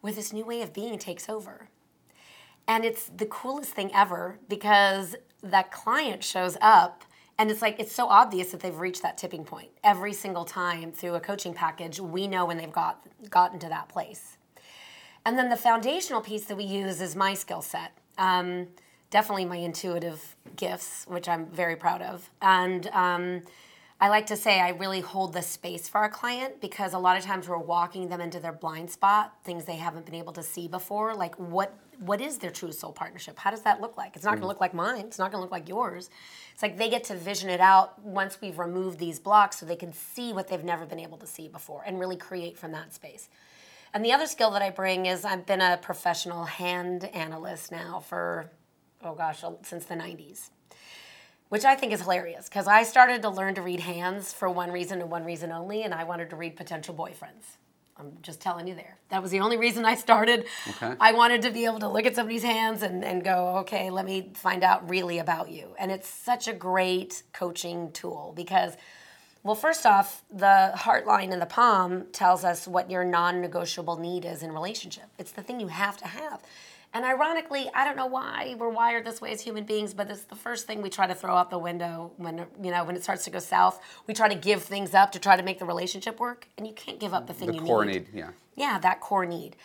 where 0.00 0.12
this 0.12 0.32
new 0.32 0.44
way 0.44 0.62
of 0.62 0.72
being 0.72 1.00
takes 1.00 1.28
over. 1.28 1.66
And 2.68 2.84
it's 2.84 3.06
the 3.06 3.26
coolest 3.26 3.72
thing 3.72 3.90
ever 3.92 4.38
because 4.48 5.16
that 5.42 5.72
client 5.72 6.22
shows 6.22 6.56
up 6.60 7.02
and 7.38 7.50
it's 7.50 7.62
like 7.62 7.80
it's 7.80 7.92
so 7.92 8.06
obvious 8.08 8.50
that 8.50 8.60
they've 8.60 8.78
reached 8.78 9.02
that 9.02 9.18
tipping 9.18 9.44
point. 9.44 9.70
Every 9.82 10.12
single 10.12 10.44
time 10.44 10.92
through 10.92 11.14
a 11.14 11.20
coaching 11.20 11.54
package, 11.54 12.00
we 12.00 12.26
know 12.26 12.44
when 12.44 12.58
they've 12.58 12.72
got 12.72 13.00
gotten 13.30 13.58
to 13.60 13.68
that 13.68 13.88
place. 13.88 14.36
And 15.24 15.38
then 15.38 15.48
the 15.48 15.56
foundational 15.56 16.20
piece 16.20 16.44
that 16.46 16.56
we 16.56 16.64
use 16.64 17.00
is 17.00 17.14
my 17.14 17.34
skill 17.34 17.62
set. 17.62 17.92
Um, 18.18 18.68
definitely 19.10 19.44
my 19.44 19.56
intuitive 19.56 20.36
gifts, 20.56 21.04
which 21.06 21.28
I'm 21.28 21.46
very 21.46 21.76
proud 21.76 22.02
of. 22.02 22.28
And 22.40 22.88
um, 22.88 23.42
I 24.02 24.08
like 24.08 24.26
to 24.26 24.36
say 24.36 24.60
I 24.60 24.70
really 24.70 24.98
hold 24.98 25.32
the 25.32 25.42
space 25.42 25.88
for 25.88 25.98
our 25.98 26.08
client 26.08 26.60
because 26.60 26.92
a 26.92 26.98
lot 26.98 27.16
of 27.16 27.22
times 27.22 27.48
we're 27.48 27.56
walking 27.56 28.08
them 28.08 28.20
into 28.20 28.40
their 28.40 28.50
blind 28.50 28.90
spot, 28.90 29.36
things 29.44 29.64
they 29.64 29.76
haven't 29.76 30.06
been 30.06 30.16
able 30.16 30.32
to 30.32 30.42
see 30.42 30.66
before. 30.66 31.14
Like 31.14 31.36
what 31.36 31.78
what 32.00 32.20
is 32.20 32.38
their 32.38 32.50
true 32.50 32.72
soul 32.72 32.90
partnership? 32.90 33.38
How 33.38 33.52
does 33.52 33.62
that 33.62 33.80
look 33.80 33.96
like? 33.96 34.16
It's 34.16 34.24
not 34.24 34.32
going 34.32 34.40
to 34.40 34.46
mm. 34.46 34.48
look 34.48 34.60
like 34.60 34.74
mine. 34.74 35.04
It's 35.06 35.20
not 35.20 35.30
going 35.30 35.38
to 35.38 35.42
look 35.42 35.52
like 35.52 35.68
yours. 35.68 36.10
It's 36.52 36.62
like 36.62 36.78
they 36.78 36.90
get 36.90 37.04
to 37.04 37.14
vision 37.14 37.48
it 37.48 37.60
out 37.60 38.02
once 38.02 38.40
we've 38.40 38.58
removed 38.58 38.98
these 38.98 39.20
blocks 39.20 39.60
so 39.60 39.66
they 39.66 39.76
can 39.76 39.92
see 39.92 40.32
what 40.32 40.48
they've 40.48 40.64
never 40.64 40.84
been 40.84 40.98
able 40.98 41.18
to 41.18 41.26
see 41.28 41.46
before 41.46 41.84
and 41.86 42.00
really 42.00 42.16
create 42.16 42.58
from 42.58 42.72
that 42.72 42.92
space. 42.92 43.28
And 43.94 44.04
the 44.04 44.10
other 44.10 44.26
skill 44.26 44.50
that 44.50 44.62
I 44.62 44.70
bring 44.70 45.06
is 45.06 45.24
I've 45.24 45.46
been 45.46 45.60
a 45.60 45.78
professional 45.80 46.46
hand 46.46 47.04
analyst 47.14 47.70
now 47.70 48.00
for, 48.00 48.50
oh 49.04 49.14
gosh, 49.14 49.44
since 49.62 49.84
the 49.84 49.94
90s, 49.94 50.50
which 51.52 51.66
I 51.66 51.74
think 51.74 51.92
is 51.92 52.00
hilarious 52.00 52.48
because 52.48 52.66
I 52.66 52.82
started 52.82 53.20
to 53.20 53.28
learn 53.28 53.56
to 53.56 53.60
read 53.60 53.80
hands 53.80 54.32
for 54.32 54.48
one 54.48 54.72
reason 54.72 55.02
and 55.02 55.10
one 55.10 55.22
reason 55.22 55.52
only, 55.52 55.82
and 55.82 55.92
I 55.92 56.04
wanted 56.04 56.30
to 56.30 56.36
read 56.36 56.56
potential 56.56 56.94
boyfriends. 56.94 57.58
I'm 57.98 58.12
just 58.22 58.40
telling 58.40 58.66
you 58.66 58.74
there. 58.74 58.96
That 59.10 59.20
was 59.20 59.32
the 59.32 59.40
only 59.40 59.58
reason 59.58 59.84
I 59.84 59.96
started. 59.96 60.46
Okay. 60.66 60.94
I 60.98 61.12
wanted 61.12 61.42
to 61.42 61.50
be 61.50 61.66
able 61.66 61.80
to 61.80 61.88
look 61.88 62.06
at 62.06 62.16
somebody's 62.16 62.42
hands 62.42 62.80
and, 62.80 63.04
and 63.04 63.22
go, 63.22 63.58
okay, 63.58 63.90
let 63.90 64.06
me 64.06 64.30
find 64.32 64.64
out 64.64 64.88
really 64.88 65.18
about 65.18 65.50
you. 65.50 65.74
And 65.78 65.92
it's 65.92 66.08
such 66.08 66.48
a 66.48 66.54
great 66.54 67.22
coaching 67.34 67.92
tool 67.92 68.32
because 68.34 68.78
well, 69.42 69.56
first 69.56 69.84
off, 69.84 70.22
the 70.32 70.70
heart 70.74 71.06
line 71.06 71.32
in 71.32 71.40
the 71.40 71.46
palm 71.46 72.06
tells 72.12 72.44
us 72.44 72.66
what 72.66 72.90
your 72.90 73.04
non 73.04 73.42
negotiable 73.42 73.98
need 73.98 74.24
is 74.24 74.42
in 74.42 74.52
relationship. 74.52 75.04
It's 75.18 75.32
the 75.32 75.42
thing 75.42 75.60
you 75.60 75.68
have 75.68 75.98
to 75.98 76.06
have. 76.06 76.40
And 76.94 77.04
ironically, 77.06 77.70
I 77.74 77.84
don't 77.84 77.96
know 77.96 78.06
why 78.06 78.54
we're 78.58 78.68
wired 78.68 79.06
this 79.06 79.20
way 79.20 79.32
as 79.32 79.40
human 79.40 79.64
beings, 79.64 79.94
but 79.94 80.10
it's 80.10 80.24
the 80.24 80.34
first 80.36 80.66
thing 80.66 80.82
we 80.82 80.90
try 80.90 81.06
to 81.06 81.14
throw 81.14 81.34
out 81.34 81.48
the 81.50 81.58
window 81.58 82.12
when 82.18 82.44
you 82.62 82.70
know 82.70 82.84
when 82.84 82.96
it 82.96 83.02
starts 83.02 83.24
to 83.24 83.30
go 83.30 83.38
south. 83.38 83.80
We 84.06 84.12
try 84.12 84.28
to 84.28 84.34
give 84.34 84.62
things 84.62 84.92
up 84.94 85.10
to 85.12 85.18
try 85.18 85.36
to 85.36 85.42
make 85.42 85.58
the 85.58 85.64
relationship 85.64 86.20
work, 86.20 86.48
and 86.58 86.66
you 86.66 86.74
can't 86.74 87.00
give 87.00 87.14
up 87.14 87.26
the 87.26 87.32
thing 87.32 87.48
The 87.48 87.54
you 87.54 87.60
core 87.62 87.84
need. 87.86 88.12
need, 88.12 88.18
yeah. 88.18 88.30
Yeah, 88.56 88.78
that 88.80 89.00
core 89.00 89.24
need. 89.24 89.56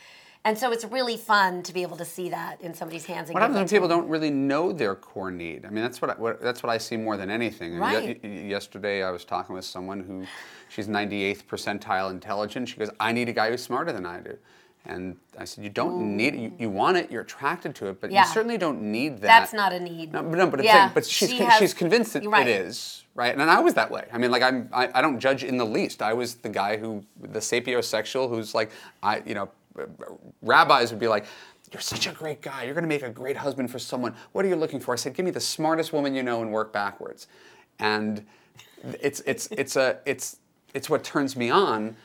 And 0.46 0.58
so 0.58 0.72
it's 0.72 0.86
really 0.86 1.18
fun 1.18 1.62
to 1.64 1.74
be 1.74 1.82
able 1.82 1.98
to 1.98 2.06
see 2.06 2.30
that 2.30 2.62
in 2.62 2.74
somebody's 2.74 3.06
hands. 3.06 3.28
And 3.28 3.34
What 3.34 3.42
happens 3.42 3.58
when 3.58 3.68
people 3.68 3.90
don't 3.90 4.08
really 4.08 4.30
know 4.30 4.72
their 4.72 4.96
core 4.96 5.30
need? 5.30 5.66
I 5.66 5.70
mean, 5.70 5.84
that's 5.84 6.02
what, 6.02 6.12
I, 6.12 6.14
what 6.14 6.42
that's 6.42 6.64
what 6.64 6.70
I 6.70 6.78
see 6.78 6.96
more 6.96 7.18
than 7.18 7.30
anything. 7.30 7.78
Right. 7.78 8.18
y- 8.24 8.30
yesterday, 8.30 9.04
I 9.04 9.12
was 9.12 9.26
talking 9.26 9.54
with 9.54 9.66
someone 9.66 10.00
who, 10.00 10.26
she's 10.70 10.88
98th 10.88 11.44
percentile 11.46 12.10
intelligent. 12.10 12.70
She 12.70 12.78
goes, 12.78 12.90
"I 13.02 13.12
need 13.12 13.28
a 13.28 13.34
guy 13.34 13.50
who's 13.50 13.62
smarter 13.62 13.92
than 13.92 14.06
I 14.06 14.22
do." 14.22 14.38
And 14.88 15.18
I 15.38 15.44
said, 15.44 15.64
"You 15.66 15.70
don't 15.70 15.94
oh. 15.94 16.06
need 16.06 16.34
it. 16.34 16.40
You, 16.40 16.54
you 16.58 16.70
want 16.70 16.96
it. 16.98 17.12
You're 17.12 17.22
attracted 17.22 17.76
to 17.76 17.88
it, 17.88 18.00
but 18.00 18.10
Yeah. 18.10 18.26
you 18.26 18.34
certainly 18.34 18.58
don't 18.58 18.82
need 18.82 19.18
that." 19.18 19.28
That's 19.28 19.54
not 19.54 19.74
a 19.74 19.80
need. 19.80 20.14
No, 20.14 20.24
but 20.24 20.38
no, 20.38 20.48
but, 20.48 20.64
Yeah, 20.64 20.74
saying, 20.74 20.92
but 20.94 21.06
she's 21.06 21.30
she 21.30 21.38
con- 21.38 21.48
has- 21.48 21.60
she's 21.60 21.74
convinced 21.74 22.14
that 22.14 22.26
right. 22.26 22.48
it 22.48 22.62
is 22.62 23.04
right, 23.14 23.34
and 23.34 23.42
I 23.42 23.60
was 23.60 23.74
that 23.74 23.92
way. 23.92 24.06
I 24.14 24.18
mean, 24.18 24.32
like 24.32 24.44
I'm 24.44 24.70
I, 24.74 24.90
I 24.96 25.02
don't 25.02 25.20
judge 25.20 25.44
in 25.44 25.58
the 25.58 25.66
least. 25.66 26.02
I 26.02 26.14
was 26.14 26.36
the 26.36 26.50
guy 26.50 26.78
who 26.78 27.04
the 27.20 27.40
sapiosexual 27.40 28.30
who's 28.30 28.56
like 28.56 28.72
I 29.04 29.22
you 29.26 29.36
know 29.36 29.50
rabbis 30.42 30.92
would 30.92 31.00
be 31.00 31.08
like. 31.08 31.26
You're 31.74 31.82
such 31.82 32.08
a 32.08 32.14
great 32.14 32.42
guy. 32.42 32.64
You're 32.64 32.74
going 32.74 32.86
to 32.86 32.88
make 32.88 33.04
a 33.04 33.10
great 33.10 33.36
husband 33.36 33.70
for 33.70 33.78
someone. 33.78 34.16
What 34.32 34.46
are 34.46 34.48
you 34.48 34.56
looking 34.56 34.80
for? 34.80 34.94
I 34.94 34.96
said, 34.96 35.14
give 35.14 35.26
me 35.26 35.32
the 35.32 35.42
smartest 35.42 35.92
woman 35.92 36.16
you 36.16 36.24
know 36.24 36.42
and 36.42 36.50
work 36.50 36.72
backwards. 36.72 37.28
And 37.78 38.26
it's 39.02 39.20
it's 39.26 39.48
it's 39.48 39.76
a 39.76 40.00
it's 40.06 40.38
it's 40.74 40.90
what 40.90 41.04
turns 41.04 41.36
me 41.36 41.50
on, 41.50 41.98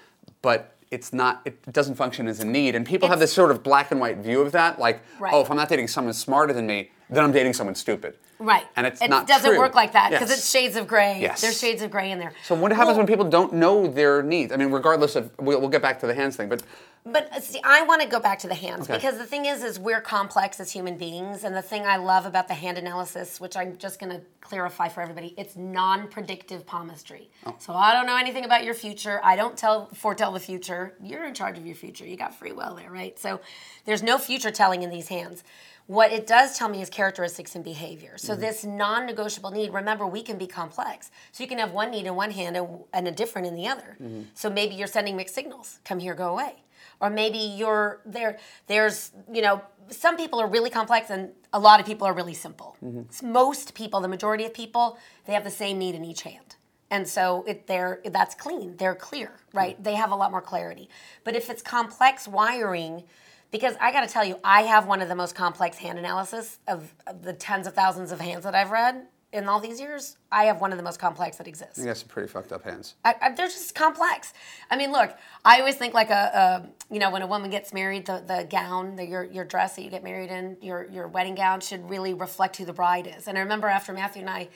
but 0.43 0.75
it's 0.93 1.13
not. 1.13 1.41
It 1.47 1.73
doesn't 1.73 1.95
function 1.95 2.29
as 2.29 2.39
a 2.41 2.45
need. 2.45 2.75
And 2.77 2.87
people 2.87 3.09
have 3.09 3.19
this 3.19 3.33
sort 3.33 3.51
of 3.51 3.63
black 3.63 3.91
and 3.91 3.99
white 3.99 4.19
view 4.19 4.43
of 4.43 4.53
that, 4.53 4.79
like, 4.79 5.01
oh, 5.17 5.21
Right. 5.21 5.35
oh, 5.35 5.41
if 5.41 5.51
I'm 5.51 5.57
not 5.57 5.69
dating 5.69 5.89
someone 5.89 6.13
smarter 6.13 6.53
than 6.53 6.67
me, 6.67 6.91
then 7.09 7.25
I'm 7.25 7.33
dating 7.33 7.55
someone 7.55 7.75
stupid. 7.75 8.15
Right. 8.39 8.65
And 8.77 8.87
it's 8.87 9.01
not. 9.01 9.07
it 9.07 9.11
not 9.11 9.27
doesn't 9.27 9.51
true. 9.51 9.59
work 9.59 9.75
like 9.75 9.93
that 9.93 10.11
because 10.11 10.29
Yes. 10.29 10.39
it's 10.41 10.51
shades 10.51 10.77
of 10.77 10.87
gray. 10.87 11.19
Yes. 11.21 11.41
There's 11.41 11.59
shades 11.59 11.81
of 11.81 11.91
gray 11.91 12.11
in 12.11 12.19
there. 12.19 12.33
So 12.45 12.55
what 12.55 12.73
happens 12.73 12.89
Well, 12.91 12.99
when 12.99 13.07
people 13.07 13.25
don't 13.25 13.55
know 13.55 13.87
their 13.87 14.23
needs? 14.23 14.53
I 14.53 14.57
mean, 14.57 14.71
regardless 14.71 15.17
of, 15.17 15.31
we'll, 15.39 15.61
we'll 15.61 15.71
get 15.71 15.81
back 15.83 15.99
to 16.01 16.07
the 16.07 16.15
hands 16.15 16.37
thing, 16.37 16.49
but 16.49 16.63
But 17.05 17.33
uh, 17.33 17.41
see, 17.41 17.61
I 17.65 17.83
want 17.83 18.01
to 18.03 18.09
go 18.09 18.21
back 18.21 18.39
to 18.41 18.49
the 18.49 18.55
hands 18.55 18.83
Okay. 18.89 18.95
because 18.95 19.19
the 19.19 19.27
thing 19.27 19.45
is, 19.45 19.65
is 19.65 19.79
we're 19.79 20.01
complex 20.01 20.61
as 20.61 20.71
human 20.71 20.97
beings, 20.97 21.43
and 21.43 21.55
the 21.55 21.63
thing 21.63 21.85
I 21.85 21.97
love 21.97 22.27
about 22.27 22.47
the 22.47 22.55
hand 22.55 22.79
analysis, 22.79 23.41
which 23.41 23.57
I'm 23.57 23.77
just 23.77 23.99
going 23.99 24.13
to 24.13 24.23
clarify 24.41 24.89
for 24.89 25.01
everybody, 25.01 25.35
it's 25.37 25.57
non-predictive 25.57 26.65
palmistry. 26.65 27.29
Oh. 27.45 27.57
So 27.59 27.75
I 27.75 27.93
don't 27.93 28.07
know 28.07 28.17
anything 28.17 28.45
about 28.45 28.63
your 28.65 28.75
future. 28.75 29.21
I 29.25 29.35
don't 29.35 29.57
tell 29.57 29.87
foretell 29.95 30.31
the 30.33 30.41
future. 30.41 30.95
You're 31.03 31.25
in 31.25 31.35
charge 31.35 31.59
of 31.59 31.67
your 31.67 31.75
future. 31.75 32.07
You 32.07 32.17
got 32.17 32.35
free 32.35 32.53
will 32.53 32.75
there, 32.77 32.91
right? 32.91 33.19
So 33.19 33.41
there's 33.85 34.03
no 34.03 34.17
future 34.19 34.53
telling 34.53 34.83
in 34.83 34.91
these 34.91 35.09
hands. 35.09 35.43
What 35.89 36.13
it 36.13 36.29
does 36.29 36.57
tell 36.57 36.69
me 36.69 36.81
is 36.81 36.89
characteristics 36.89 37.57
and 37.57 37.65
behavior. 37.65 38.17
So 38.17 38.37
this 38.37 38.65
non-negotiable 38.65 39.51
need, 39.51 39.73
remember, 39.73 40.07
we 40.07 40.23
can 40.23 40.39
be 40.39 40.47
complex. 40.47 41.11
So 41.33 41.43
you 41.43 41.49
can 41.49 41.59
have 41.59 41.73
one 41.73 41.91
need 41.91 42.07
in 42.07 42.15
one 42.15 42.31
hand 42.31 42.57
and, 42.57 42.85
and 42.93 43.09
a 43.09 43.11
different 43.11 43.49
in 43.49 43.57
the 43.57 43.67
other. 43.67 43.97
So 44.35 44.49
maybe 44.49 44.77
you're 44.77 44.87
sending 44.87 45.17
mixed 45.17 45.35
signals. 45.35 45.81
Come 45.85 45.99
here, 45.99 46.15
go 46.15 46.29
away. 46.31 46.63
Or 47.03 47.11
maybe 47.11 47.39
you're 47.39 48.01
there. 48.07 48.39
There's, 48.69 49.11
you 49.31 49.43
know, 49.43 49.61
some 49.91 50.17
people 50.17 50.41
are 50.41 50.47
really 50.47 50.71
complex 50.71 51.11
and 51.11 51.33
a 51.53 51.59
lot 51.59 51.81
of 51.81 51.85
people 51.85 52.07
are 52.07 52.15
really 52.15 52.33
simple. 52.33 52.77
Mm-hmm. 52.83 53.33
Most 53.33 53.75
people, 53.75 54.01
the 54.01 54.09
majority 54.09 54.45
of 54.45 54.55
people, 54.55 54.97
they 55.27 55.33
have 55.33 55.45
the 55.45 55.51
same 55.51 55.79
need 55.79 55.97
in 55.97 56.05
each 56.05 56.23
hand. 56.23 56.57
And 56.91 57.09
so 57.09 57.45
it, 57.47 57.67
they're, 57.67 58.01
that's 58.05 58.37
clean. 58.37 58.77
They're 58.77 58.95
clear, 58.95 59.29
mm-hmm. 59.29 59.59
right? 59.59 59.85
They 59.85 59.97
have 59.97 60.13
a 60.13 60.15
lot 60.15 60.31
more 60.31 60.41
clarity. 60.41 60.89
But 61.25 61.35
if 61.35 61.51
it's 61.51 61.61
complex 61.61 62.29
wiring, 62.29 63.03
because 63.51 63.75
I 63.81 63.93
got 63.93 64.07
to 64.07 64.13
tell 64.13 64.25
you, 64.25 64.39
I 64.45 64.63
have 64.63 64.87
one 64.87 65.03
of 65.03 65.09
the 65.09 65.17
most 65.17 65.35
complex 65.35 65.79
hand 65.79 65.99
analysis 65.99 66.61
of, 66.69 66.95
of 67.07 67.23
the 67.23 67.33
tens 67.33 67.67
of 67.67 67.75
thousands 67.75 68.13
of 68.13 68.21
hands 68.21 68.45
that 68.45 68.55
I've 68.55 68.71
read 68.71 69.07
in 69.33 69.49
all 69.49 69.61
these 69.61 69.81
years. 69.81 70.17
I 70.31 70.45
have 70.45 70.61
one 70.61 70.73
of 70.73 70.79
the 70.79 70.85
most 70.85 70.99
complex 70.99 71.39
that 71.39 71.49
exists. 71.49 71.79
you 71.79 71.87
got 71.87 71.97
some 71.97 72.09
pretty 72.09 72.29
fucked 72.29 72.53
up 72.53 72.65
hands. 72.65 72.95
I, 73.05 73.15
I, 73.21 73.33
they're 73.33 73.47
just 73.47 73.75
complex. 73.75 74.33
I 74.71 74.77
mean, 74.77 74.93
look, 74.93 75.17
I 75.45 75.61
always 75.61 75.77
think 75.77 75.95
like 75.95 76.11
a, 76.11 76.13
a 76.13 76.93
you 76.93 77.01
know, 77.01 77.11
when 77.11 77.23
a 77.23 77.27
woman 77.27 77.51
gets 77.51 77.73
married, 77.73 78.07
the, 78.07 78.23
the 78.27 78.47
gown, 78.49 78.97
the, 78.97 79.07
your, 79.07 79.25
your 79.25 79.45
dress 79.45 79.77
that 79.77 79.83
you 79.83 79.91
get 79.91 80.05
married 80.05 80.31
in, 80.31 80.57
your, 80.61 80.87
your 80.91 81.09
wedding 81.09 81.35
gown 81.35 81.61
should 81.61 81.89
really 81.89 82.15
reflect 82.15 82.57
who 82.57 82.65
the 82.65 82.73
bride 82.73 83.07
is. 83.07 83.27
And 83.27 83.39
I 83.39 83.41
remember 83.41 83.69
after 83.69 83.93
Matthew 83.93 84.21
and 84.21 84.31
I 84.31 84.49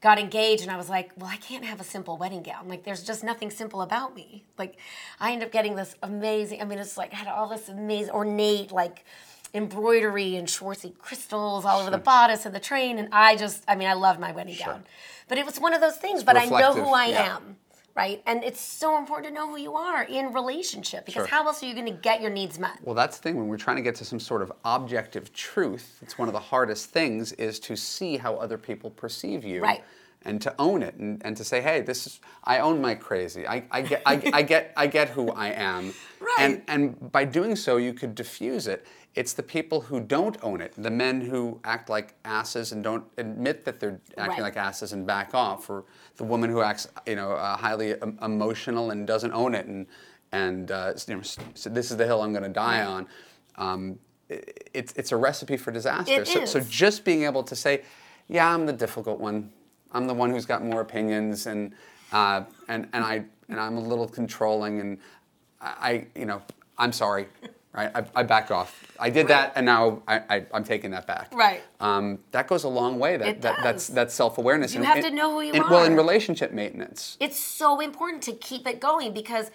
got 0.00 0.18
engaged, 0.18 0.62
and 0.62 0.70
I 0.70 0.76
was 0.76 0.88
like, 0.88 1.12
well, 1.16 1.30
I 1.30 1.36
can't 1.36 1.64
have 1.64 1.80
a 1.80 1.84
simple 1.84 2.16
wedding 2.16 2.42
gown. 2.42 2.66
Like, 2.66 2.82
there's 2.82 3.04
just 3.04 3.22
nothing 3.22 3.50
simple 3.50 3.82
about 3.82 4.16
me. 4.16 4.44
Like, 4.58 4.76
I 5.20 5.30
end 5.32 5.44
up 5.44 5.52
getting 5.52 5.76
this 5.76 5.94
amazing, 6.02 6.60
I 6.60 6.64
mean, 6.64 6.80
it's 6.80 6.96
like, 6.96 7.12
I 7.12 7.16
had 7.16 7.28
all 7.28 7.48
this 7.48 7.68
amazing, 7.68 8.12
ornate, 8.12 8.72
like, 8.72 9.04
embroidery 9.54 10.36
and 10.36 10.48
Swarovski 10.48 10.96
crystals 10.98 11.64
all 11.64 11.80
over 11.80 11.90
the 11.90 11.98
bodice 11.98 12.46
and 12.46 12.54
the 12.54 12.60
train. 12.60 12.98
And 12.98 13.08
I 13.12 13.36
just, 13.36 13.64
I 13.68 13.76
mean, 13.76 13.88
I 13.88 13.92
loved 13.94 14.18
my 14.18 14.32
wedding 14.32 14.56
gown. 14.58 14.84
But 15.28 15.38
it 15.38 15.46
was 15.46 15.58
one 15.58 15.74
of 15.74 15.80
those 15.80 15.96
things, 15.96 16.24
but 16.24 16.36
I 16.36 16.46
know 16.46 16.72
who 16.72 16.92
I 16.92 17.06
yeah. 17.06 17.36
am 17.36 17.56
right? 17.94 18.22
And 18.26 18.42
it's 18.42 18.60
so 18.60 18.98
important 18.98 19.28
to 19.28 19.34
know 19.34 19.48
who 19.48 19.58
you 19.58 19.74
are 19.74 20.04
in 20.04 20.32
relationship 20.32 21.04
because 21.04 21.20
Sure. 21.20 21.26
how 21.26 21.46
else 21.46 21.62
are 21.62 21.66
you 21.66 21.74
going 21.74 21.86
to 21.86 21.92
get 21.92 22.20
your 22.20 22.30
needs 22.30 22.58
met? 22.58 22.78
Well, 22.82 22.94
that's 22.94 23.18
the 23.18 23.22
thing. 23.22 23.36
When 23.36 23.48
we're 23.48 23.58
trying 23.58 23.76
to 23.76 23.82
get 23.82 23.94
to 23.96 24.04
some 24.04 24.20
sort 24.20 24.42
of 24.42 24.52
objective 24.64 25.32
truth, 25.32 25.98
it's 26.02 26.18
one 26.18 26.28
of 26.28 26.34
the 26.34 26.40
hardest 26.40 26.90
things 26.90 27.32
is 27.32 27.58
to 27.60 27.76
see 27.76 28.16
how 28.16 28.34
other 28.36 28.58
people 28.58 28.90
perceive 28.90 29.44
you. 29.44 29.62
Right. 29.62 29.84
And 30.24 30.40
to 30.42 30.54
own 30.56 30.84
it 30.84 30.94
and, 30.94 31.20
and 31.24 31.36
to 31.36 31.42
say, 31.42 31.60
hey, 31.60 31.80
this 31.80 32.06
is 32.06 32.20
I 32.44 32.60
own 32.60 32.80
my 32.80 32.94
crazy. 32.94 33.44
I, 33.46 33.64
I 33.72 33.82
get 33.82 34.02
I, 34.06 34.30
I 34.32 34.42
get 34.42 34.72
I 34.76 34.86
get 34.86 35.08
who 35.08 35.30
I 35.32 35.48
am. 35.48 35.92
Right. 36.20 36.36
And 36.38 36.62
and 36.68 37.10
by 37.12 37.24
doing 37.24 37.56
so 37.56 37.78
you 37.78 37.92
could 37.92 38.14
diffuse 38.14 38.68
it. 38.68 38.86
It's 39.14 39.34
the 39.34 39.42
people 39.42 39.82
who 39.82 40.00
don't 40.00 40.38
own 40.42 40.62
it, 40.62 40.72
the 40.76 40.90
men 40.90 41.20
who 41.20 41.60
act 41.64 41.90
like 41.90 42.14
asses 42.24 42.72
and 42.72 42.82
don't 42.82 43.04
admit 43.18 43.64
that 43.66 43.78
they're 43.78 44.00
acting 44.16 44.26
Right. 44.38 44.42
like 44.42 44.56
asses 44.56 44.92
and 44.94 45.06
back 45.06 45.34
off, 45.34 45.68
or 45.68 45.84
the 46.16 46.24
woman 46.24 46.48
who 46.48 46.62
acts, 46.62 46.88
you 47.06 47.16
know, 47.16 47.32
uh, 47.32 47.56
highly 47.56 48.00
em- 48.00 48.18
emotional 48.22 48.90
and 48.90 49.06
doesn't 49.06 49.32
own 49.32 49.54
it, 49.54 49.66
and 49.66 49.86
and 50.32 50.70
uh, 50.70 50.94
you 51.06 51.16
know, 51.16 51.20
so 51.22 51.68
this 51.68 51.90
is 51.90 51.98
the 51.98 52.06
hill 52.06 52.22
I'm 52.22 52.32
going 52.32 52.42
to 52.44 52.48
die 52.48 52.82
on. 52.84 53.06
Um, 53.56 53.98
i- 54.30 54.40
it's 54.72 54.94
it's 54.94 55.12
a 55.12 55.16
recipe 55.16 55.58
for 55.58 55.70
disaster. 55.72 56.22
It 56.22 56.26
so, 56.28 56.46
so 56.46 56.60
just 56.60 57.04
being 57.04 57.24
able 57.24 57.42
to 57.42 57.54
say, 57.54 57.82
yeah, 58.28 58.48
I'm 58.54 58.64
the 58.64 58.72
difficult 58.72 59.20
one. 59.20 59.52
I'm 59.92 60.06
the 60.06 60.14
one 60.14 60.30
who's 60.30 60.46
got 60.46 60.64
more 60.64 60.80
opinions, 60.80 61.46
and 61.46 61.74
uh, 62.12 62.44
and 62.68 62.88
and 62.94 63.04
I 63.04 63.24
and 63.50 63.60
I'm 63.60 63.76
a 63.76 63.80
little 63.80 64.08
controlling, 64.08 64.80
and 64.80 64.96
I 65.60 66.06
you 66.14 66.24
know, 66.24 66.40
I'm 66.78 66.92
sorry. 66.92 67.26
Right, 67.74 67.90
I, 67.94 68.04
I 68.14 68.22
back 68.22 68.50
off. 68.50 68.84
I 69.00 69.08
did 69.08 69.28
that, 69.28 69.54
and 69.56 69.64
now 69.64 70.02
I, 70.06 70.16
I, 70.28 70.46
I'm 70.52 70.62
taking 70.62 70.90
that 70.90 71.06
back. 71.06 71.32
Right. 71.32 71.62
Um, 71.80 72.18
that 72.30 72.46
goes 72.46 72.64
a 72.64 72.68
long 72.68 72.98
way. 72.98 73.16
That, 73.16 73.40
that 73.40 73.56
that's 73.62 73.86
that's 73.86 74.12
self 74.12 74.36
awareness. 74.36 74.74
You 74.74 74.82
have 74.82 75.02
to 75.02 75.10
know 75.10 75.32
who 75.32 75.40
you 75.40 75.54
are. 75.54 75.70
Well, 75.70 75.84
in 75.84 75.96
relationship 75.96 76.52
maintenance. 76.52 77.16
It's 77.18 77.40
so 77.40 77.80
important 77.80 78.22
to 78.24 78.32
keep 78.32 78.66
it 78.66 78.78
going 78.78 79.14
because, 79.14 79.50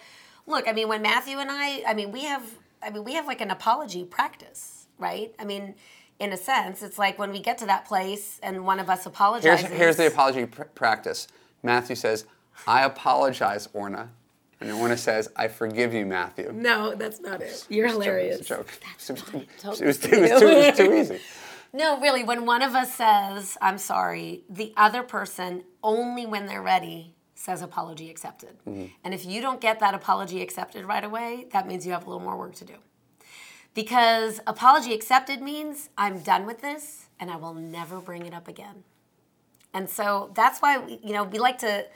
look, 0.48 0.66
I 0.66 0.72
mean, 0.72 0.88
when 0.88 1.00
Matthew 1.00 1.38
and 1.38 1.48
I, 1.48 1.84
I 1.86 1.94
mean, 1.94 2.10
we 2.10 2.24
have, 2.24 2.42
I 2.82 2.90
mean, 2.90 3.04
we 3.04 3.14
have 3.14 3.26
like 3.26 3.40
an 3.40 3.52
apology 3.52 4.04
practice, 4.04 4.88
right? 4.98 5.32
I 5.38 5.44
mean, 5.44 5.76
in 6.18 6.32
a 6.32 6.36
sense, 6.36 6.82
it's 6.82 6.98
like 6.98 7.20
when 7.20 7.30
we 7.30 7.38
get 7.38 7.58
to 7.58 7.66
that 7.66 7.84
place 7.84 8.40
and 8.42 8.66
one 8.66 8.80
of 8.80 8.90
us 8.90 9.04
Here's 9.04 9.06
apologizes. 9.06 9.68
here's 9.68 9.96
the 9.96 10.08
apology 10.08 10.46
pr- 10.46 10.64
practice. 10.74 11.28
Matthew 11.62 11.94
says, 11.94 12.24
"I 12.66 12.82
apologize, 12.84 13.68
Orna," 13.72 14.10
and 14.60 14.72
Orna 14.72 14.96
says, 14.96 15.28
"I 15.36 15.48
forgive 15.48 15.94
you, 15.94 16.06
Matthew." 16.06 16.52
No, 16.52 16.94
that's 16.94 17.20
not 17.20 17.40
it. 17.40 17.66
You're 17.68 17.86
It's 17.86 17.94
a 17.94 17.98
joke, 17.98 18.04
hilarious. 18.04 18.40
It's 18.40 18.50
a 18.50 18.54
joke. 18.56 18.68
It 18.70 19.10
was, 19.10 19.10
it 19.30 19.62
was, 19.64 19.80
it 19.80 19.86
was, 19.86 19.98
too, 19.98 20.16
it 20.16 20.20
was 20.20 20.40
too, 20.40 20.46
it 20.48 20.66
was 20.66 20.76
too 20.76 20.94
easy. 20.94 21.20
No, 21.70 22.00
really, 22.00 22.24
when 22.24 22.46
one 22.46 22.62
of 22.62 22.74
us 22.74 22.94
says, 22.94 23.58
I'm 23.60 23.76
sorry, 23.76 24.42
the 24.48 24.72
other 24.76 25.02
person, 25.02 25.64
only 25.82 26.24
when 26.24 26.46
they're 26.46 26.62
ready, 26.62 27.14
says 27.34 27.62
apology 27.62 28.10
accepted. 28.10 28.56
Mm-hmm. 28.66 28.86
And 29.04 29.14
if 29.14 29.26
you 29.26 29.40
don't 29.40 29.60
get 29.60 29.78
that 29.80 29.94
apology 29.94 30.40
accepted 30.40 30.86
right 30.86 31.04
away, 31.04 31.46
that 31.52 31.68
means 31.68 31.86
you 31.86 31.92
have 31.92 32.06
a 32.06 32.10
little 32.10 32.24
more 32.24 32.36
work 32.36 32.54
to 32.56 32.64
do. 32.64 32.74
Because 33.74 34.40
apology 34.46 34.92
accepted 34.94 35.40
means 35.40 35.90
I'm 35.96 36.20
done 36.20 36.46
with 36.46 36.62
this 36.62 37.06
and 37.20 37.30
I 37.30 37.36
will 37.36 37.54
never 37.54 38.00
bring 38.00 38.24
it 38.26 38.34
up 38.34 38.48
again. 38.48 38.82
And 39.72 39.88
so 39.88 40.32
that's 40.34 40.60
why 40.60 40.78
we, 40.78 40.98
you 41.04 41.12
know 41.12 41.24
we 41.24 41.38
like 41.38 41.58
to 41.58 41.86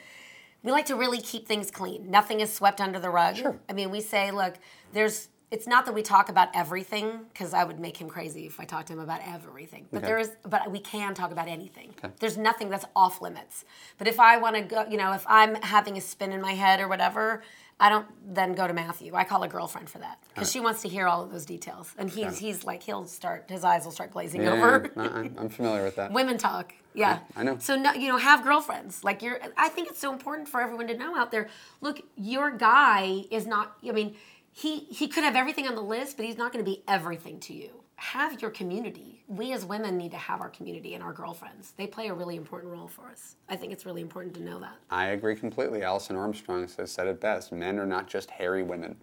we 0.63 0.71
like 0.71 0.85
to 0.87 0.95
really 0.95 1.19
keep 1.21 1.47
things 1.47 1.69
clean. 1.69 2.09
Nothing 2.09 2.39
is 2.39 2.51
swept 2.51 2.81
under 2.81 2.99
the 2.99 3.09
rug. 3.09 3.35
Sure. 3.35 3.59
I 3.69 3.73
mean, 3.73 3.91
we 3.91 4.01
say, 4.01 4.31
look, 4.31 4.55
there's 4.93 5.29
it's 5.51 5.67
not 5.67 5.85
that 5.85 5.93
we 5.93 6.01
talk 6.01 6.29
about 6.29 6.49
everything 6.55 7.19
because 7.31 7.53
I 7.53 7.63
would 7.63 7.79
make 7.79 7.97
him 7.97 8.09
crazy 8.09 8.47
if 8.47 8.59
I 8.59 8.65
talked 8.65 8.87
to 8.87 8.93
him 8.93 8.99
about 8.99 9.21
everything. 9.23 9.85
But 9.91 9.99
Okay. 9.99 10.07
there 10.07 10.17
is 10.17 10.31
but 10.49 10.71
we 10.71 10.79
can 10.79 11.13
talk 11.13 11.31
about 11.31 11.47
anything. 11.47 11.93
There's 12.19 12.37
nothing 12.39 12.69
that's 12.69 12.85
off 12.95 13.21
limits. 13.21 13.63
But 13.99 14.07
if 14.07 14.19
I 14.19 14.37
want 14.37 14.55
to 14.55 14.61
go, 14.63 14.85
you 14.89 14.97
know, 14.97 15.13
if 15.13 15.23
I'm 15.27 15.53
having 15.61 15.95
a 15.95 16.01
spin 16.01 16.31
in 16.31 16.41
my 16.41 16.53
head 16.53 16.79
or 16.79 16.87
whatever, 16.87 17.43
I 17.79 17.89
don't 17.89 18.05
then 18.33 18.53
go 18.53 18.67
to 18.67 18.73
Matthew. 18.73 19.13
I 19.15 19.23
call 19.23 19.43
a 19.43 19.47
girlfriend 19.47 19.89
for 19.89 19.97
that 19.99 20.19
because 20.33 20.51
she 20.51 20.59
wants 20.59 20.81
to 20.83 20.87
hear 20.87 21.07
all 21.07 21.23
of 21.23 21.31
those 21.31 21.45
details. 21.45 21.93
And 21.97 22.09
he's 22.09 22.37
he's 22.37 22.63
like 22.63 22.83
he'll 22.83 23.05
start 23.05 23.45
his 23.49 23.63
eyes 23.63 23.83
will 23.85 23.91
start 23.91 24.11
glazing 24.11 24.41
Yeah, 24.43 24.53
over. 24.53 24.91
yeah, 24.95 25.27
I'm 25.37 25.49
familiar 25.49 25.83
with 25.83 25.95
that. 25.97 26.11
Women 26.19 26.37
talk. 26.37 26.73
Yeah. 26.93 27.19
I 27.35 27.43
know. 27.43 27.57
So 27.59 27.75
no, 27.75 27.91
you 27.93 28.07
know, 28.07 28.17
have 28.17 28.43
girlfriends. 28.43 29.03
Like 29.03 29.21
you're 29.21 29.39
I 29.57 29.69
think 29.69 29.89
it's 29.89 29.99
so 29.99 30.13
important 30.13 30.47
for 30.47 30.61
everyone 30.61 30.87
to 30.87 30.97
know 30.97 31.15
out 31.17 31.31
there. 31.31 31.49
Look, 31.81 32.01
your 32.15 32.51
guy 32.51 33.25
is 33.31 33.45
not 33.47 33.75
I 33.87 33.91
mean, 33.91 34.15
he 34.51 34.81
he 34.85 35.07
could 35.07 35.23
have 35.23 35.35
everything 35.35 35.67
on 35.67 35.75
the 35.75 35.81
list, 35.81 36.15
but 36.15 36.25
he's 36.25 36.37
not 36.37 36.53
going 36.53 36.63
to 36.63 36.69
be 36.69 36.83
everything 36.87 37.39
to 37.41 37.53
you. 37.53 37.82
Have 37.97 38.41
your 38.41 38.51
community. 38.51 39.23
We 39.27 39.53
as 39.53 39.65
women 39.65 39.97
need 39.97 40.11
to 40.11 40.17
have 40.17 40.41
our 40.41 40.49
community 40.49 40.93
and 40.93 41.03
our 41.03 41.13
girlfriends. 41.13 41.73
They 41.77 41.87
play 41.87 42.07
a 42.07 42.13
really 42.13 42.35
important 42.35 42.73
role 42.73 42.87
for 42.87 43.07
us. 43.07 43.35
I 43.49 43.55
think 43.55 43.71
it's 43.71 43.85
really 43.85 44.01
important 44.01 44.33
to 44.35 44.41
know 44.43 44.59
that. 44.59 44.75
I 44.89 45.07
agree 45.07 45.35
completely. 45.35 45.83
Alison 45.83 46.15
Armstrong 46.15 46.67
says 46.67 46.91
said 46.91 47.07
it 47.07 47.21
best. 47.21 47.51
Men 47.51 47.79
are 47.79 47.85
not 47.85 48.07
just 48.07 48.29
hairy 48.29 48.61
women, 48.63 48.97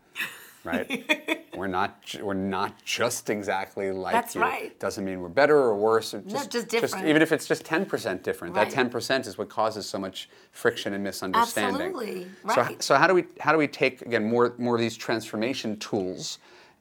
right? 0.64 1.47
we're 1.57 1.66
not. 1.66 2.14
We're 2.20 2.34
not 2.34 2.84
just 2.84 3.30
exactly 3.30 3.91
like 3.91 4.12
That's 4.12 4.34
you. 4.34 4.43
right. 4.43 4.78
Doesn't 4.78 5.05
mean 5.05 5.20
we're 5.20 5.28
better 5.28 5.57
or 5.57 5.76
worse. 5.76 6.12
Or 6.12 6.20
just, 6.20 6.51
just 6.51 6.68
different. 6.68 7.07
even 7.07 7.22
if 7.22 7.32
it's 7.32 7.47
just 7.47 7.64
ten 7.64 7.86
percent 7.86 8.22
different, 8.22 8.55
that 8.55 8.70
ten 8.70 8.91
percent 8.91 9.26
is 9.26 9.38
what 9.38 9.49
causes 9.49 9.86
so 9.86 9.99
much 9.99 10.28
friction 10.53 10.93
and 10.95 11.03
misunderstanding. 11.03 11.88
Absolutely. 11.88 12.26
So, 12.55 12.61
Right. 12.62 12.82
so 12.82 12.95
how 12.97 13.07
do 13.07 13.14
we 13.14 13.24
how 13.41 13.53
do 13.53 13.59
we 13.59 13.66
take 13.68 14.03
again 14.03 14.24
more 14.24 14.55
more 14.59 14.74
of 14.74 14.80
these 14.80 14.97
transformation 14.97 15.78
tools 15.78 16.38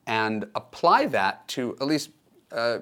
and 0.10 0.46
apply 0.56 1.06
that 1.06 1.48
to 1.50 1.78
at 1.80 1.86
least 1.86 2.10
uh, 2.52 2.80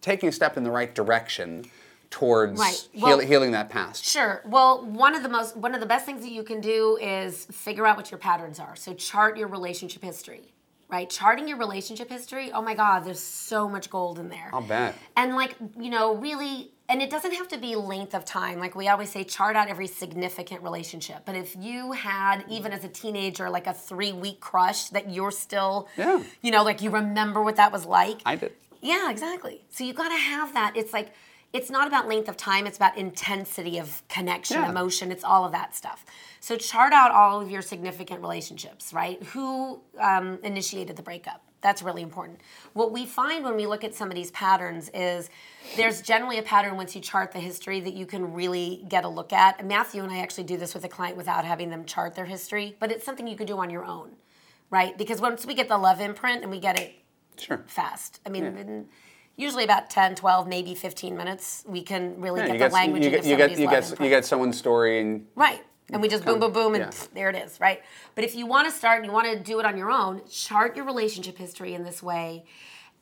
taking 0.00 0.30
a 0.30 0.32
step 0.32 0.56
in 0.56 0.64
the 0.64 0.70
right 0.70 0.94
direction 0.94 1.66
towards 2.08 2.58
Right. 2.58 2.88
heal, 2.92 3.18
healing 3.18 3.52
that 3.52 3.68
past? 3.68 4.02
Sure. 4.04 4.42
Well, 4.46 4.84
one 4.86 5.14
of 5.14 5.22
the 5.22 5.28
most 5.28 5.56
one 5.56 5.74
of 5.74 5.80
the 5.80 5.86
best 5.86 6.06
things 6.06 6.22
that 6.22 6.30
you 6.32 6.42
can 6.42 6.60
do 6.60 6.96
is 7.00 7.44
figure 7.52 7.86
out 7.86 7.96
what 7.98 8.10
your 8.10 8.18
patterns 8.18 8.58
are. 8.58 8.76
So 8.76 8.94
chart 8.94 9.36
your 9.36 9.48
relationship 9.48 10.02
history. 10.02 10.54
Right? 10.88 11.10
Charting 11.10 11.48
your 11.48 11.58
relationship 11.58 12.08
history. 12.08 12.50
Oh 12.52 12.62
my 12.62 12.74
god, 12.74 13.04
there's 13.04 13.20
so 13.20 13.68
much 13.68 13.90
gold 13.90 14.18
in 14.18 14.28
there. 14.28 14.50
I'll 14.52 14.62
bet. 14.62 14.94
And 15.16 15.34
like, 15.34 15.56
you 15.78 15.90
know, 15.90 16.14
really 16.14 16.70
and 16.88 17.00
it 17.00 17.10
doesn't 17.10 17.32
have 17.32 17.48
to 17.48 17.58
be 17.58 17.76
length 17.76 18.14
of 18.14 18.24
time. 18.24 18.58
Like 18.58 18.74
we 18.74 18.88
always 18.88 19.10
say 19.10 19.24
chart 19.24 19.56
out 19.56 19.68
every 19.68 19.86
significant 19.86 20.62
relationship. 20.62 21.22
But 21.24 21.34
if 21.34 21.56
you 21.56 21.92
had 21.92 22.44
even 22.48 22.72
as 22.72 22.84
a 22.84 22.88
teenager 22.88 23.48
like 23.50 23.66
a 23.66 23.72
3-week 23.72 24.40
crush 24.40 24.88
that 24.90 25.10
you're 25.10 25.30
still 25.30 25.88
Yeah. 25.96 26.22
you 26.42 26.50
know, 26.50 26.62
like 26.62 26.82
you 26.82 26.90
remember 26.90 27.42
what 27.42 27.56
that 27.56 27.72
was 27.72 27.86
like. 27.86 28.20
I 28.26 28.36
did. 28.36 28.52
Yeah, 28.82 29.10
exactly. 29.10 29.64
So 29.70 29.82
you 29.84 29.94
got 29.94 30.10
to 30.10 30.16
have 30.18 30.52
that. 30.54 30.76
It's 30.76 30.92
like 30.92 31.12
it's 31.54 31.70
not 31.70 31.86
about 31.86 32.08
length 32.08 32.28
of 32.28 32.36
time, 32.36 32.66
it's 32.66 32.76
about 32.76 32.98
intensity 32.98 33.78
of 33.78 34.02
connection, 34.08 34.56
Yeah. 34.56 34.70
emotion, 34.70 35.12
it's 35.12 35.22
all 35.22 35.44
of 35.44 35.52
that 35.52 35.74
stuff. 35.74 36.04
So 36.40 36.56
chart 36.56 36.92
out 36.92 37.12
all 37.12 37.40
of 37.40 37.48
your 37.48 37.62
significant 37.62 38.20
relationships, 38.20 38.92
right? 38.92 39.22
Who 39.32 39.80
um, 40.00 40.40
initiated 40.42 40.96
the 40.96 41.02
breakup? 41.04 41.42
That's 41.64 41.82
really 41.82 42.02
important. 42.02 42.42
What 42.74 42.92
we 42.92 43.06
find 43.06 43.42
when 43.42 43.56
we 43.56 43.66
look 43.66 43.84
at 43.84 43.94
somebody's 43.94 44.30
patterns 44.32 44.90
is 44.92 45.30
there's 45.78 46.02
generally 46.02 46.36
a 46.36 46.42
pattern 46.42 46.76
once 46.76 46.94
you 46.94 47.00
chart 47.00 47.32
the 47.32 47.40
history 47.40 47.80
that 47.80 47.94
you 47.94 48.04
can 48.04 48.34
really 48.34 48.84
get 48.86 49.02
a 49.02 49.08
look 49.08 49.32
at. 49.32 49.64
Matthew 49.64 50.02
and 50.02 50.12
I 50.12 50.18
actually 50.18 50.44
do 50.44 50.58
this 50.58 50.74
with 50.74 50.84
a 50.84 50.90
client 50.90 51.16
without 51.16 51.46
having 51.46 51.70
them 51.70 51.86
chart 51.86 52.14
their 52.16 52.26
history, 52.26 52.76
but 52.80 52.92
it's 52.92 53.02
something 53.02 53.26
you 53.26 53.34
can 53.34 53.46
do 53.46 53.56
on 53.56 53.70
your 53.70 53.82
own, 53.82 54.10
right? 54.68 54.96
Because 54.98 55.22
once 55.22 55.46
we 55.46 55.54
get 55.54 55.68
the 55.68 55.78
love 55.78 56.02
imprint 56.02 56.42
and 56.42 56.50
we 56.50 56.60
get 56.60 56.78
it 56.78 56.92
Sure. 57.38 57.64
fast. 57.66 58.20
I 58.26 58.28
mean, 58.28 58.44
in 58.44 58.88
usually 59.36 59.64
about 59.64 59.88
10, 59.88 60.16
12, 60.16 60.46
maybe 60.46 60.74
15 60.74 61.16
minutes, 61.16 61.64
we 61.66 61.80
can 61.80 62.20
really 62.20 62.42
Yeah, 62.42 62.48
get 62.48 62.52
the 62.52 62.58
get, 62.58 62.72
language 62.72 63.02
you 63.04 63.08
of 63.08 63.12
get, 63.12 63.24
you 63.24 63.30
somebody's 63.30 63.58
get, 63.58 63.62
you 63.62 63.70
get, 63.70 64.00
you 64.00 64.08
get 64.10 64.24
someone's 64.26 64.58
story 64.58 65.00
and 65.00 65.26
Right. 65.34 65.62
And 65.94 66.02
we 66.02 66.08
just 66.08 66.24
boom, 66.24 66.40
boom, 66.40 66.52
boom, 66.52 66.74
and 66.74 66.82
yeah. 66.82 66.88
pff, 66.88 67.08
there 67.14 67.30
it 67.30 67.36
is, 67.36 67.60
right? 67.60 67.80
But 68.16 68.24
if 68.24 68.34
you 68.34 68.46
want 68.46 68.68
to 68.68 68.76
start 68.76 68.98
and 68.98 69.06
you 69.06 69.12
want 69.12 69.32
to 69.32 69.38
do 69.38 69.60
it 69.60 69.64
on 69.64 69.76
your 69.76 69.92
own, 69.92 70.22
chart 70.28 70.74
your 70.74 70.84
relationship 70.84 71.38
history 71.38 71.72
in 71.72 71.84
this 71.84 72.02
way. 72.02 72.44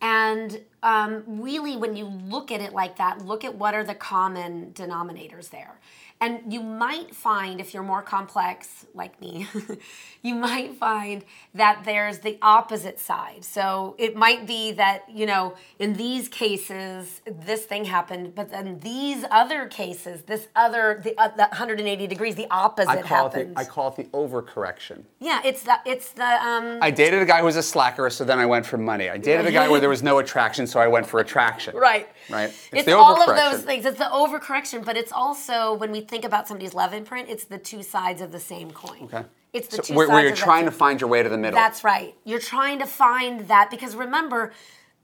And 0.03 0.61
um, 0.83 1.23
really, 1.27 1.75
when 1.75 1.97
you 1.97 2.05
look 2.05 2.53
at 2.53 2.61
it 2.61 2.75
like 2.75 2.97
that, 2.97 3.25
look 3.25 3.45
at 3.45 3.55
what 3.55 3.75
are 3.75 3.83
the 3.83 3.95
common 3.95 4.73
denominators 4.75 5.49
there. 5.49 5.81
And 6.23 6.53
you 6.53 6.63
might 6.63 7.13
find, 7.17 7.61
if 7.61 7.75
you're 7.75 7.83
more 7.83 8.01
complex 8.01 8.87
like 8.95 9.21
me, 9.21 9.49
you 10.23 10.37
might 10.37 10.77
find 10.77 11.25
that 11.53 11.83
there's 11.85 12.21
the 12.21 12.39
opposite 12.41 13.01
side. 13.01 13.45
So 13.45 13.97
it 13.99 14.15
might 14.15 14.47
be 14.47 14.71
that, 14.73 15.03
you 15.11 15.27
know, 15.27 15.57
in 15.81 15.95
these 15.95 16.29
cases, 16.29 17.23
this 17.27 17.65
thing 17.65 17.85
happened, 17.87 18.37
but 18.37 18.51
then 18.53 18.79
these 18.79 19.25
other 19.33 19.67
cases, 19.67 20.23
this 20.23 20.47
other, 20.55 21.01
the, 21.03 21.21
uh, 21.21 21.27
the 21.31 21.49
180 21.49 22.07
degrees, 22.07 22.37
the 22.37 22.47
opposite 22.53 22.89
I 22.89 23.03
call 23.03 23.27
it 23.27 23.33
the, 23.33 23.53
I 23.59 23.65
call 23.65 23.89
it 23.89 23.97
the 23.97 24.05
overcorrection. 24.17 25.03
yeah, 25.19 25.41
it's 25.45 25.65
the, 25.65 25.77
it's 25.85 26.13
the, 26.13 26.47
um, 26.47 26.79
I 26.81 26.93
dated 26.93 27.21
a 27.21 27.27
guy 27.27 27.41
who 27.41 27.47
was 27.47 27.57
a 27.57 27.65
slacker, 27.65 28.09
so 28.11 28.25
then 28.25 28.39
I 28.39 28.47
went 28.47 28.65
for 28.65 28.79
money. 28.79 29.11
I 29.11 29.19
dated 29.19 29.47
a 29.47 29.51
guy 29.51 29.69
where 29.69 29.81
there 29.81 29.89
was 29.89 30.05
no 30.05 30.19
attraction, 30.19 30.69
so 30.69 30.79
I 30.79 30.87
went 30.87 31.05
for 31.05 31.19
attraction. 31.19 31.75
Right. 31.77 32.09
Right. 32.31 32.53
It's, 32.73 32.87
the 32.87 32.97
all 32.97 33.21
of 33.21 33.37
those 33.37 33.63
things. 33.63 33.85
It's 33.85 33.99
the 33.99 34.05
overcorrection, 34.05 34.85
but 34.85 34.97
it's 34.97 35.13
also 35.13 35.75
when 35.75 35.91
we 35.91 36.01
think 36.01 36.25
about 36.25 36.49
somebody's 36.49 36.75
love 36.75 36.93
imprint, 36.93 37.29
it's 37.29 37.45
the 37.45 37.59
two 37.59 37.83
sides 37.83 38.21
of 38.21 38.33
the 38.33 38.41
same 38.41 38.71
coin. 38.71 39.05
Okay. 39.05 39.25
It's 39.53 39.69
the 39.69 39.77
So 39.77 39.83
two 39.83 39.95
where, 39.95 40.07
sides 40.07 40.15
where 40.15 40.27
you're 40.27 40.37
trying 40.37 40.65
to 40.65 40.71
find 40.71 41.01
your 41.01 41.11
way 41.11 41.23
to 41.23 41.29
the 41.29 41.37
middle. 41.37 41.57
That's 41.57 41.85
right. 41.85 42.15
You're 42.25 42.41
trying 42.41 42.79
to 42.79 42.87
find 42.87 43.49
that 43.49 43.71
because 43.71 43.95
remember, 43.95 44.53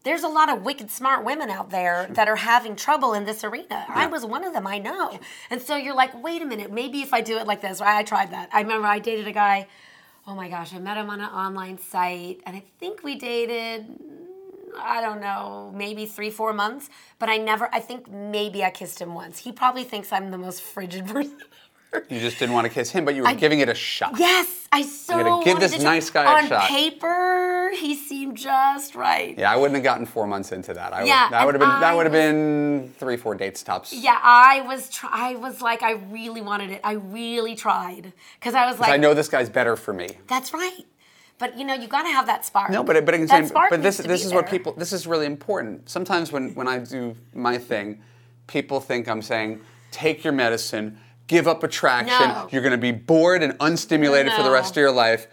there's 0.05 0.23
a 0.23 0.29
lot 0.29 0.49
of 0.49 0.63
wicked 0.63 0.91
smart 0.91 1.25
women 1.25 1.51
out 1.51 1.71
there 1.71 2.07
that 2.13 2.29
are 2.29 2.37
having 2.37 2.77
trouble 2.77 3.13
in 3.13 3.25
this 3.25 3.45
arena. 3.45 3.85
I 3.89 4.07
was 4.07 4.25
one 4.25 4.45
of 4.45 4.55
them, 4.55 4.67
I 4.67 4.79
know. 4.79 5.19
And 5.51 5.61
so 5.61 5.77
you're 5.77 5.95
like, 5.95 6.23
wait 6.23 6.41
a 6.41 6.47
minute, 6.47 6.73
maybe 6.73 7.03
if 7.03 7.13
I 7.13 7.21
do 7.21 7.37
it 7.37 7.47
like 7.47 7.61
this? 7.61 7.81
I 7.81 8.05
tried 8.05 8.31
that. 8.31 8.49
I 8.53 8.63
remember 8.63 8.87
I 8.87 9.01
dated 9.01 9.27
a 9.27 9.33
guy, 9.33 9.67
oh 10.27 10.35
my 10.35 10.49
gosh, 10.49 10.73
I 10.73 10.79
met 10.79 10.97
him 10.97 11.11
on 11.11 11.21
an 11.21 11.29
online 11.29 11.79
site, 11.79 12.41
and 12.47 12.57
I 12.57 12.63
think 12.79 13.03
we 13.03 13.17
dated 13.17 13.87
I 14.79 15.01
don't 15.01 15.21
know, 15.21 15.73
maybe 15.75 16.07
three, 16.07 16.31
four 16.31 16.53
months. 16.53 16.89
But 17.19 17.29
I 17.29 17.37
never, 17.37 17.69
I 17.73 17.81
think 17.81 18.11
maybe 18.11 18.63
I 18.65 18.71
kissed 18.71 19.01
him 19.01 19.15
once. 19.15 19.39
He 19.39 19.53
probably 19.53 19.85
thinks 19.85 20.13
I'm 20.13 20.31
the 20.31 20.39
most 20.39 20.63
frigid 20.63 21.07
person 21.15 21.37
ever. 21.93 22.05
you 22.11 22.21
just 22.21 22.39
didn't 22.39 22.55
want 22.55 22.67
to 22.67 22.73
kiss 22.73 22.91
him, 22.91 23.05
but 23.05 23.15
you 23.15 23.23
were 23.23 23.33
giving 23.35 23.61
it 23.61 23.69
a 23.69 23.75
shot. 23.75 24.15
Yes, 24.19 24.67
I 24.71 24.83
so 24.83 25.23
gotta 25.23 25.45
give 25.45 25.59
this 25.59 25.81
nice 25.83 26.11
guy 26.11 26.25
a 26.25 26.43
On 26.43 26.47
shot. 26.49 26.69
paper, 26.69 27.71
he 27.75 27.95
seemed 27.95 28.37
just 28.37 28.95
right. 28.95 29.39
Yeah, 29.39 29.51
I 29.51 29.57
wouldn't 29.57 29.75
have 29.77 29.85
gotten 29.85 30.05
four 30.05 30.27
months 30.27 30.53
into 30.53 30.75
that. 30.75 30.93
I 30.93 31.01
would, 31.01 31.09
Yeah, 31.09 31.31
that 31.31 31.47
would 31.47 31.55
have 31.55 31.61
been 31.61 31.81
that 31.81 31.97
would 31.97 32.05
have 32.05 32.13
been 32.13 32.93
three, 32.99 33.17
four 33.17 33.35
dates 33.35 33.63
tops. 33.63 33.93
Yeah, 33.95 34.19
I 34.23 34.61
was. 34.67 34.91
Try- 34.91 35.09
I 35.13 35.37
was 35.37 35.63
like, 35.63 35.83
I 35.83 35.93
really 35.93 36.43
wanted 36.43 36.71
it. 36.73 36.81
I 36.85 36.93
really 36.93 37.55
tried 37.57 38.13
because 38.39 38.55
I 38.55 38.67
was 38.67 38.79
like, 38.79 38.91
I 38.91 38.99
know 38.99 39.15
this 39.15 39.29
guy's 39.29 39.49
better 39.49 39.75
for 39.75 39.95
me. 39.95 40.11
that's 40.27 40.53
right. 40.53 40.85
But 41.39 41.59
you 41.59 41.65
know, 41.65 41.75
you 41.75 41.89
got 41.89 42.03
to 42.03 42.09
have 42.09 42.27
that 42.27 42.45
spark. 42.45 42.71
No, 42.71 42.83
but 42.83 43.05
but 43.05 43.15
I'm 43.15 43.23
That 43.23 43.29
saying, 43.29 43.47
spark 43.49 43.71
but 43.71 43.83
this 43.83 43.99
this 43.99 44.25
is 44.25 44.33
what 44.33 44.49
people 44.49 44.73
this 44.73 44.93
is 44.93 45.07
really 45.07 45.27
important. 45.27 45.89
Sometimes 45.89 46.33
when 46.33 46.55
when 46.55 46.67
I 46.69 46.79
do 46.79 47.15
my 47.33 47.59
thing, 47.59 48.03
people 48.47 48.81
think 48.81 49.09
I'm 49.09 49.23
saying 49.23 49.61
take 49.91 50.25
your 50.25 50.33
medicine, 50.33 50.99
give 51.27 51.47
up 51.49 51.63
attraction. 51.63 52.29
No. 52.29 52.49
You're 52.51 52.63
going 52.63 52.73
to 52.73 52.79
be 52.79 52.93
bored 52.93 53.43
and 53.43 53.55
unstimulated 53.61 54.33
for 54.35 54.43
the 54.43 54.51
rest 54.51 54.73
of 54.73 54.81
your 54.81 54.93
life. 54.93 55.29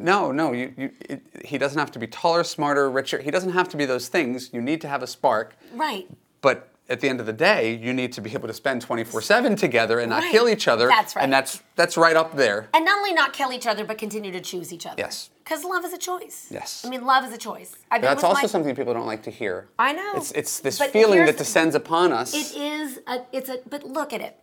No, 0.00 0.30
no, 0.30 0.52
you, 0.52 0.72
you, 0.76 0.90
it, 1.00 1.22
he 1.44 1.58
doesn't 1.58 1.78
have 1.78 1.90
to 1.90 1.98
be 1.98 2.06
taller, 2.06 2.44
smarter, 2.44 2.88
richer. 2.88 3.20
He 3.20 3.32
doesn't 3.32 3.50
have 3.50 3.68
to 3.70 3.76
be 3.76 3.84
those 3.84 4.06
things. 4.06 4.50
You 4.52 4.60
need 4.60 4.80
to 4.82 4.88
have 4.88 5.02
a 5.02 5.08
spark. 5.08 5.56
Right. 5.74 6.06
But 6.40 6.68
at 6.88 7.00
the 7.00 7.08
end 7.08 7.20
of 7.20 7.26
the 7.26 7.32
day, 7.32 7.74
you 7.74 7.92
need 7.92 8.12
to 8.14 8.20
be 8.20 8.32
able 8.32 8.48
to 8.48 8.54
spend 8.54 8.82
24/7 8.86 9.56
together 9.56 10.00
and 10.00 10.08
not 10.10 10.22
Right. 10.22 10.32
kill 10.32 10.48
each 10.48 10.66
other. 10.68 10.88
That's 10.88 11.14
right. 11.14 11.22
And 11.22 11.32
that's 11.32 11.62
that's 11.76 11.96
right 11.96 12.16
up 12.16 12.34
there. 12.36 12.68
And 12.72 12.84
not 12.84 12.98
only 12.98 13.12
not 13.12 13.32
kill 13.32 13.52
each 13.52 13.66
other, 13.66 13.84
but 13.84 13.98
continue 13.98 14.32
to 14.32 14.40
choose 14.40 14.72
each 14.72 14.86
other. 14.86 14.96
Yes. 14.98 15.30
Because 15.44 15.64
love 15.64 15.84
is 15.84 15.92
a 15.92 15.98
choice. 15.98 16.46
Yes. 16.50 16.84
I 16.84 16.88
mean, 16.90 17.04
love 17.04 17.24
is 17.24 17.32
a 17.32 17.38
choice. 17.38 17.74
I've 17.90 18.00
been 18.00 18.08
That's 18.10 18.24
also 18.24 18.42
my- 18.42 18.46
something 18.48 18.74
people 18.74 18.94
don't 18.94 19.06
like 19.06 19.22
to 19.24 19.30
hear. 19.30 19.68
I 19.78 19.92
know. 19.92 20.12
It's 20.16 20.32
it's 20.32 20.60
this 20.60 20.78
But 20.78 20.90
feeling 20.90 21.24
that 21.26 21.36
descends 21.36 21.74
upon 21.74 22.12
us. 22.12 22.34
It 22.34 22.56
is 22.56 23.00
a. 23.06 23.20
It's 23.32 23.48
a. 23.50 23.58
But 23.68 23.84
look 23.84 24.12
at 24.12 24.20
it. 24.20 24.38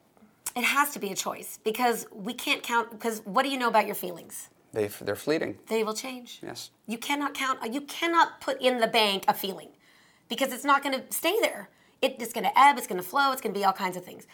It 0.55 0.63
has 0.63 0.91
to 0.91 0.99
be 0.99 1.11
a 1.11 1.15
choice 1.15 1.59
because 1.63 2.05
we 2.13 2.33
can't 2.33 2.63
count. 2.63 2.91
Because 2.91 3.21
what 3.25 3.43
do 3.43 3.49
you 3.49 3.57
know 3.57 3.67
about 3.67 3.85
your 3.87 3.95
feelings? 3.95 4.49
They, 4.71 4.87
they're 4.87 5.15
fleeting. 5.15 5.57
They 5.67 5.83
will 5.83 5.93
change. 5.93 6.39
Yes. 6.43 6.69
You 6.85 6.97
cannot 6.97 7.33
count. 7.33 7.59
You 7.73 7.81
cannot 7.81 8.39
put 8.41 8.61
in 8.61 8.79
the 8.79 8.87
bank 8.87 9.23
a 9.27 9.33
feeling, 9.33 9.69
because 10.27 10.51
it's 10.53 10.65
not 10.65 10.83
going 10.83 10.99
to 10.99 11.03
stay 11.13 11.39
there. 11.41 11.69
It 12.05 12.21
is 12.21 12.33
going 12.33 12.43
to 12.43 12.59
ebb. 12.59 12.77
It's 12.77 12.87
going 12.87 13.01
to 13.01 13.07
flow. 13.07 13.31
It's 13.31 13.41
going 13.41 13.53
to 13.53 13.59
be 13.59 13.65
all 13.65 13.73
kinds 13.73 13.97
of 13.97 14.05
things. 14.05 14.27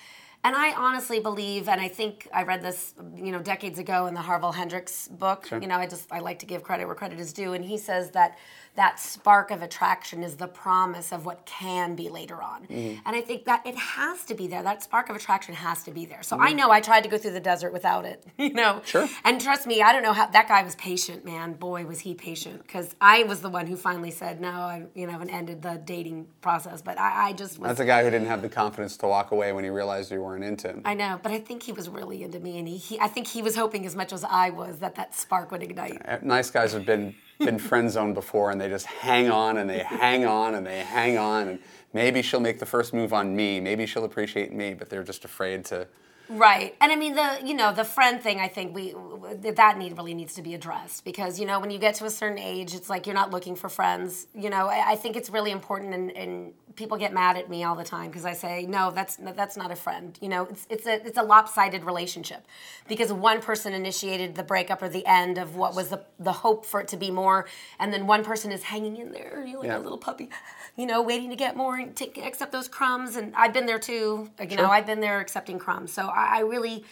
And 0.44 0.56
I 0.56 0.74
honestly 0.74 1.20
believe, 1.20 1.70
and 1.70 1.80
I 1.80 1.88
think 1.88 2.28
I 2.34 2.44
read 2.44 2.64
this, 2.64 2.96
you 3.16 3.32
know, 3.32 3.42
decades 3.42 3.78
ago 3.78 4.08
in 4.08 4.14
the 4.16 4.22
Harville 4.22 4.52
Hendrix 4.52 5.08
book. 5.08 5.48
You 5.52 5.68
know, 5.68 5.78
I 5.78 5.86
just 5.86 6.12
I 6.12 6.20
like 6.20 6.40
to 6.40 6.48
give 6.48 6.64
credit 6.64 6.86
where 6.88 6.96
credit 6.96 7.20
is 7.20 7.32
due, 7.32 7.54
and 7.54 7.64
he 7.64 7.78
says 7.78 8.12
that 8.12 8.38
that 8.76 9.00
spark 9.00 9.52
of 9.52 9.62
attraction 9.62 10.24
is 10.24 10.36
the 10.36 10.48
promise 10.48 11.12
of 11.12 11.26
what 11.26 11.46
can 11.46 11.96
be 11.96 12.10
later 12.10 12.42
on. 12.42 12.64
Mm-hmm. 12.68 13.00
And 13.06 13.16
I 13.16 13.22
think 13.22 13.46
that 13.46 13.66
it 13.66 13.76
has 13.76 14.24
to 14.26 14.34
be 14.34 14.48
there. 14.48 14.64
That 14.64 14.84
spark 14.84 15.10
of 15.10 15.16
attraction 15.16 15.56
has 15.56 15.84
to 15.84 15.92
be 15.92 16.06
there. 16.06 16.24
So 16.24 16.38
Mm-hmm. 16.42 16.48
I 16.48 16.54
know 16.54 16.72
I 16.72 16.82
tried 16.82 17.04
to 17.04 17.10
go 17.10 17.18
through 17.18 17.32
the 17.34 17.40
desert 17.40 17.72
without 17.72 18.06
it, 18.06 18.26
you 18.38 18.54
know. 18.54 18.82
Sure. 18.84 19.08
And 19.24 19.40
trust 19.40 19.68
me, 19.68 19.82
I 19.82 19.94
don't 19.94 20.02
know 20.02 20.14
how 20.14 20.26
that 20.28 20.48
guy 20.48 20.64
was 20.64 20.76
patient, 20.76 21.24
man. 21.24 21.54
Boy, 21.54 21.86
was 21.86 22.00
he 22.00 22.16
patient. 22.16 22.64
Because 22.64 22.96
I 23.00 23.24
was 23.24 23.42
the 23.42 23.50
one 23.50 23.68
who 23.68 23.76
finally 23.76 24.12
said 24.12 24.42
no, 24.42 24.50
I, 24.50 24.86
you 24.96 25.06
know, 25.06 25.20
and 25.20 25.30
ended 25.30 25.62
the 25.62 25.82
dating 25.84 26.28
process. 26.42 26.82
But 26.82 26.98
I, 27.00 27.30
I 27.30 27.34
just 27.34 27.60
was. 27.60 27.68
That's 27.68 27.80
a 27.80 27.86
guy 27.86 28.04
who 28.04 28.10
didn't 28.10 28.28
have 28.28 28.42
the 28.42 28.50
confidence 28.50 28.98
to 28.98 29.08
walk 29.08 29.32
away 29.32 29.52
when 29.54 29.64
he 29.64 29.70
realized 29.70 30.12
you 30.12 30.22
weren't 30.22 30.44
into 30.44 30.70
him. 30.70 30.82
I 30.86 30.94
know, 30.96 31.20
but 31.22 31.32
I 31.32 31.40
think 31.40 31.64
he 31.64 31.72
was 31.74 31.90
really 31.90 32.24
into 32.24 32.40
me, 32.40 32.58
and 32.58 32.68
he, 32.68 32.78
he 32.78 33.00
I 33.00 33.08
think 33.08 33.28
he 33.28 33.42
was 33.42 33.56
hoping 33.56 33.86
as 33.86 33.96
much 33.96 34.12
as 34.14 34.24
I 34.24 34.50
was 34.50 34.80
that 34.80 34.96
that 34.96 35.14
spark 35.14 35.52
would 35.52 35.62
ignite. 35.62 36.02
Uh, 36.06 36.18
nice 36.24 36.50
guys 36.50 36.74
have 36.74 36.86
been 36.86 37.16
been 37.46 37.60
friend 37.60 37.90
zoned 37.90 38.16
before 38.16 38.52
and 38.52 38.60
they 38.60 38.70
just 38.70 38.86
hang 38.86 39.30
on 39.30 39.58
and 39.58 39.70
they 39.70 39.80
hang 39.80 40.26
on 40.26 40.56
and 40.56 40.66
they 40.66 40.80
hang 40.80 41.18
on 41.18 41.48
and 41.48 41.60
maybe 41.94 42.22
she'll 42.22 42.40
make 42.40 42.60
the 42.60 42.66
first 42.66 42.94
move 42.94 43.14
on 43.14 43.36
me. 43.36 43.60
Maybe 43.60 43.86
she'll 43.86 44.06
appreciate 44.06 44.54
me 44.54 44.74
but 44.74 44.90
they're 44.90 45.04
just 45.04 45.26
afraid 45.26 45.66
to 45.66 45.88
Right, 46.32 46.76
and 46.80 46.94
I 46.94 46.96
mean 46.96 47.16
the 47.16 47.40
you 47.44 47.54
know 47.54 47.74
the 47.74 47.84
friend 47.84 48.22
thing. 48.22 48.40
I 48.40 48.48
think 48.48 48.74
we 48.74 48.96
that 49.42 49.78
need 49.78 49.98
really 49.98 50.14
needs 50.14 50.34
to 50.36 50.42
be 50.42 50.54
addressed 50.54 51.04
because 51.04 51.38
you 51.40 51.46
know 51.46 51.60
when 51.60 51.72
you 51.72 51.78
get 51.78 51.96
to 51.96 52.06
a 52.06 52.10
certain 52.10 52.40
age, 52.40 52.74
it's 52.74 52.90
like 52.90 53.06
you're 53.06 53.16
not 53.16 53.32
looking 53.32 53.56
for 53.56 53.68
friends. 53.68 54.28
You 54.34 54.50
know, 54.50 54.68
I, 54.68 54.92
I 54.92 54.96
think 54.96 55.18
it's 55.18 55.30
really 55.30 55.52
important, 55.52 55.94
and, 55.94 56.10
and 56.16 56.54
people 56.76 56.98
get 56.98 57.12
mad 57.14 57.36
at 57.36 57.50
me 57.50 57.66
all 57.66 57.76
the 57.76 57.84
time 57.84 58.08
because 58.08 58.24
I 58.24 58.32
say 58.32 58.66
no, 58.66 58.92
that's 58.92 59.18
that's 59.18 59.58
not 59.58 59.72
a 59.72 59.76
friend. 59.76 60.18
You 60.22 60.30
know, 60.30 60.44
it's 60.46 60.66
it's 60.70 60.86
a 60.88 61.06
it's 61.06 61.18
a 61.18 61.24
lopsided 61.24 61.84
relationship 61.84 62.46
because 62.88 63.12
one 63.12 63.42
person 63.42 63.74
initiated 63.74 64.36
the 64.36 64.44
breakup 64.44 64.82
or 64.82 64.88
the 64.88 65.06
end 65.06 65.38
of 65.38 65.58
what 65.58 65.76
was 65.76 65.90
the 65.90 66.02
the 66.18 66.32
hope 66.32 66.66
for 66.66 66.80
it 66.80 66.88
to 66.90 66.98
be 66.98 67.12
more, 67.12 67.46
and 67.78 67.92
then 67.92 68.08
one 68.08 68.24
person 68.24 68.54
is 68.54 68.64
hanging 68.64 68.96
in 68.96 69.12
there, 69.12 69.44
you 69.46 69.54
know, 69.56 69.60
like 69.60 69.68
Yeah. 69.68 69.78
a 69.78 69.80
little 69.80 69.98
puppy, 69.98 70.30
you 70.78 70.86
know, 70.86 71.02
waiting 71.02 71.30
to 71.30 71.36
get 71.36 71.58
more 71.58 71.76
and 71.78 71.94
take 71.94 72.18
accept 72.18 72.54
those 72.54 72.70
crumbs. 72.70 73.18
And 73.18 73.34
I've 73.36 73.52
been 73.54 73.66
there 73.66 73.80
too. 73.80 74.30
You 74.50 74.56
know, 74.56 74.70
I've 74.70 74.86
been 74.86 75.02
there 75.02 75.20
accepting 75.20 75.60
crumbs. 75.60 75.92
So 75.92 76.04
I, 76.08 76.21
I 76.30 76.42
really 76.42 76.84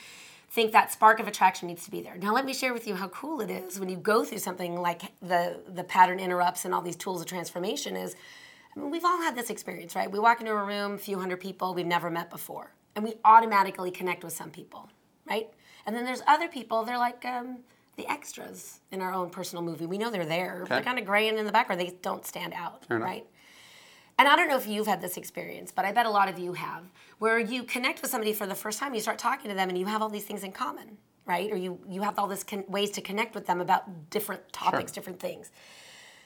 think 0.49 0.71
that 0.71 0.91
spark 0.91 1.19
of 1.19 1.27
attraction 1.27 1.67
needs 1.67 1.86
to 1.86 1.91
be 1.91 2.01
there. 2.01 2.17
Now 2.17 2.34
let 2.34 2.45
me 2.45 2.53
share 2.53 2.73
with 2.73 2.88
you 2.88 2.95
how 2.95 3.07
cool 3.09 3.41
it 3.41 3.51
is 3.51 3.80
when 3.80 3.89
you 3.89 3.97
go 3.97 4.23
through 4.25 4.39
something 4.39 4.75
like 4.82 5.01
the 5.21 5.59
the 5.67 5.84
pattern 5.84 6.19
interrupts 6.19 6.65
and 6.65 6.73
all 6.73 6.82
these 6.82 6.95
tools 6.95 7.21
of 7.21 7.27
transformation 7.27 7.95
is 7.95 8.15
I 8.75 8.80
mean, 8.80 8.91
we've 8.91 9.05
all 9.05 9.21
had 9.21 9.36
this 9.36 9.49
experience, 9.49 9.95
right? 9.95 10.11
We 10.11 10.19
walk 10.19 10.39
into 10.41 10.51
a 10.53 10.63
room, 10.63 10.93
a 10.93 10.97
few 10.97 11.19
hundred 11.19 11.39
people 11.39 11.73
we've 11.73 11.86
never 11.86 12.09
met 12.09 12.30
before, 12.30 12.71
and 12.95 13.03
we 13.03 13.15
automatically 13.25 13.91
connect 13.91 14.23
with 14.23 14.34
some 14.34 14.51
people, 14.51 14.89
right? 15.27 15.49
And 15.86 15.95
then 15.95 16.05
there's 16.05 16.21
other 16.27 16.47
people, 16.47 16.84
they're 16.84 16.97
like 16.97 17.25
um, 17.25 17.59
the 17.97 18.07
extras 18.09 18.80
in 18.91 19.01
our 19.01 19.11
own 19.11 19.30
personal 19.32 19.63
movie. 19.63 19.86
We 19.88 19.97
know 19.97 20.11
they're 20.11 20.25
there. 20.25 20.65
They're 20.67 20.84
kind 20.84 20.99
of 20.99 21.05
gray 21.05 21.27
and 21.30 21.38
in 21.39 21.45
the 21.45 21.51
background. 21.51 21.82
They 21.82 21.95
don't 22.01 22.25
stand 22.25 22.53
out, 22.53 22.86
right? 23.01 23.25
And 24.20 24.28
I 24.28 24.36
don't 24.36 24.49
know 24.49 24.57
if 24.57 24.67
you've 24.67 24.86
had 24.86 24.99
this 24.99 25.15
experience, 25.15 25.72
but 25.72 25.86
I 25.86 25.93
bet 25.93 26.05
a 26.05 26.09
lot 26.09 26.28
of 26.28 26.38
you 26.38 26.51
have, 26.51 26.84
where 27.20 27.39
you 27.39 27.63
connect 27.63 28.01
with 28.01 28.11
somebody 28.11 28.34
for 28.34 28.45
the 28.45 28.53
first 28.53 28.78
time, 28.78 28.93
you 28.93 28.99
start 28.99 29.17
talking 29.17 29.49
to 29.49 29.55
them, 29.55 29.70
and 29.70 29.78
you 29.78 29.86
have 29.86 30.01
all 30.01 30.09
these 30.09 30.26
things 30.26 30.43
in 30.43 30.51
common, 30.51 30.97
right? 31.26 31.49
Or 31.49 31.55
you 31.55 31.80
you 31.89 32.01
have 32.01 32.20
all 32.20 32.28
these 32.28 32.43
con- 32.43 32.65
ways 32.67 32.91
to 32.91 33.01
connect 33.01 33.34
with 33.34 33.47
them 33.47 33.61
about 33.61 34.09
different 34.09 34.51
topics, 34.51 34.91
different 34.91 35.22
things. 35.22 35.51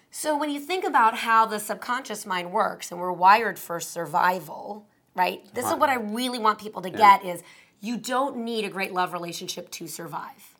So 0.10 0.36
when 0.36 0.50
you 0.50 0.60
think 0.60 0.84
about 0.84 1.18
how 1.18 1.46
the 1.46 1.60
subconscious 1.60 2.26
mind 2.26 2.52
works, 2.52 2.92
and 2.92 3.00
we're 3.00 3.12
wired 3.12 3.60
for 3.60 3.80
survival, 3.80 4.88
right? 5.14 5.42
This 5.54 5.68
is 5.68 5.74
what 5.74 5.90
I 5.90 5.96
really 5.96 6.40
want 6.40 6.58
people 6.58 6.82
to 6.82 6.90
get: 6.90 7.24
is 7.24 7.44
you 7.80 7.98
don't 7.98 8.38
need 8.38 8.66
a 8.66 8.70
great 8.70 8.92
love 8.92 9.14
relationship 9.14 9.70
to 9.70 9.88
survive, 9.88 10.56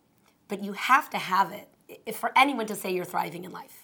but 0.48 0.64
you 0.64 0.74
have 0.74 1.10
to 1.10 1.18
have 1.18 1.52
it 1.52 1.68
if 2.06 2.16
for 2.16 2.32
anyone 2.36 2.68
to 2.68 2.76
say 2.76 2.94
you're 2.94 3.06
thriving 3.06 3.44
in 3.44 3.52
life. 3.52 3.83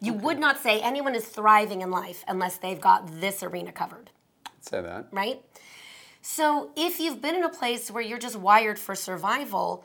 You 0.00 0.14
would 0.14 0.38
not 0.38 0.58
say 0.58 0.80
anyone 0.80 1.14
is 1.14 1.26
thriving 1.26 1.82
in 1.82 1.90
life 1.90 2.24
unless 2.26 2.56
they've 2.56 2.80
got 2.80 3.20
this 3.20 3.42
arena 3.42 3.70
covered, 3.72 4.10
say 4.60 4.80
that 4.80 5.08
right? 5.12 5.42
So 6.22 6.70
if 6.76 7.00
you've 7.00 7.22
been 7.22 7.34
in 7.34 7.44
a 7.44 7.50
place 7.50 7.90
where 7.90 8.02
you're 8.02 8.18
just 8.18 8.36
wired 8.36 8.78
for 8.78 8.94
survival, 8.94 9.84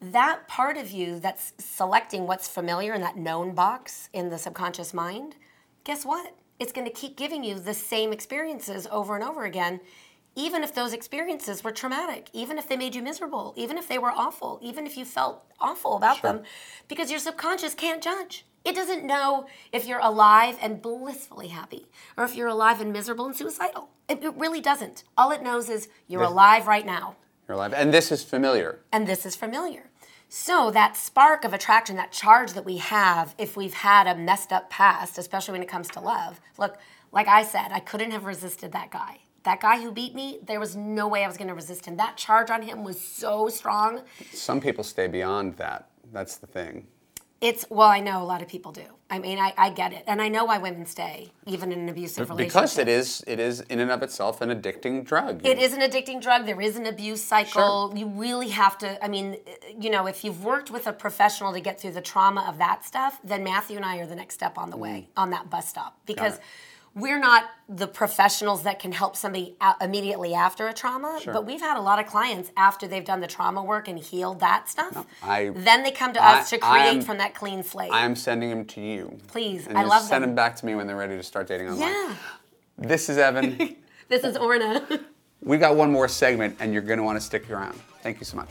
that 0.00 0.48
part 0.48 0.76
of 0.76 0.90
you 0.90 1.20
that's 1.20 1.52
selecting 1.58 2.26
what's 2.26 2.48
familiar 2.48 2.94
in 2.94 3.00
that 3.02 3.16
known 3.16 3.54
box 3.54 4.08
in 4.12 4.30
the 4.30 4.38
subconscious 4.38 4.92
mind, 4.92 5.36
guess 5.84 6.04
what? 6.04 6.34
It's 6.58 6.72
going 6.72 6.86
to 6.86 6.92
keep 6.92 7.16
giving 7.16 7.44
you 7.44 7.58
the 7.58 7.74
same 7.74 8.12
experiences 8.12 8.86
over 8.90 9.14
and 9.14 9.24
over 9.24 9.44
again, 9.44 9.80
even 10.34 10.62
if 10.62 10.74
those 10.74 10.92
experiences 10.92 11.62
were 11.62 11.72
traumatic, 11.72 12.28
even 12.32 12.58
if 12.58 12.68
they 12.68 12.76
made 12.76 12.94
you 12.94 13.02
miserable, 13.02 13.52
even 13.56 13.76
if 13.78 13.86
they 13.88 13.98
were 13.98 14.10
awful, 14.10 14.58
even 14.62 14.86
if 14.86 14.96
you 14.96 15.04
felt 15.04 15.44
awful 15.60 15.96
about 15.96 16.22
them, 16.22 16.42
because 16.88 17.10
your 17.10 17.20
subconscious 17.20 17.74
can't 17.74 18.02
judge. 18.02 18.44
It 18.64 18.74
doesn't 18.74 19.04
know 19.04 19.46
if 19.72 19.86
you're 19.86 20.00
alive 20.00 20.56
and 20.62 20.80
blissfully 20.80 21.48
happy 21.48 21.86
or 22.16 22.24
if 22.24 22.36
you're 22.36 22.48
alive 22.48 22.80
and 22.80 22.92
miserable 22.92 23.26
and 23.26 23.36
suicidal. 23.36 23.90
It, 24.08 24.22
it 24.22 24.34
really 24.36 24.60
doesn't. 24.60 25.04
All 25.16 25.32
it 25.32 25.42
knows 25.42 25.68
is 25.68 25.88
you're 26.06 26.22
alive 26.22 26.66
right 26.66 26.86
now 26.86 27.16
you're 27.48 27.56
alive 27.56 27.74
and 27.74 27.92
this 27.92 28.10
is 28.12 28.22
familiar 28.24 28.80
and 28.92 29.06
this 29.06 29.26
is 29.26 29.36
familiar. 29.36 29.90
So 30.28 30.70
that 30.70 30.96
spark 30.96 31.44
of 31.44 31.52
attraction, 31.52 31.96
that 31.96 32.10
charge 32.10 32.54
that 32.54 32.64
we 32.64 32.78
have 32.78 33.34
if 33.36 33.56
we've 33.56 33.74
had 33.74 34.06
a 34.06 34.14
messed 34.14 34.52
up 34.52 34.70
past, 34.70 35.18
especially 35.18 35.52
when 35.52 35.62
it 35.62 35.68
comes 35.68 35.88
to 35.90 36.00
love. 36.00 36.40
Look, 36.56 36.78
like 37.10 37.28
I 37.28 37.42
said, 37.42 37.68
I 37.70 37.80
couldn't 37.80 38.12
have 38.12 38.24
resisted 38.24 38.72
that 38.72 38.90
guy. 38.90 39.18
That 39.42 39.60
guy 39.60 39.82
who 39.82 39.92
beat 39.92 40.14
me, 40.14 40.38
there 40.42 40.60
was 40.60 40.74
no 40.74 41.06
way 41.08 41.24
I 41.24 41.26
was 41.26 41.36
going 41.36 41.48
to 41.48 41.54
resist 41.54 41.84
him. 41.84 41.98
That 41.98 42.16
charge 42.16 42.48
on 42.48 42.62
him 42.62 42.84
was 42.84 42.98
so 42.98 43.50
strong. 43.50 44.00
some 44.32 44.60
people 44.60 44.84
stay 44.84 45.08
beyond 45.08 45.56
that 45.58 45.90
that's 46.12 46.36
the 46.36 46.46
thing 46.46 46.86
It's 47.42 47.64
well, 47.68 47.88
I 47.88 47.98
know 47.98 48.22
a 48.22 48.24
lot 48.24 48.40
of 48.40 48.46
people 48.46 48.70
do. 48.70 48.84
I 49.10 49.18
mean, 49.18 49.38
I, 49.38 49.52
I 49.58 49.70
get 49.70 49.92
it, 49.92 50.04
and 50.06 50.22
I 50.22 50.28
know 50.28 50.44
why 50.44 50.58
women 50.58 50.86
stay, 50.86 51.32
even 51.44 51.72
in 51.72 51.80
an 51.80 51.88
abusive 51.88 52.30
relationship. 52.30 52.54
because 52.54 52.78
it 52.78 52.88
is 52.88 53.24
it 53.26 53.40
is 53.40 53.60
in 53.62 53.80
and 53.80 53.90
of 53.90 54.00
itself 54.04 54.40
an 54.40 54.48
addicting 54.48 55.04
drug 55.04 55.44
It 55.44 55.58
is 55.58 55.74
an 55.74 55.80
addicting 55.80 56.22
drug. 56.22 56.46
There 56.46 56.60
is 56.60 56.76
an 56.76 56.86
abuse 56.86 57.20
cycle. 57.20 57.92
You 57.96 58.06
really 58.06 58.50
have 58.50 58.78
to. 58.78 59.04
I 59.04 59.08
mean, 59.08 59.38
you 59.76 59.90
know, 59.90 60.06
if 60.06 60.22
you've 60.24 60.44
worked 60.44 60.70
with 60.70 60.86
a 60.86 60.92
professional 60.92 61.52
to 61.52 61.60
get 61.60 61.80
through 61.80 61.92
the 61.92 62.00
trauma 62.00 62.46
of 62.48 62.58
that 62.58 62.84
stuff, 62.84 63.18
then 63.24 63.42
Matthew 63.42 63.76
and 63.76 63.84
I 63.84 63.98
are 63.98 64.06
the 64.06 64.14
next 64.14 64.34
step 64.34 64.56
on 64.56 64.70
the 64.70 64.76
way 64.76 65.08
mm. 65.08 65.20
on 65.20 65.30
that 65.30 65.50
bus 65.50 65.68
stop 65.68 65.98
because 66.06 66.38
we're 66.94 67.18
not 67.18 67.44
the 67.68 67.86
professionals 67.86 68.64
that 68.64 68.78
can 68.78 68.92
help 68.92 69.16
somebody 69.16 69.56
out 69.60 69.80
immediately 69.80 70.34
after 70.34 70.68
a 70.68 70.74
trauma. 70.74 71.18
But 71.24 71.46
we've 71.46 71.60
had 71.60 71.78
a 71.78 71.80
lot 71.80 71.98
of 71.98 72.06
clients 72.06 72.50
after 72.56 72.86
they've 72.86 73.04
done 73.04 73.20
the 73.20 73.26
trauma 73.26 73.62
work 73.64 73.88
and 73.88 73.98
healed 73.98 74.40
that 74.40 74.68
stuff. 74.68 75.06
I- 75.22 75.50
then 75.54 75.82
they 75.84 75.90
come 75.90 76.12
to 76.12 76.22
I- 76.22 76.40
us 76.40 76.50
to 76.50 76.58
create 76.58 76.96
am- 76.96 77.00
from 77.02 77.18
that 77.18 77.34
clean 77.34 77.62
slate. 77.62 77.90
I 77.92 78.04
am 78.04 78.14
sending 78.14 78.50
them 78.50 78.64
to 78.66 78.80
you 78.80 79.18
Please, 79.28 79.66
and 79.66 79.78
I 79.78 79.84
love 79.84 80.02
send 80.02 80.22
them. 80.22 80.30
them 80.30 80.36
back 80.36 80.56
to 80.56 80.66
me 80.66 80.74
when 80.74 80.86
they're 80.86 80.96
ready 80.96 81.16
to 81.16 81.22
start 81.22 81.46
dating 81.46 81.68
online 81.68 81.88
yeah. 81.90 82.14
this 82.78 83.08
is 83.08 83.16
Evan 83.18 83.76
This 84.08 84.24
is 84.24 84.36
Orna. 84.36 84.86
we 85.42 85.56
got 85.56 85.74
one 85.76 85.90
more 85.90 86.08
segment 86.08 86.56
and 86.60 86.72
you're 86.74 86.82
going 86.82 86.98
to 86.98 87.02
want 87.04 87.16
to 87.16 87.24
stick 87.24 87.50
around 87.50 87.80
thank 88.02 88.18
you 88.20 88.26
so 88.26 88.36
much 88.36 88.50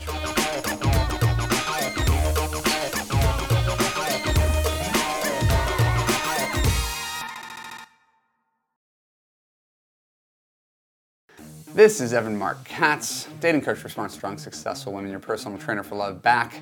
This 11.74 12.02
is 12.02 12.12
Evan 12.12 12.36
Marc 12.36 12.62
Katz, 12.64 13.28
dating 13.40 13.62
coach 13.62 13.78
for 13.78 13.88
smart, 13.88 14.10
strong, 14.10 14.36
successful 14.36 14.92
women, 14.92 15.10
your 15.10 15.18
personal 15.20 15.56
trainer 15.56 15.82
for 15.82 15.94
love, 15.94 16.20
back 16.20 16.60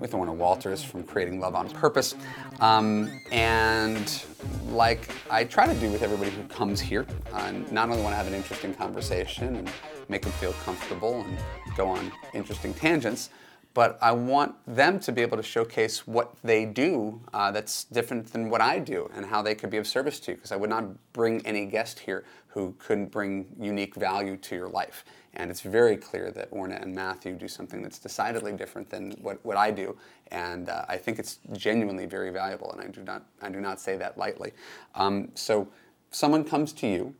with 0.00 0.14
Orna 0.14 0.32
Walters 0.32 0.82
from 0.82 1.02
Creating 1.02 1.38
Love 1.40 1.54
on 1.54 1.68
Purpose. 1.68 2.14
Um, 2.60 3.20
and 3.30 4.24
like 4.70 5.10
I 5.30 5.44
try 5.44 5.66
to 5.66 5.78
do 5.78 5.90
with 5.90 6.02
everybody 6.02 6.30
who 6.30 6.42
comes 6.44 6.80
here, 6.80 7.04
I 7.34 7.52
not 7.70 7.90
only 7.90 8.02
want 8.02 8.14
to 8.14 8.16
have 8.16 8.28
an 8.28 8.32
interesting 8.32 8.72
conversation 8.72 9.56
and 9.56 9.70
make 10.08 10.22
them 10.22 10.32
feel 10.32 10.54
comfortable 10.64 11.20
and 11.20 11.36
go 11.76 11.88
on 11.88 12.10
interesting 12.32 12.72
tangents, 12.72 13.28
but 13.76 13.98
I 14.00 14.10
want 14.12 14.54
them 14.66 14.98
to 15.00 15.12
be 15.12 15.20
able 15.20 15.36
to 15.36 15.42
showcase 15.42 16.06
what 16.06 16.34
they 16.42 16.64
do 16.64 17.20
uh, 17.34 17.50
that's 17.50 17.84
different 17.84 18.32
than 18.32 18.48
what 18.48 18.62
I 18.62 18.78
do 18.78 19.10
and 19.14 19.26
how 19.26 19.42
they 19.42 19.54
could 19.54 19.68
be 19.68 19.76
of 19.76 19.86
service 19.86 20.18
to 20.20 20.30
you. 20.30 20.36
Because 20.36 20.50
I 20.50 20.56
would 20.56 20.70
not 20.70 20.84
bring 21.12 21.44
any 21.44 21.66
guest 21.66 21.98
here 21.98 22.24
who 22.48 22.74
couldn't 22.78 23.12
bring 23.12 23.54
unique 23.60 23.94
value 23.94 24.38
to 24.38 24.56
your 24.56 24.68
life. 24.68 25.04
And 25.34 25.50
it's 25.50 25.60
very 25.60 25.98
clear 25.98 26.30
that 26.30 26.48
Orna 26.52 26.76
and 26.76 26.94
Matthew 26.94 27.34
do 27.34 27.48
something 27.48 27.82
that's 27.82 27.98
decidedly 27.98 28.54
different 28.54 28.88
than 28.88 29.10
what, 29.20 29.44
what 29.44 29.58
I 29.58 29.72
do. 29.72 29.94
And 30.30 30.70
uh, 30.70 30.86
I 30.88 30.96
think 30.96 31.18
it's 31.18 31.40
genuinely 31.52 32.06
very 32.06 32.30
valuable, 32.30 32.72
and 32.72 32.80
I 32.80 32.86
do 32.86 33.02
not, 33.02 33.26
I 33.42 33.50
do 33.50 33.60
not 33.60 33.78
say 33.78 33.98
that 33.98 34.16
lightly. 34.16 34.52
Um, 34.94 35.28
so, 35.34 35.68
someone 36.10 36.44
comes 36.44 36.72
to 36.72 36.86
you 36.86 37.14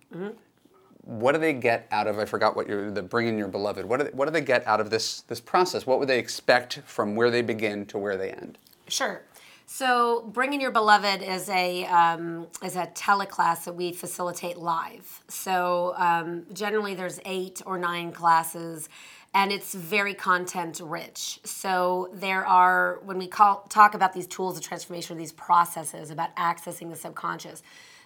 what 1.06 1.32
do 1.32 1.38
they 1.38 1.52
get 1.52 1.86
out 1.92 2.08
of? 2.08 2.18
I 2.18 2.24
forgot 2.24 2.56
what 2.56 2.68
you're 2.68 2.90
the 2.90 3.02
bringing 3.02 3.38
your 3.38 3.46
beloved. 3.48 3.84
What 3.84 3.98
do 3.98 4.04
they, 4.04 4.10
what 4.10 4.26
do 4.26 4.32
they 4.32 4.40
get 4.40 4.66
out 4.66 4.80
of 4.80 4.90
this 4.90 5.20
this 5.22 5.40
process? 5.40 5.86
What 5.86 6.00
would 6.00 6.08
they 6.08 6.18
expect 6.18 6.80
from 6.84 7.14
where 7.14 7.30
they 7.30 7.42
begin 7.42 7.86
to 7.86 7.98
where 7.98 8.16
they 8.16 8.32
end? 8.32 8.58
Sure. 8.88 9.22
So, 9.68 10.22
Bringing 10.32 10.60
Your 10.60 10.70
Beloved 10.70 11.22
is 11.22 11.48
a 11.48 11.86
um, 11.86 12.48
is 12.62 12.76
a 12.76 12.86
teleclass 12.88 13.64
that 13.64 13.74
we 13.74 13.92
facilitate 13.92 14.56
live. 14.56 15.22
So, 15.28 15.94
um, 15.96 16.44
generally, 16.52 16.94
there's 16.94 17.20
eight 17.24 17.62
or 17.66 17.78
nine 17.78 18.10
classes, 18.12 18.88
and 19.34 19.50
it's 19.52 19.74
very 19.74 20.14
content 20.14 20.80
rich. 20.82 21.40
So, 21.44 22.10
there 22.14 22.44
are 22.46 23.00
when 23.04 23.18
we 23.18 23.28
call 23.28 23.64
talk 23.68 23.94
about 23.94 24.12
these 24.12 24.26
tools 24.26 24.56
of 24.56 24.64
transformation, 24.64 25.18
these 25.18 25.32
processes 25.32 26.10
about 26.10 26.34
accessing 26.36 26.90
the 26.90 26.96
subconscious. 26.96 27.62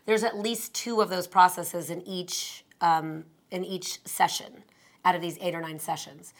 There's 0.07 0.25
at 0.25 0.39
least 0.39 0.75
two 0.75 1.01
of 1.01 1.11
those 1.11 1.27
processes 1.27 1.91
in 1.91 2.01
each 2.09 2.65
um, 2.81 3.25
in 3.51 3.65
each 3.65 4.01
session 4.07 4.65
out 5.05 5.15
of 5.15 5.21
these 5.21 5.39
eight 5.41 5.55
or 5.55 5.61
nine 5.61 5.79
sessions. 5.79 6.35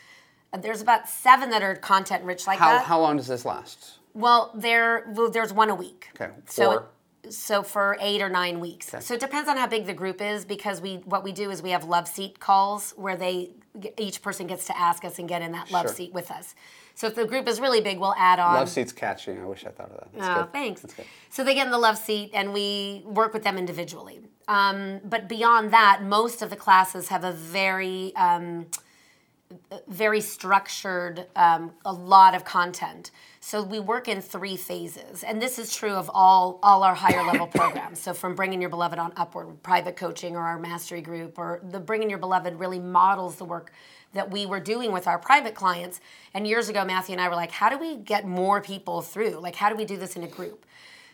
There's 0.59 0.81
about 0.83 1.09
seven 1.09 1.51
that 1.51 1.63
are 1.63 1.77
content 1.77 2.25
rich 2.25 2.47
like 2.47 2.59
How, 2.59 2.71
that. 2.71 2.85
how 2.85 3.01
long 3.01 3.17
does 3.17 3.29
this 3.29 3.45
last? 3.45 3.99
Well, 4.15 4.51
there 4.55 5.07
well, 5.15 5.31
there's 5.31 5.53
one 5.53 5.71
a 5.71 5.75
week. 5.75 6.09
Okay, 6.21 6.33
So 6.47 6.73
for- 6.73 6.87
so 7.29 7.63
for 7.63 7.97
eight 8.01 8.23
or 8.23 8.29
nine 8.31 8.59
weeks. 8.61 8.93
So 9.01 9.15
it 9.15 9.21
depends 9.21 9.49
on 9.49 9.57
how 9.59 9.67
big 9.67 9.85
the 9.87 9.93
group 9.93 10.21
is 10.23 10.45
because 10.45 10.81
we 10.81 10.97
what 11.05 11.23
we 11.23 11.33
do 11.33 11.51
is 11.51 11.63
we 11.63 11.71
have 11.71 11.85
love 11.85 12.09
seat 12.09 12.41
calls 12.41 12.93
where 12.97 13.15
they 13.17 13.51
each 13.99 14.21
person 14.23 14.47
gets 14.49 14.65
to 14.67 14.77
ask 14.77 15.05
us 15.05 15.19
and 15.21 15.29
get 15.29 15.43
in 15.43 15.53
that 15.53 15.71
love 15.71 15.87
Sure. 15.87 15.95
seat 15.95 16.13
with 16.13 16.31
us. 16.31 16.55
So 16.97 17.07
if 17.07 17.15
the 17.15 17.25
group 17.27 17.47
is 17.47 17.61
really 17.61 17.81
big, 17.81 18.01
we'll 18.01 18.15
add 18.17 18.41
on. 18.41 18.55
Love 18.55 18.69
seat's 18.69 18.93
catchy. 18.93 19.33
I 19.33 19.45
wish 19.45 19.65
I 19.65 19.71
thought 19.71 19.91
of 19.91 19.97
that. 19.99 20.09
That's 20.13 20.29
Oh, 20.39 20.43
good. 20.43 20.53
thanks. 20.53 20.81
That's 20.81 20.95
good. 20.95 21.07
So 21.29 21.45
they 21.45 21.55
get 21.55 21.67
in 21.67 21.71
the 21.71 21.79
love 21.79 21.97
seat, 21.99 22.31
and 22.35 22.53
we 22.53 23.03
work 23.07 23.33
with 23.33 23.45
them 23.45 23.57
individually. 23.57 24.21
Um, 24.51 25.01
but 25.05 25.29
beyond 25.29 25.73
that, 25.73 26.03
most 26.03 26.43
of 26.43 26.51
the 26.51 26.57
classes 26.57 27.07
have 27.07 27.23
a 27.23 27.31
very, 27.31 28.13
um, 28.17 28.67
very 29.87 30.21
structured, 30.21 31.27
um, 31.37 31.71
a 31.85 31.93
lot 31.93 32.35
of 32.35 32.45
content. 32.45 33.13
So 33.39 33.63
we 33.63 33.79
work 33.79 34.09
in 34.09 34.21
three 34.21 34.57
phases, 34.57 35.23
and 35.23 35.41
this 35.41 35.61
is 35.61 35.75
true 35.75 35.93
of 35.93 36.11
all 36.13 36.59
all 36.65 36.83
our 36.83 36.97
higher 36.97 37.23
level 37.23 37.47
programs. 37.61 38.01
So 38.01 38.13
from 38.13 38.35
bringing 38.35 38.61
your 38.61 38.71
beloved 38.71 38.99
on 38.99 39.13
upward, 39.17 39.63
private 39.63 39.95
coaching, 39.95 40.35
or 40.35 40.41
our 40.41 40.59
mastery 40.59 41.01
group, 41.01 41.39
or 41.39 41.61
the 41.63 41.79
bringing 41.79 42.11
your 42.11 42.19
beloved 42.19 42.59
really 42.59 42.81
models 42.81 43.37
the 43.37 43.45
work 43.45 43.71
that 44.15 44.33
we 44.33 44.47
were 44.47 44.59
doing 44.59 44.91
with 44.91 45.07
our 45.07 45.21
private 45.21 45.55
clients. 45.55 46.01
And 46.35 46.45
years 46.45 46.69
ago, 46.69 46.85
Matthew 46.85 47.13
and 47.13 47.21
I 47.21 47.29
were 47.29 47.37
like, 47.37 47.53
how 47.53 47.69
do 47.69 47.79
we 47.79 47.95
get 47.95 48.27
more 48.27 48.61
people 48.61 49.01
through? 49.01 49.39
Like, 49.41 49.55
how 49.55 49.69
do 49.69 49.77
we 49.77 49.85
do 49.85 49.97
this 49.97 50.17
in 50.17 50.25
a 50.25 50.29
group? 50.29 50.67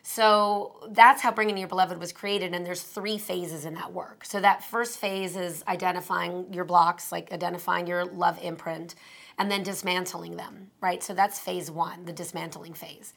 So 0.08 0.88
that's 0.92 1.20
how 1.20 1.32
Bringing 1.32 1.58
Your 1.58 1.66
Beloved 1.66 1.98
was 1.98 2.12
created, 2.12 2.54
and 2.54 2.64
there's 2.64 2.80
three 2.80 3.18
phases 3.18 3.64
in 3.64 3.74
that 3.74 3.92
work. 3.92 4.24
So 4.24 4.40
that 4.40 4.62
first 4.62 5.00
phase 5.00 5.34
is 5.34 5.64
identifying 5.66 6.46
your 6.52 6.64
blocks, 6.64 7.10
like 7.10 7.32
identifying 7.32 7.88
your 7.88 8.04
love 8.04 8.38
imprint, 8.40 8.94
and 9.36 9.50
then 9.50 9.64
dismantling 9.64 10.36
them, 10.36 10.70
right? 10.80 11.02
So 11.02 11.12
that's 11.12 11.40
phase 11.40 11.72
one, 11.72 12.04
the 12.04 12.12
dismantling 12.12 12.74
phase. 12.74 13.14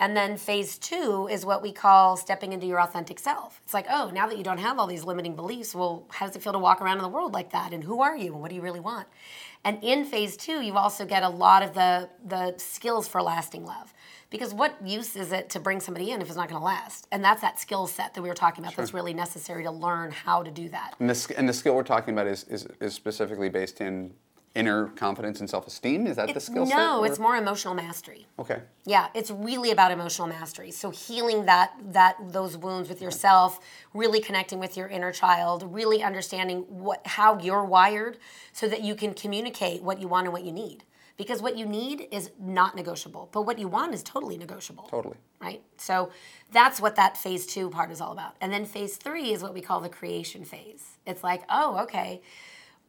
And 0.00 0.16
then 0.16 0.36
phase 0.36 0.78
two 0.78 1.28
is 1.30 1.46
what 1.46 1.62
we 1.62 1.70
call 1.70 2.16
stepping 2.16 2.52
into 2.52 2.66
your 2.66 2.80
authentic 2.80 3.20
self. 3.20 3.60
It's 3.62 3.72
like, 3.72 3.86
oh, 3.88 4.10
now 4.12 4.26
that 4.26 4.36
you 4.36 4.42
don't 4.42 4.58
have 4.58 4.80
all 4.80 4.88
these 4.88 5.04
limiting 5.04 5.36
beliefs, 5.36 5.76
well, 5.76 6.06
how 6.10 6.26
does 6.26 6.34
it 6.34 6.42
feel 6.42 6.54
to 6.54 6.58
walk 6.58 6.82
around 6.82 6.96
in 6.96 7.04
the 7.04 7.08
world 7.08 7.32
like 7.32 7.52
that? 7.52 7.72
And 7.72 7.84
who 7.84 8.00
are 8.00 8.16
you? 8.16 8.32
And 8.32 8.40
what 8.40 8.48
do 8.48 8.56
you 8.56 8.62
really 8.62 8.80
want? 8.80 9.06
And 9.64 9.82
in 9.82 10.04
phase 10.04 10.36
two, 10.36 10.60
you 10.60 10.76
also 10.76 11.06
get 11.06 11.22
a 11.22 11.28
lot 11.28 11.62
of 11.62 11.74
the, 11.74 12.08
the 12.24 12.54
skills 12.58 13.06
for 13.06 13.22
lasting 13.22 13.64
love. 13.64 13.92
Because 14.28 14.54
what 14.54 14.74
use 14.84 15.14
is 15.14 15.30
it 15.30 15.50
to 15.50 15.60
bring 15.60 15.78
somebody 15.78 16.10
in 16.10 16.22
if 16.22 16.28
it's 16.28 16.36
not 16.36 16.48
going 16.48 16.58
to 16.58 16.64
last? 16.64 17.06
And 17.12 17.22
that's 17.22 17.42
that 17.42 17.60
skill 17.60 17.86
set 17.86 18.14
that 18.14 18.22
we 18.22 18.28
were 18.28 18.34
talking 18.34 18.64
about 18.64 18.74
that's 18.76 18.94
really 18.94 19.12
necessary 19.12 19.62
to 19.64 19.70
learn 19.70 20.10
how 20.10 20.42
to 20.42 20.50
do 20.50 20.70
that. 20.70 20.94
And 20.98 21.10
the, 21.10 21.34
and 21.36 21.48
the 21.48 21.52
skill 21.52 21.76
we're 21.76 21.82
talking 21.82 22.14
about 22.14 22.26
is, 22.26 22.44
is, 22.44 22.66
is 22.80 22.94
specifically 22.94 23.50
based 23.50 23.80
in 23.80 24.14
inner 24.54 24.88
confidence 24.88 25.40
and 25.40 25.48
self-esteem. 25.48 26.06
Is 26.06 26.16
that 26.16 26.34
the 26.34 26.40
skill 26.40 26.66
set? 26.66 26.76
no, 26.76 27.00
or- 27.00 27.06
it's 27.06 27.18
more 27.18 27.36
emotional 27.36 27.74
mastery. 27.74 28.26
Okay. 28.38 28.60
Yeah, 28.84 29.08
it's 29.14 29.30
really 29.30 29.70
about 29.70 29.90
emotional 29.90 30.28
mastery. 30.28 30.70
So 30.70 30.90
healing 30.90 31.46
that 31.46 31.72
that 31.92 32.16
those 32.32 32.56
wounds 32.56 32.88
with 32.88 33.00
yourself, 33.00 33.60
really 33.94 34.20
connecting 34.20 34.58
with 34.58 34.76
your 34.76 34.88
inner 34.88 35.12
child, 35.12 35.62
really 35.72 36.02
understanding 36.02 36.60
what 36.68 37.06
how 37.06 37.38
you're 37.38 37.64
wired 37.64 38.18
so 38.52 38.68
that 38.68 38.82
you 38.82 38.94
can 38.94 39.14
communicate 39.14 39.82
what 39.82 40.00
you 40.00 40.08
want 40.08 40.26
and 40.26 40.32
what 40.32 40.44
you 40.44 40.52
need. 40.52 40.84
Because 41.18 41.42
what 41.42 41.56
you 41.56 41.66
need 41.66 42.08
is 42.10 42.30
not 42.40 42.74
negotiable, 42.74 43.28
but 43.32 43.42
what 43.42 43.58
you 43.58 43.68
want 43.68 43.94
is 43.94 44.02
totally 44.02 44.36
negotiable. 44.38 44.84
Totally. 44.84 45.16
Right? 45.40 45.62
So 45.76 46.10
that's 46.50 46.80
what 46.80 46.96
that 46.96 47.16
phase 47.16 47.46
2 47.46 47.68
part 47.70 47.90
is 47.90 48.00
all 48.00 48.12
about. 48.12 48.34
And 48.40 48.52
then 48.52 48.64
phase 48.64 48.96
3 48.96 49.32
is 49.32 49.42
what 49.42 49.52
we 49.54 49.60
call 49.60 49.80
the 49.80 49.90
creation 49.90 50.44
phase. 50.44 50.98
It's 51.06 51.22
like, 51.22 51.42
"Oh, 51.50 51.78
okay, 51.82 52.22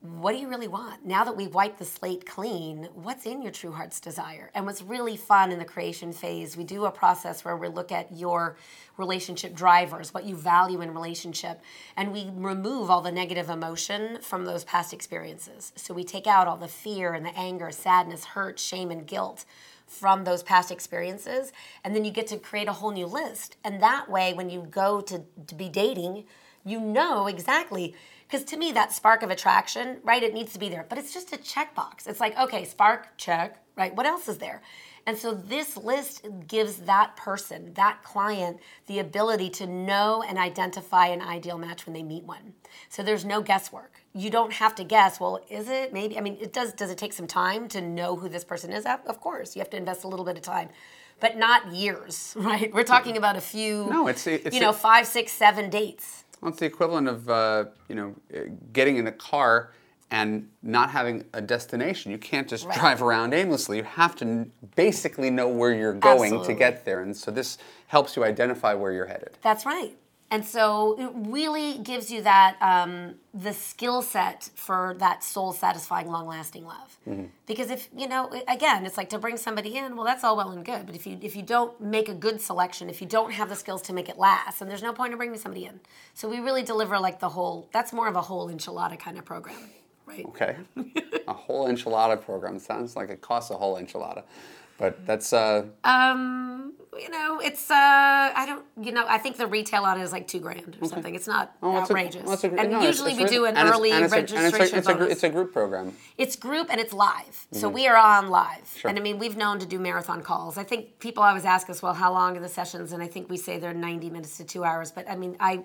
what 0.04 0.34
do 0.34 0.38
you 0.38 0.50
really 0.50 0.68
want? 0.68 1.06
Now 1.06 1.24
that 1.24 1.38
we've 1.38 1.54
wiped 1.54 1.80
the 1.80 1.86
slate 1.86 2.26
clean, 2.26 2.90
what's 2.94 3.26
in 3.26 3.42
your 3.42 3.54
true 3.54 3.72
heart's 3.72 4.02
desire? 4.02 4.52
And 4.54 4.66
what's 4.66 4.82
really 4.82 5.16
fun 5.16 5.50
in 5.50 5.60
the 5.60 5.66
creation 5.66 6.12
phase, 6.12 6.58
we 6.58 6.66
do 6.66 6.84
a 6.84 6.92
process 6.92 7.46
where 7.46 7.56
we 7.56 7.70
look 7.70 7.90
at 7.90 8.12
your 8.12 8.58
relationship 8.98 9.56
drivers, 9.56 10.14
what 10.14 10.26
you 10.26 10.36
value 10.36 10.82
in 10.82 10.94
relationship, 10.94 11.62
and 11.96 12.12
we 12.12 12.30
remove 12.36 12.90
all 12.90 13.00
the 13.00 13.14
negative 13.14 13.50
emotion 13.50 14.20
from 14.22 14.44
those 14.44 14.66
past 14.66 14.92
experiences. 14.92 15.72
So 15.78 15.94
we 15.94 16.04
take 16.04 16.28
out 16.28 16.50
all 16.50 16.58
the 16.58 16.68
fear 16.68 17.14
and 17.14 17.26
the 17.26 17.38
anger, 17.38 17.72
sadness, 17.72 18.26
hurt, 18.26 18.60
shame, 18.60 18.92
and 18.92 19.08
guilt 19.08 19.46
from 19.88 20.26
those 20.26 20.44
past 20.44 20.70
experiences 20.70 21.54
and 21.84 21.96
then 21.96 22.04
you 22.04 22.12
get 22.12 22.26
to 22.26 22.38
create 22.38 22.68
a 22.68 22.74
whole 22.74 22.92
new 22.92 23.06
list 23.06 23.58
and 23.64 23.82
that 23.82 24.10
way 24.10 24.34
when 24.34 24.50
you 24.50 24.66
go 24.72 25.02
to, 25.02 25.22
to 25.46 25.54
be 25.54 25.70
dating 25.70 26.24
you 26.66 26.80
know 26.80 27.28
exactly 27.28 27.94
because 28.34 28.46
to 28.48 28.58
me 28.58 28.72
that 28.72 28.92
spark 28.92 29.22
of 29.22 29.30
attraction 29.30 30.00
right 30.04 30.24
it 30.24 30.34
needs 30.34 30.54
to 30.54 30.60
be 30.60 30.68
there 30.68 30.88
but 30.90 30.98
it's 30.98 31.14
just 31.14 31.32
a 31.34 31.38
checkbox. 31.38 32.08
It's 32.08 32.20
like 32.20 32.36
okay 32.38 32.66
spark 32.66 33.16
check 33.16 33.64
right 33.76 33.96
what 33.96 34.08
else 34.08 34.28
is 34.28 34.40
there? 34.40 34.64
And 35.06 35.16
so 35.18 35.34
this 35.36 35.78
list 35.78 36.26
gives 36.48 36.78
that 36.78 37.16
person 37.16 37.74
that 37.76 38.02
client 38.04 38.58
the 38.88 39.00
ability 39.00 39.50
to 39.52 39.68
know 39.68 40.24
and 40.28 40.38
identify 40.40 41.08
an 41.08 41.22
ideal 41.22 41.58
match 41.60 41.86
when 41.86 41.94
they 41.94 42.02
meet 42.02 42.24
one. 42.24 42.54
So 42.88 43.04
there's 43.04 43.26
no 43.26 43.42
guesswork. 43.42 44.02
You 44.14 44.30
don't 44.30 44.54
have 44.54 44.74
to 44.76 44.84
guess 44.84 45.20
well 45.20 45.40
is 45.48 45.70
it? 45.70 45.94
Maybe 45.94 46.18
i 46.18 46.22
mean 46.22 46.38
it 46.42 46.54
does 46.54 46.74
does 46.74 46.90
it 46.90 46.98
take 46.98 47.14
some 47.14 47.28
time 47.28 47.68
to 47.68 47.82
know 47.82 48.16
who 48.16 48.30
this 48.30 48.44
person 48.44 48.72
is? 48.72 48.88
Of 48.88 49.22
course 49.22 49.56
you 49.56 49.60
have 49.60 49.70
to 49.70 49.78
invest 49.78 50.06
a 50.06 50.08
little 50.08 50.26
bit 50.26 50.38
of 50.38 50.42
time 50.42 50.70
but 51.20 51.38
not 51.38 51.72
years 51.72 52.34
right? 52.50 52.74
We're 52.74 52.84
talking 52.84 53.14
mm. 53.14 53.20
about 53.20 53.36
a 53.36 53.42
few 53.42 53.86
No, 53.92 54.08
it's- 54.08 54.26
it's- 54.26 54.56
you 54.56 54.60
know 54.60 54.74
five 54.74 55.06
six 55.06 55.32
seven 55.32 55.70
dates 55.70 56.24
Well, 56.44 56.50
it's 56.50 56.60
the 56.60 56.66
equivalent 56.66 57.08
of 57.08 57.30
uh, 57.30 57.66
you 57.88 57.96
know 57.96 58.16
uh, 58.36 58.40
getting 58.74 58.98
in 58.98 59.08
a 59.08 59.14
car 59.14 59.72
and 60.12 60.50
not 60.62 60.90
having 60.92 61.24
a 61.34 61.42
destination. 61.42 62.12
You 62.12 62.18
can't 62.18 62.50
just 62.50 62.66
Right. 62.66 62.78
drive 62.78 63.02
around 63.02 63.34
aimlessly. 63.34 63.78
You 63.78 63.84
have 63.84 64.14
to 64.18 64.26
n- 64.26 64.52
basically 64.76 65.30
know 65.30 65.48
where 65.48 65.74
you're 65.74 65.94
going 65.94 66.34
Absolutely. 66.34 66.54
to 66.54 66.60
get 66.60 66.84
there, 66.84 67.00
and 67.02 67.16
so 67.16 67.32
this 67.32 67.58
helps 67.88 68.18
you 68.18 68.26
identify 68.26 68.74
where 68.74 68.92
you're 68.92 69.06
headed. 69.06 69.38
That's 69.42 69.66
right. 69.66 69.96
And 70.34 70.44
so 70.44 70.96
it 70.98 71.12
really 71.30 71.78
gives 71.78 72.10
you 72.10 72.24
that 72.24 72.58
um, 72.60 73.14
the 73.36 73.54
skill 73.54 74.02
set 74.02 74.50
for 74.56 74.96
that 74.98 75.24
soul 75.24 75.54
satisfying, 75.54 76.08
long 76.08 76.26
lasting 76.26 76.66
love. 76.66 76.98
Because 77.46 77.70
if 77.70 77.88
you 77.96 78.08
know, 78.08 78.32
again, 78.48 78.84
it's 78.88 78.98
like 78.98 79.10
to 79.10 79.20
bring 79.20 79.38
somebody 79.38 79.78
in. 79.78 79.96
Well, 79.96 80.06
that's 80.06 80.24
all 80.24 80.36
well 80.36 80.50
and 80.50 80.66
good, 80.66 80.88
but 80.88 80.96
if 80.96 81.06
you 81.06 81.20
if 81.22 81.36
you 81.36 81.44
don't 81.44 81.80
make 81.80 82.10
a 82.10 82.16
good 82.16 82.42
selection, 82.42 82.90
if 82.90 83.00
you 83.00 83.06
don't 83.08 83.32
have 83.32 83.48
the 83.48 83.56
skills 83.56 83.84
to 83.84 83.94
make 83.94 84.10
it 84.10 84.18
last, 84.18 84.58
then 84.58 84.68
there's 84.68 84.82
no 84.82 84.92
point 84.92 85.12
in 85.12 85.18
bringing 85.18 85.38
somebody 85.38 85.66
in. 85.66 85.80
So 86.16 86.28
we 86.28 86.40
really 86.40 86.64
deliver 86.64 86.98
like 86.98 87.20
the 87.20 87.30
whole. 87.30 87.70
That's 87.72 87.94
more 87.94 88.08
of 88.08 88.16
a 88.16 88.22
whole 88.22 88.50
enchilada 88.50 88.98
kind 88.98 89.20
of 89.20 89.26
program, 89.26 89.70
right? 90.08 90.26
Okay, 90.26 90.56
a 91.28 91.34
whole 91.34 91.68
enchilada 91.68 92.20
program 92.20 92.58
sounds 92.58 92.96
like 92.96 93.10
it 93.12 93.22
costs 93.22 93.52
a 93.52 93.56
whole 93.56 93.78
enchilada, 93.80 94.24
but 94.84 95.06
that's 95.08 95.32
uh, 95.32 95.64
Um, 95.86 96.74
you 97.00 97.10
know, 97.10 97.40
it's 97.40 97.72
uh, 97.72 97.76
I 98.42 98.44
don't, 98.46 98.66
you 98.86 98.92
know, 98.92 99.06
I 99.08 99.18
think 99.18 99.38
the 99.38 99.48
retail 99.48 99.84
on 99.86 99.98
it 100.00 100.04
is 100.04 100.12
like 100.12 100.28
two 100.28 100.40
grand 100.40 100.78
or 100.82 100.88
something. 100.90 101.16
It's 101.16 101.26
not 101.36 101.56
well, 101.62 101.72
it's 101.80 101.90
a- 101.90 101.94
outrageous. 101.94 102.24
well, 102.26 102.34
it's 102.34 102.44
a 102.44 102.52
and 102.62 102.70
no, 102.72 102.82
usually 102.82 103.12
it's 103.12 103.20
we 103.20 103.24
really- 103.24 103.36
do 103.38 103.46
an 103.46 103.56
it's- 103.58 103.72
early 103.74 103.90
it's 103.92 103.94
a- 103.94 103.96
and 103.96 104.06
it's 104.06 104.14
a- 104.34 104.36
registration 104.36 104.78
it's 104.80 104.88
a, 104.90 105.04
it's 105.14 105.24
a 105.24 105.30
group 105.30 105.54
program. 105.54 105.96
It's 106.18 106.36
group 106.36 106.68
and 106.70 106.80
it's 106.84 106.94
live. 106.94 107.48
So 107.54 107.70
we 107.70 107.88
are 107.88 107.96
on 107.98 108.28
live. 108.30 108.66
Mm-hmm. 108.66 108.80
Sure. 108.80 108.90
And 108.90 109.00
I 109.00 109.02
mean, 109.02 109.18
we've 109.24 109.38
known 109.38 109.58
to 109.60 109.66
do 109.66 109.80
marathon 109.80 110.22
calls. 110.22 110.58
I 110.58 110.66
think 110.66 111.00
people 111.00 111.24
always 111.24 111.46
ask 111.46 111.70
us, 111.70 111.82
well, 111.82 111.94
how 112.04 112.12
long 112.12 112.36
are 112.38 112.42
the 112.42 112.50
sessions? 112.62 112.92
And 112.94 113.02
I 113.02 113.08
think 113.14 113.30
we 113.30 113.38
say 113.38 113.58
they're 113.58 113.74
90 113.74 114.10
minutes 114.10 114.36
to 114.38 114.44
two 114.44 114.64
hours. 114.66 114.92
But 114.92 115.10
I 115.10 115.16
mean, 115.16 115.38
I. 115.40 115.64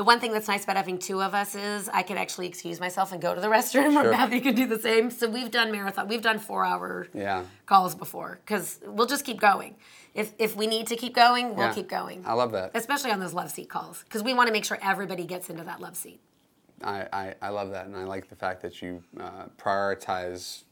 The 0.00 0.04
one 0.04 0.18
thing 0.18 0.32
that's 0.32 0.48
nice 0.48 0.64
about 0.64 0.76
having 0.78 0.96
two 0.96 1.20
of 1.20 1.34
us 1.34 1.54
is 1.54 1.86
I 1.90 2.02
can 2.02 2.16
actually 2.16 2.46
excuse 2.46 2.80
myself 2.80 3.12
and 3.12 3.20
go 3.20 3.34
to 3.34 3.40
the 3.42 3.48
restroom, 3.58 3.98
or 3.98 4.04
Sure. 4.04 4.10
Matthew 4.10 4.40
can 4.40 4.54
do 4.54 4.66
the 4.66 4.78
same. 4.78 5.10
So 5.10 5.28
we've 5.28 5.50
done 5.50 5.70
marathon, 5.70 6.08
we've 6.08 6.22
done 6.22 6.38
four-hour 6.38 7.08
Yeah. 7.12 7.44
calls 7.66 7.94
before 7.94 8.40
because 8.42 8.80
we'll 8.86 9.06
just 9.06 9.26
keep 9.26 9.38
going. 9.38 9.76
If 10.14 10.32
if 10.38 10.56
we 10.56 10.66
need 10.66 10.86
to 10.86 10.96
keep 10.96 11.14
going, 11.14 11.54
we'll 11.54 11.66
Yeah. 11.66 11.74
keep 11.74 11.86
going. 11.90 12.22
I 12.24 12.32
love 12.32 12.50
that. 12.52 12.70
Especially 12.72 13.10
on 13.10 13.20
those 13.20 13.34
love 13.34 13.50
seat 13.50 13.68
calls 13.68 14.02
because 14.04 14.22
we 14.22 14.32
want 14.32 14.46
to 14.46 14.54
make 14.54 14.64
sure 14.64 14.78
everybody 14.80 15.26
gets 15.26 15.50
into 15.50 15.64
that 15.64 15.82
love 15.82 15.98
seat. 15.98 16.18
I, 16.82 17.06
I, 17.12 17.34
I 17.42 17.48
love 17.50 17.68
that, 17.72 17.84
and 17.84 17.94
I 17.94 18.04
like 18.04 18.30
the 18.30 18.36
fact 18.36 18.62
that 18.62 18.80
you 18.80 19.02
uh, 19.20 19.48
prioritize 19.58 20.62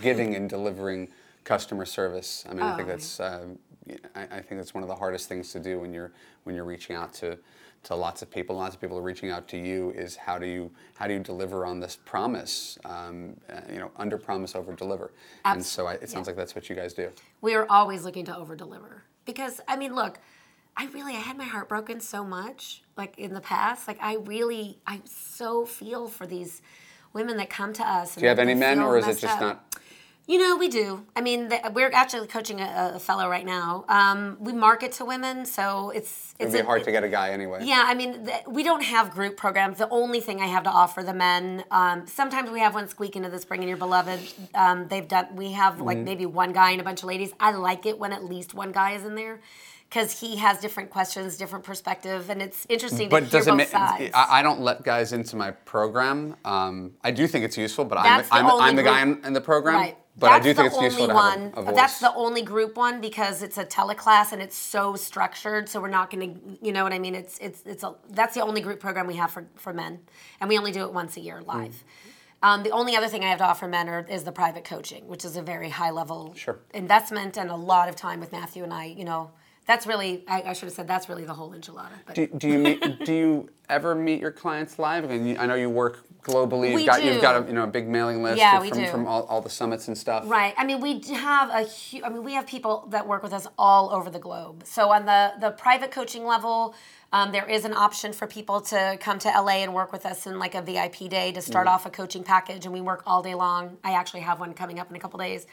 giving 0.00 0.34
and 0.34 0.50
delivering 0.50 1.10
customer 1.44 1.84
service. 1.84 2.44
I 2.50 2.54
mean, 2.54 2.66
I 2.66 2.74
think 2.74 2.88
Oh, 2.88 2.90
that's 2.90 3.20
uh, 3.20 3.44
I, 4.16 4.22
I 4.22 4.40
think 4.40 4.60
that's 4.60 4.74
one 4.74 4.82
of 4.82 4.88
the 4.88 4.96
hardest 4.96 5.28
things 5.28 5.52
to 5.52 5.60
do 5.60 5.78
when 5.78 5.94
you're 5.94 6.10
when 6.42 6.56
you're 6.56 6.64
reaching 6.64 6.96
out 6.96 7.14
to 7.14 7.38
to 7.84 7.94
lots 7.94 8.22
of 8.22 8.30
people. 8.30 8.56
Lots 8.56 8.74
of 8.74 8.80
people 8.80 8.98
are 8.98 9.02
reaching 9.02 9.30
out 9.30 9.46
to 9.48 9.56
you. 9.56 9.90
Is 9.90 10.16
how 10.16 10.38
do 10.38 10.46
you 10.46 10.70
how 10.96 11.06
do 11.06 11.14
you 11.14 11.20
deliver 11.20 11.64
on 11.66 11.80
this 11.80 11.96
promise? 12.04 12.78
Um, 12.84 13.36
uh, 13.50 13.60
you 13.72 13.78
know, 13.78 13.90
under 13.96 14.18
promise, 14.18 14.54
over 14.54 14.72
deliver. 14.74 15.12
Absolutely. 15.44 15.58
And 15.58 15.64
so 15.64 15.86
I, 15.86 15.92
it 15.94 16.10
sounds 16.10 16.26
yeah. 16.26 16.30
like 16.30 16.36
that's 16.36 16.54
what 16.54 16.68
you 16.68 16.76
guys 16.76 16.92
do. 16.94 17.10
We 17.40 17.54
are 17.54 17.66
always 17.68 18.04
looking 18.04 18.24
to 18.26 18.36
over 18.36 18.56
deliver. 18.56 19.04
because 19.24 19.60
I 19.68 19.76
mean, 19.76 19.94
look, 19.94 20.18
I 20.76 20.86
really 20.86 21.14
I 21.14 21.20
had 21.20 21.36
my 21.36 21.44
heart 21.44 21.68
broken 21.68 22.00
so 22.00 22.24
much 22.24 22.82
like 22.96 23.18
in 23.18 23.34
the 23.34 23.40
past. 23.40 23.86
Like 23.88 23.98
I 24.00 24.16
really 24.16 24.78
I 24.86 25.00
so 25.04 25.64
feel 25.64 26.08
for 26.08 26.26
these 26.26 26.62
women 27.12 27.36
that 27.36 27.50
come 27.50 27.72
to 27.74 27.82
us. 27.86 28.14
Do 28.16 28.22
you 28.22 28.28
have 28.28 28.38
any 28.38 28.54
men, 28.54 28.80
or 28.80 28.98
is 28.98 29.06
it 29.06 29.18
just 29.18 29.36
up. 29.36 29.40
not? 29.40 29.73
You 30.26 30.38
know, 30.38 30.56
we 30.56 30.68
do. 30.68 31.04
I 31.14 31.20
mean, 31.20 31.48
the, 31.48 31.60
we're 31.74 31.90
actually 31.92 32.26
coaching 32.28 32.58
a, 32.58 32.92
a 32.94 32.98
fellow 32.98 33.28
right 33.28 33.44
now. 33.44 33.84
Um, 33.88 34.38
we 34.40 34.54
market 34.54 34.92
to 34.92 35.04
women, 35.04 35.44
so 35.44 35.90
it's 35.90 36.34
it's 36.38 36.54
It'd 36.54 36.62
be 36.62 36.66
hard 36.66 36.84
to 36.84 36.92
get 36.92 37.04
a 37.04 37.10
guy 37.10 37.30
anyway. 37.30 37.60
Yeah, 37.62 37.84
I 37.86 37.94
mean, 37.94 38.24
the, 38.24 38.32
we 38.48 38.62
don't 38.62 38.82
have 38.82 39.10
group 39.10 39.36
programs. 39.36 39.76
The 39.76 39.88
only 39.90 40.20
thing 40.20 40.40
I 40.40 40.46
have 40.46 40.62
to 40.64 40.70
offer 40.70 41.02
the 41.02 41.12
men. 41.12 41.64
Um, 41.70 42.06
sometimes 42.06 42.50
we 42.50 42.60
have 42.60 42.72
one 42.72 42.88
squeak 42.88 43.16
into 43.16 43.28
the 43.28 43.38
spring 43.38 43.60
and 43.60 43.68
your 43.68 43.76
beloved. 43.76 44.20
Um, 44.54 44.88
they've 44.88 45.06
done. 45.06 45.36
We 45.36 45.52
have 45.52 45.82
like 45.82 45.98
mm-hmm. 45.98 46.04
maybe 46.06 46.26
one 46.26 46.54
guy 46.54 46.70
and 46.70 46.80
a 46.80 46.84
bunch 46.84 47.02
of 47.02 47.08
ladies. 47.08 47.34
I 47.38 47.52
like 47.52 47.84
it 47.84 47.98
when 47.98 48.14
at 48.14 48.24
least 48.24 48.54
one 48.54 48.72
guy 48.72 48.92
is 48.92 49.04
in 49.04 49.16
there 49.16 49.42
because 49.90 50.18
he 50.18 50.36
has 50.36 50.58
different 50.58 50.88
questions, 50.88 51.36
different 51.36 51.64
perspective, 51.66 52.30
and 52.30 52.40
it's 52.40 52.66
interesting 52.70 53.10
but 53.10 53.30
to 53.30 53.42
hear 53.42 53.56
both 53.56 53.68
sides. 53.68 54.10
I, 54.14 54.40
I 54.40 54.42
don't 54.42 54.60
let 54.60 54.82
guys 54.82 55.12
into 55.12 55.36
my 55.36 55.50
program. 55.50 56.34
Um, 56.46 56.94
I 57.04 57.10
do 57.10 57.26
think 57.26 57.44
it's 57.44 57.58
useful, 57.58 57.84
but 57.84 57.98
I'm, 57.98 58.24
I'm, 58.32 58.46
I'm, 58.46 58.76
the 58.76 58.82
guy 58.82 59.02
in, 59.02 59.24
in 59.24 59.34
the 59.34 59.40
program. 59.42 59.76
Right. 59.76 59.98
But 60.16 60.28
that's 60.28 60.46
I 60.46 60.48
do 60.48 60.54
think 60.54 60.72
it's 60.72 60.80
useful 60.80 61.08
to 61.08 61.14
one, 61.14 61.52
have 61.54 61.68
a, 61.68 61.70
a. 61.70 61.74
That's 61.74 61.98
the 61.98 62.14
only 62.14 62.42
group 62.42 62.76
one 62.76 63.00
because 63.00 63.42
it's 63.42 63.58
a 63.58 63.64
teleclass 63.64 64.32
and 64.32 64.40
it's 64.40 64.56
so 64.56 64.94
structured. 64.94 65.68
So 65.68 65.80
we're 65.80 65.88
not 65.88 66.10
going 66.10 66.34
to, 66.34 66.58
you 66.64 66.72
know 66.72 66.84
what 66.84 66.92
I 66.92 67.00
mean? 67.00 67.16
It's 67.16 67.36
it's 67.38 67.62
it's 67.66 67.82
a 67.82 67.94
that's 68.10 68.34
the 68.34 68.40
only 68.40 68.60
group 68.60 68.78
program 68.78 69.06
we 69.08 69.16
have 69.16 69.32
for 69.32 69.46
for 69.56 69.72
men, 69.72 70.00
and 70.40 70.48
we 70.48 70.56
only 70.56 70.70
do 70.70 70.82
it 70.82 70.92
once 70.92 71.16
a 71.16 71.20
year 71.20 71.42
live. 71.42 71.72
Mm. 71.72 71.82
Um, 72.44 72.62
the 72.62 72.70
only 72.70 72.94
other 72.94 73.08
thing 73.08 73.24
I 73.24 73.28
have 73.28 73.38
to 73.38 73.46
offer 73.46 73.66
men 73.66 73.88
are, 73.88 74.06
is 74.06 74.22
the 74.22 74.30
private 74.30 74.64
coaching, 74.64 75.08
which 75.08 75.24
is 75.24 75.36
a 75.36 75.42
very 75.42 75.70
high 75.70 75.90
level 75.90 76.34
sure. 76.36 76.58
investment 76.74 77.38
and 77.38 77.50
a 77.50 77.56
lot 77.56 77.88
of 77.88 77.96
time 77.96 78.20
with 78.20 78.32
Matthew 78.32 78.62
and 78.62 78.72
I. 78.72 78.84
You 78.84 79.06
know, 79.06 79.30
that's 79.66 79.86
really 79.86 80.24
I, 80.28 80.42
I, 80.42 80.52
should 80.52 80.66
have 80.66 80.74
said 80.74 80.86
that's 80.86 81.08
really 81.08 81.24
the 81.24 81.32
whole 81.32 81.52
enchilada. 81.52 81.92
Do, 82.12 82.26
do, 82.26 82.48
you 82.48 82.58
meet, 82.58 83.04
do 83.04 83.12
you 83.14 83.50
ever 83.70 83.94
meet 83.94 84.20
your 84.20 84.30
clients 84.30 84.78
live? 84.78 85.10
I 85.10 85.16
mean, 85.16 85.38
I 85.38 85.46
know 85.46 85.54
you 85.54 85.70
work 85.70 86.04
globally. 86.24 86.70
You've 86.70 86.80
we 86.80 86.86
got 86.86 87.00
do. 87.00 87.06
you've 87.06 87.22
got 87.22 87.44
a 87.44 87.46
you 87.46 87.52
know 87.52 87.64
a 87.64 87.68
big 87.68 87.88
mailing 87.88 88.22
list 88.22 88.38
yeah, 88.38 88.58
from, 88.58 88.62
we 88.62 88.70
do. 88.70 88.90
from 88.90 89.06
all, 89.06 89.24
all 89.24 89.40
the 89.40 89.50
summits 89.50 89.88
and 89.88 89.96
stuff. 89.96 90.24
Right. 90.26 90.54
I 90.56 90.64
mean, 90.64 90.80
we 90.80 91.00
have 91.14 91.50
a 91.50 91.62
huge. 91.62 92.02
I 92.04 92.08
mean, 92.08 92.24
we 92.24 92.34
have 92.34 92.46
people 92.46 92.86
that 92.90 93.06
work 93.06 93.22
with 93.22 93.32
us 93.32 93.46
all 93.58 93.90
over 93.90 94.10
the 94.10 94.18
globe. 94.18 94.64
So 94.66 94.90
on 94.90 95.06
the 95.06 95.34
the 95.40 95.50
private 95.50 95.90
coaching 95.90 96.24
level. 96.24 96.74
Um, 97.12 97.30
there 97.30 97.48
is 97.48 97.64
an 97.64 97.74
option 97.74 98.12
for 98.12 98.26
people 98.26 98.60
to 98.62 98.98
come 99.00 99.20
to 99.20 99.28
LA 99.28 99.62
and 99.62 99.72
work 99.72 99.92
with 99.92 100.04
us 100.04 100.26
in 100.26 100.40
like 100.40 100.56
a 100.56 100.62
VIP 100.62 101.08
day 101.08 101.30
to 101.30 101.40
start 101.40 101.68
mm. 101.68 101.70
off 101.70 101.86
a 101.86 101.90
coaching 101.90 102.24
package, 102.24 102.64
and 102.64 102.74
we 102.74 102.80
work 102.80 103.04
all 103.06 103.22
day 103.22 103.36
long. 103.36 103.76
I 103.84 103.92
actually 103.92 104.22
have 104.22 104.40
one 104.40 104.52
coming 104.52 104.80
up 104.80 104.90
in 104.90 104.96
a 104.96 104.98
couple 104.98 105.20
days 105.20 105.46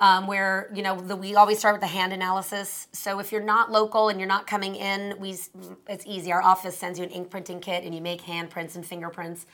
um, 0.00 0.26
where 0.26 0.70
you 0.74 0.82
know 0.82 1.00
the, 1.00 1.16
we 1.16 1.34
always 1.34 1.58
start 1.58 1.74
with 1.74 1.80
the 1.80 1.86
hand 1.86 2.12
analysis. 2.12 2.88
So 2.92 3.18
if 3.18 3.32
you're 3.32 3.42
not 3.42 3.70
local 3.70 4.08
and 4.08 4.20
you're 4.20 4.28
not 4.28 4.46
coming 4.46 4.76
in, 4.76 5.14
we 5.18 5.36
it's 5.88 6.04
easy. 6.06 6.32
Our 6.32 6.42
office 6.42 6.76
sends 6.76 6.98
you 6.98 7.04
an 7.04 7.10
ink 7.10 7.30
printing 7.30 7.60
kit, 7.60 7.84
and 7.84 7.94
you 7.94 8.00
make 8.00 8.22
handprints 8.22 8.76
and 8.76 8.84
fingerprints. 8.84 9.46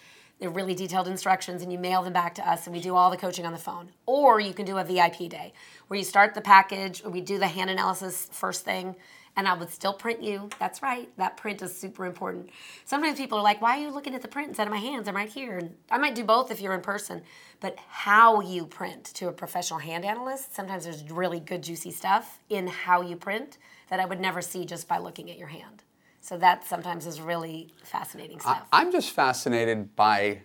They're 0.43 0.51
really 0.51 0.75
detailed 0.75 1.07
instructions, 1.07 1.63
and 1.63 1.73
you 1.73 1.79
mail 1.79 2.03
them 2.03 2.13
back 2.13 2.35
to 2.35 2.51
us, 2.51 2.67
and 2.67 2.75
we 2.75 2.83
do 2.83 2.97
all 2.97 3.11
the 3.13 3.17
coaching 3.17 3.47
on 3.47 3.53
the 3.53 3.61
phone. 3.61 3.93
Or 4.07 4.41
you 4.41 4.53
can 4.53 4.67
do 4.67 4.77
a 4.77 4.83
VIP 4.83 5.29
day 5.29 5.53
where 5.87 5.97
you 5.97 6.05
start 6.05 6.35
the 6.35 6.41
package, 6.41 7.01
we 7.05 7.21
do 7.21 7.39
the 7.39 7.47
hand 7.47 7.71
analysis 7.71 8.29
first 8.33 8.65
thing 8.65 8.97
and 9.37 9.49
I 9.49 9.55
would 9.55 9.71
still 9.71 9.95
print 9.95 10.21
you. 10.21 10.51
That's 10.59 10.83
right. 10.83 11.09
That 11.17 11.37
print 11.37 11.63
is 11.63 11.75
super 11.75 12.05
important. 12.07 12.51
Sometimes 12.85 13.19
people 13.19 13.39
are 13.39 13.43
like, 13.43 13.63
why 13.63 13.79
are 13.79 13.83
you 13.83 13.91
looking 13.91 14.15
at 14.15 14.21
the 14.21 14.29
print 14.29 14.49
instead 14.49 14.67
of 14.67 14.73
my 14.73 14.81
hands? 14.81 15.09
I'm 15.09 15.17
right 15.17 15.29
here. 15.29 15.59
And 15.59 15.75
I 15.91 15.97
might 15.97 16.15
do 16.15 16.25
both 16.25 16.51
if 16.51 16.61
you're 16.61 16.75
in 16.75 16.83
person. 16.83 17.23
But 17.61 17.79
how 17.89 18.41
you 18.41 18.67
print 18.67 19.05
to 19.15 19.29
a 19.29 19.33
professional 19.33 19.79
hand 19.79 20.05
analyst, 20.05 20.55
sometimes 20.55 20.85
there's 20.85 21.09
really 21.11 21.41
good, 21.41 21.63
juicy 21.63 21.93
stuff 21.93 22.41
in 22.51 22.67
how 22.67 23.01
you 23.01 23.17
print 23.17 23.59
that 23.89 24.01
I 24.01 24.05
would 24.05 24.21
never 24.21 24.43
see 24.43 24.67
just 24.67 24.89
by 24.89 24.99
looking 24.99 25.31
at 25.31 25.39
your 25.39 25.49
hand. 25.49 25.83
So 26.23 26.39
that 26.39 26.65
sometimes 26.65 27.05
is 27.05 27.21
really 27.21 27.69
fascinating 27.83 28.39
stuff. 28.39 28.63
I'm 28.73 28.93
just 28.93 29.11
fascinated 29.11 29.95
by 29.97 30.43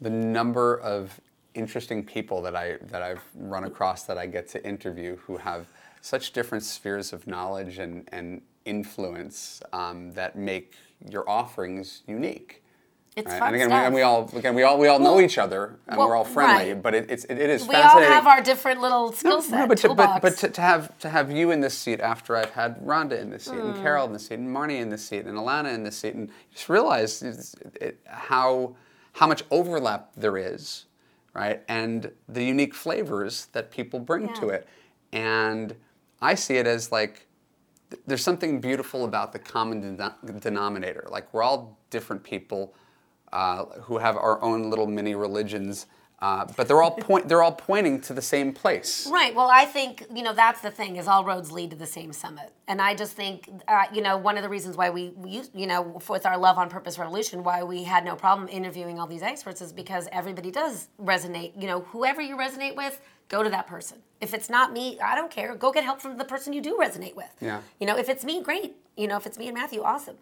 the 0.00 0.08
number 0.08 0.80
of 0.80 1.20
interesting 1.52 2.04
people 2.04 2.40
that 2.42 2.56
I 2.56 2.78
that 2.88 3.02
I've 3.02 3.22
run 3.34 3.64
across 3.64 4.04
that 4.04 4.16
I 4.16 4.26
get 4.26 4.48
to 4.48 4.66
interview 4.66 5.16
who 5.16 5.36
have 5.36 5.66
such 6.00 6.32
different 6.32 6.64
spheres 6.64 7.12
of 7.12 7.26
knowledge 7.26 7.78
and, 7.78 8.08
and 8.12 8.40
influence 8.64 9.62
um, 9.74 10.12
that 10.14 10.36
make 10.36 10.72
your 11.10 11.28
offerings 11.28 12.02
unique. 12.06 12.63
It's 13.16 13.30
right? 13.30 13.38
fun 13.38 13.48
and 13.48 13.56
again, 13.56 13.68
stuff. 13.68 13.80
We, 13.80 13.86
and 13.86 13.94
we 13.94 14.02
all 14.02 14.30
again 14.34 14.54
we 14.56 14.62
all 14.64 14.78
we 14.78 14.88
all 14.88 14.98
well, 14.98 15.16
know 15.16 15.20
each 15.20 15.38
other 15.38 15.78
and 15.86 15.96
well, 15.96 16.08
we're 16.08 16.16
all 16.16 16.24
friendly, 16.24 16.72
right. 16.72 16.82
but 16.82 16.94
it, 16.94 17.10
it's 17.10 17.24
it, 17.24 17.38
it 17.38 17.48
is 17.48 17.66
we 17.66 17.74
all 17.76 18.00
have 18.00 18.26
our 18.26 18.42
different 18.42 18.80
little 18.80 19.12
skill 19.12 19.40
sets. 19.40 19.52
No, 19.52 19.58
no, 19.58 19.66
but, 19.68 19.78
to, 19.78 19.94
but, 19.94 20.20
but 20.20 20.36
to, 20.38 20.48
to, 20.48 20.60
have 20.60 20.98
to 20.98 21.08
have 21.08 21.30
you 21.30 21.52
in 21.52 21.60
this 21.60 21.78
seat 21.78 22.00
after 22.00 22.36
I've 22.36 22.50
had 22.50 22.80
Rhonda 22.80 23.20
in 23.20 23.30
this 23.30 23.44
seat 23.44 23.54
mm. 23.54 23.72
and 23.72 23.82
Carol 23.82 24.06
in 24.06 24.12
this 24.12 24.26
seat 24.26 24.40
and 24.40 24.48
Marnie 24.48 24.80
in 24.80 24.88
this 24.88 25.04
seat 25.04 25.26
and 25.26 25.38
Alana 25.38 25.72
in 25.72 25.84
this 25.84 25.96
seat 25.96 26.14
and 26.14 26.28
just 26.52 26.68
realize 26.68 27.22
it, 27.22 27.98
how 28.06 28.74
how 29.12 29.28
much 29.28 29.44
overlap 29.52 30.10
there 30.16 30.36
is, 30.36 30.86
right? 31.34 31.62
And 31.68 32.10
the 32.28 32.42
unique 32.42 32.74
flavors 32.74 33.46
that 33.52 33.70
people 33.70 34.00
bring 34.00 34.26
yeah. 34.26 34.34
to 34.34 34.48
it, 34.48 34.68
and 35.12 35.76
I 36.20 36.34
see 36.34 36.56
it 36.56 36.66
as 36.66 36.90
like 36.90 37.28
there's 38.08 38.24
something 38.24 38.60
beautiful 38.60 39.04
about 39.04 39.32
the 39.32 39.38
common 39.38 39.96
denominator. 40.40 41.06
Like 41.08 41.32
we're 41.32 41.44
all 41.44 41.78
different 41.90 42.24
people 42.24 42.74
uh, 43.32 43.64
who 43.82 43.98
have 43.98 44.16
our 44.16 44.42
own 44.42 44.70
little 44.70 44.86
mini 44.86 45.14
religions. 45.14 45.86
Uh, 46.20 46.46
but 46.56 46.66
they're 46.68 46.80
all 46.80 46.90
point. 47.08 47.28
They're 47.28 47.42
all 47.42 47.52
pointing 47.52 48.00
to 48.02 48.14
the 48.14 48.22
same 48.22 48.52
place. 48.52 49.06
Right. 49.10 49.34
Well, 49.34 49.50
I 49.52 49.66
think 49.66 50.06
you 50.14 50.22
know 50.22 50.32
that's 50.32 50.60
the 50.62 50.70
thing 50.70 50.96
is 50.96 51.06
all 51.06 51.24
roads 51.24 51.52
lead 51.52 51.70
to 51.70 51.76
the 51.76 51.86
same 51.86 52.12
summit, 52.14 52.50
and 52.66 52.80
I 52.80 52.94
just 52.94 53.12
think 53.14 53.50
uh, 53.68 53.84
you 53.92 54.00
know 54.00 54.16
one 54.16 54.36
of 54.38 54.42
the 54.42 54.48
reasons 54.48 54.76
why 54.76 54.88
we, 54.88 55.12
we 55.16 55.42
you 55.52 55.66
know 55.66 56.00
with 56.08 56.24
our 56.24 56.38
Love 56.38 56.56
on 56.56 56.70
Purpose 56.70 56.98
Revolution 56.98 57.42
why 57.42 57.62
we 57.62 57.82
had 57.82 58.04
no 58.06 58.14
problem 58.16 58.48
interviewing 58.48 58.98
all 58.98 59.06
these 59.06 59.22
experts 59.22 59.60
is 59.60 59.72
because 59.72 60.08
everybody 60.12 60.50
does 60.50 60.88
resonate. 60.98 61.60
You 61.60 61.66
know, 61.66 61.80
whoever 61.80 62.22
you 62.22 62.36
resonate 62.38 62.76
with, 62.76 63.00
go 63.28 63.42
to 63.42 63.50
that 63.50 63.66
person. 63.66 63.98
If 64.20 64.32
it's 64.32 64.48
not 64.48 64.72
me, 64.72 64.98
I 65.00 65.14
don't 65.14 65.30
care. 65.30 65.54
Go 65.56 65.72
get 65.72 65.84
help 65.84 66.00
from 66.00 66.16
the 66.16 66.24
person 66.24 66.54
you 66.54 66.62
do 66.62 66.78
resonate 66.80 67.16
with. 67.16 67.34
Yeah. 67.40 67.60
You 67.80 67.86
know, 67.86 67.98
if 67.98 68.08
it's 68.08 68.24
me, 68.24 68.42
great. 68.42 68.76
You 68.96 69.08
know, 69.08 69.16
if 69.16 69.26
it's 69.26 69.38
me 69.38 69.48
and 69.48 69.54
Matthew, 69.54 69.82
awesome. 69.82 70.16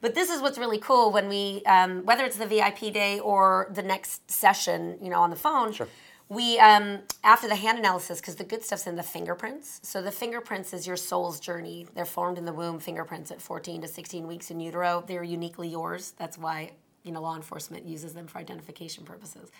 But 0.00 0.14
this 0.14 0.30
is 0.30 0.40
what's 0.42 0.58
really 0.58 0.78
cool 0.78 1.10
when 1.10 1.28
we, 1.28 1.62
um, 1.66 2.04
whether 2.04 2.24
it's 2.24 2.36
the 2.36 2.46
VIP 2.46 2.92
day 2.92 3.20
or 3.20 3.70
the 3.72 3.82
next 3.82 4.30
session, 4.30 4.98
you 5.00 5.10
know, 5.10 5.20
on 5.20 5.30
the 5.30 5.36
phone. 5.36 5.72
Sure. 5.72 5.88
We 6.28 6.58
um, 6.58 7.00
after 7.22 7.48
the 7.48 7.56
hand 7.56 7.78
analysis 7.78 8.20
because 8.20 8.36
the 8.36 8.44
good 8.44 8.64
stuff's 8.64 8.86
in 8.86 8.96
the 8.96 9.02
fingerprints. 9.02 9.80
So 9.82 10.00
the 10.00 10.10
fingerprints 10.10 10.72
is 10.72 10.86
your 10.86 10.96
soul's 10.96 11.38
journey. 11.38 11.86
They're 11.94 12.06
formed 12.06 12.38
in 12.38 12.46
the 12.46 12.52
womb. 12.52 12.78
Fingerprints 12.78 13.30
at 13.30 13.42
14 13.42 13.82
to 13.82 13.88
16 13.88 14.26
weeks 14.26 14.50
in 14.50 14.58
utero. 14.58 15.04
They're 15.06 15.22
uniquely 15.22 15.68
yours. 15.68 16.14
That's 16.18 16.38
why 16.38 16.72
you 17.02 17.12
know 17.12 17.20
law 17.20 17.36
enforcement 17.36 17.84
uses 17.84 18.14
them 18.14 18.26
for 18.26 18.38
identification 18.38 19.04
purposes. 19.04 19.50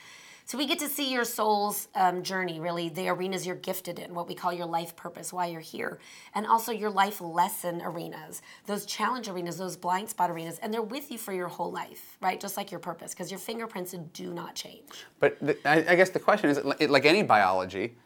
So 0.47 0.59
we 0.59 0.67
get 0.67 0.79
to 0.81 0.89
see 0.89 1.11
your 1.11 1.25
soul's 1.25 1.89
um, 1.95 2.23
journey, 2.23 2.61
really, 2.61 2.91
the 2.91 3.09
arenas 3.09 3.47
you're 3.47 3.57
gifted 3.57 3.99
in, 3.99 4.13
what 4.13 4.29
we 4.29 4.35
call 4.35 4.53
your 4.53 4.67
life 4.67 4.95
purpose, 4.95 5.33
why 5.33 5.47
you're 5.47 5.61
here, 5.61 5.99
and 6.35 6.47
also 6.47 6.71
your 6.71 6.91
life 6.91 7.23
lesson 7.23 7.81
arenas, 7.83 8.43
those 8.67 8.85
challenge 8.85 9.27
arenas, 9.27 9.57
those 9.57 9.77
blind 9.77 10.11
spot 10.11 10.31
arenas, 10.31 10.59
and 10.59 10.73
they're 10.73 10.83
with 10.83 11.11
you 11.11 11.17
for 11.17 11.33
your 11.33 11.49
whole 11.49 11.73
life, 11.73 12.19
right? 12.21 12.39
Just 12.39 12.59
like 12.59 12.71
your 12.71 12.81
purpose, 12.81 13.15
because 13.15 13.31
your 13.31 13.41
fingerprints 13.41 13.95
do 14.13 14.35
not 14.35 14.55
change. 14.55 15.07
But 15.19 15.39
the, 15.41 15.57
I, 15.67 15.93
I, 15.93 15.95
guess 15.95 16.11
the 16.11 16.21
question 16.21 16.51
is, 16.51 16.63
like 16.63 17.07
any 17.07 17.23
biology, 17.23 17.97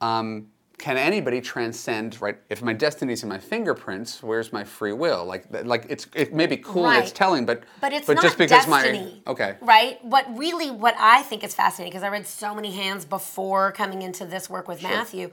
um, 0.00 0.46
can 0.78 0.96
anybody 0.96 1.40
transcend 1.40 2.20
right 2.20 2.38
if 2.48 2.62
my 2.62 2.72
destiny 2.72 3.12
is 3.12 3.22
in 3.22 3.28
my 3.28 3.38
fingerprints 3.38 4.22
where's 4.22 4.52
my 4.52 4.64
free 4.64 4.92
will? 4.92 5.24
Like 5.24 5.46
like 5.64 5.86
it's 5.88 6.06
it 6.14 6.32
may 6.32 6.46
be 6.46 6.56
cool 6.56 6.84
right. 6.84 7.02
it's 7.02 7.12
telling 7.12 7.44
but 7.44 7.64
but 7.80 7.92
it's 7.92 8.06
but 8.06 8.14
not 8.14 8.22
just 8.22 8.38
because 8.38 8.66
destiny, 8.66 9.22
my 9.26 9.32
okay. 9.32 9.56
right? 9.60 10.02
What 10.04 10.26
really 10.36 10.70
what 10.70 10.94
i 10.98 11.22
think 11.22 11.44
is 11.44 11.54
fascinating 11.54 11.90
because 11.90 12.02
i 12.02 12.08
read 12.08 12.26
so 12.26 12.54
many 12.54 12.72
hands 12.72 13.04
before 13.04 13.72
coming 13.72 14.02
into 14.02 14.24
this 14.24 14.48
work 14.48 14.68
with 14.68 14.80
sure. 14.80 14.90
matthew 14.90 15.30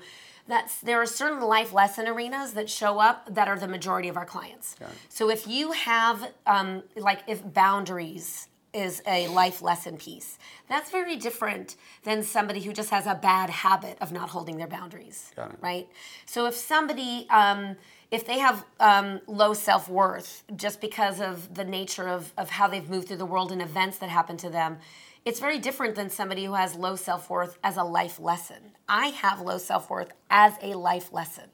that 0.47 0.71
there 0.83 1.01
are 1.01 1.05
certain 1.05 1.41
life 1.41 1.73
lesson 1.73 2.07
arenas 2.07 2.53
that 2.53 2.69
show 2.69 2.99
up 2.99 3.33
that 3.33 3.47
are 3.47 3.57
the 3.57 3.67
majority 3.67 4.07
of 4.07 4.17
our 4.17 4.25
clients. 4.25 4.75
So 5.09 5.29
if 5.29 5.47
you 5.47 5.71
have 5.71 6.31
um, 6.45 6.83
like 6.95 7.21
if 7.27 7.41
boundaries 7.53 8.47
is 8.75 9.01
a 9.07 9.27
life 9.29 9.61
lesson 9.61 9.97
piece. 9.97 10.37
That's 10.67 10.91
very 10.91 11.15
different 11.15 11.77
than 12.03 12.21
somebody 12.21 12.61
who 12.61 12.73
just 12.73 12.89
has 12.89 13.07
a 13.07 13.15
bad 13.15 13.49
habit 13.49 13.97
of 14.01 14.11
not 14.11 14.29
holding 14.29 14.57
their 14.57 14.67
boundaries. 14.67 15.31
Right? 15.61 15.87
So 16.25 16.45
if 16.45 16.55
somebody, 16.55 17.25
um, 17.29 17.77
if 18.11 18.27
they 18.27 18.39
have 18.39 18.65
um, 18.79 19.21
low 19.27 19.53
self 19.53 19.87
worth 19.89 20.43
just 20.55 20.81
because 20.81 21.21
of 21.21 21.55
the 21.55 21.63
nature 21.63 22.07
of, 22.07 22.33
of 22.37 22.49
how 22.49 22.67
they've 22.67 22.89
moved 22.89 23.07
through 23.07 23.17
the 23.17 23.25
world 23.25 23.51
and 23.51 23.61
events 23.61 23.97
that 23.99 24.09
happen 24.09 24.35
to 24.37 24.49
them, 24.49 24.77
it's 25.23 25.39
very 25.39 25.57
different 25.57 25.95
than 25.95 26.09
somebody 26.09 26.45
who 26.45 26.53
has 26.53 26.75
low 26.75 26.95
self 26.95 27.29
worth 27.29 27.57
as 27.63 27.77
a 27.77 27.83
life 27.83 28.19
lesson. 28.19 28.73
I 28.87 29.07
have 29.07 29.41
low 29.41 29.57
self 29.57 29.89
worth 29.89 30.11
as 30.29 30.53
a 30.61 30.75
life 30.75 31.13
lesson, 31.13 31.45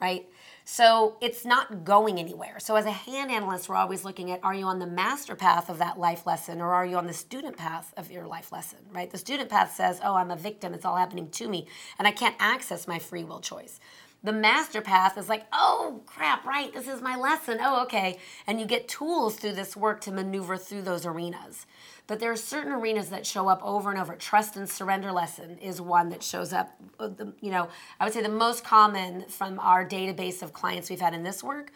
right? 0.00 0.26
So 0.64 1.16
it's 1.20 1.44
not 1.44 1.84
going 1.84 2.18
anywhere. 2.18 2.58
So 2.58 2.76
as 2.76 2.86
a 2.86 2.90
hand 2.90 3.30
analyst, 3.30 3.68
we're 3.68 3.76
always 3.76 4.04
looking 4.04 4.30
at 4.30 4.42
are 4.44 4.54
you 4.54 4.66
on 4.66 4.78
the 4.78 4.86
master 4.86 5.34
path 5.34 5.68
of 5.68 5.78
that 5.78 5.98
life 5.98 6.26
lesson 6.26 6.60
or 6.60 6.72
are 6.72 6.86
you 6.86 6.96
on 6.96 7.06
the 7.06 7.12
student 7.12 7.56
path 7.56 7.92
of 7.96 8.10
your 8.10 8.26
life 8.26 8.52
lesson, 8.52 8.78
right? 8.92 9.10
The 9.10 9.18
student 9.18 9.50
path 9.50 9.74
says, 9.74 10.00
oh, 10.04 10.14
I'm 10.14 10.30
a 10.30 10.36
victim, 10.36 10.74
it's 10.74 10.84
all 10.84 10.96
happening 10.96 11.28
to 11.30 11.48
me, 11.48 11.66
and 11.98 12.06
I 12.06 12.12
can't 12.12 12.36
access 12.38 12.86
my 12.86 12.98
free 12.98 13.24
will 13.24 13.40
choice. 13.40 13.80
The 14.22 14.32
master 14.32 14.82
path 14.82 15.16
is 15.16 15.30
like, 15.30 15.46
oh 15.52 16.02
crap, 16.04 16.44
right, 16.44 16.72
this 16.74 16.86
is 16.88 17.00
my 17.00 17.16
lesson. 17.16 17.58
Oh, 17.60 17.82
okay. 17.84 18.18
And 18.46 18.60
you 18.60 18.66
get 18.66 18.86
tools 18.86 19.36
through 19.36 19.54
this 19.54 19.76
work 19.76 20.02
to 20.02 20.12
maneuver 20.12 20.58
through 20.58 20.82
those 20.82 21.06
arenas. 21.06 21.66
But 22.06 22.20
there 22.20 22.30
are 22.30 22.36
certain 22.36 22.72
arenas 22.72 23.08
that 23.10 23.24
show 23.24 23.48
up 23.48 23.60
over 23.64 23.90
and 23.90 23.98
over. 23.98 24.16
Trust 24.16 24.56
and 24.56 24.68
surrender 24.68 25.10
lesson 25.10 25.58
is 25.58 25.80
one 25.80 26.10
that 26.10 26.22
shows 26.22 26.52
up. 26.52 26.76
uh, 26.98 27.10
You 27.40 27.50
know, 27.50 27.68
I 27.98 28.04
would 28.04 28.12
say 28.12 28.20
the 28.20 28.28
most 28.28 28.62
common 28.62 29.22
from 29.28 29.58
our 29.58 29.88
database 29.88 30.42
of 30.42 30.52
clients 30.52 30.90
we've 30.90 31.00
had 31.00 31.14
in 31.14 31.22
this 31.22 31.42
work. 31.42 31.72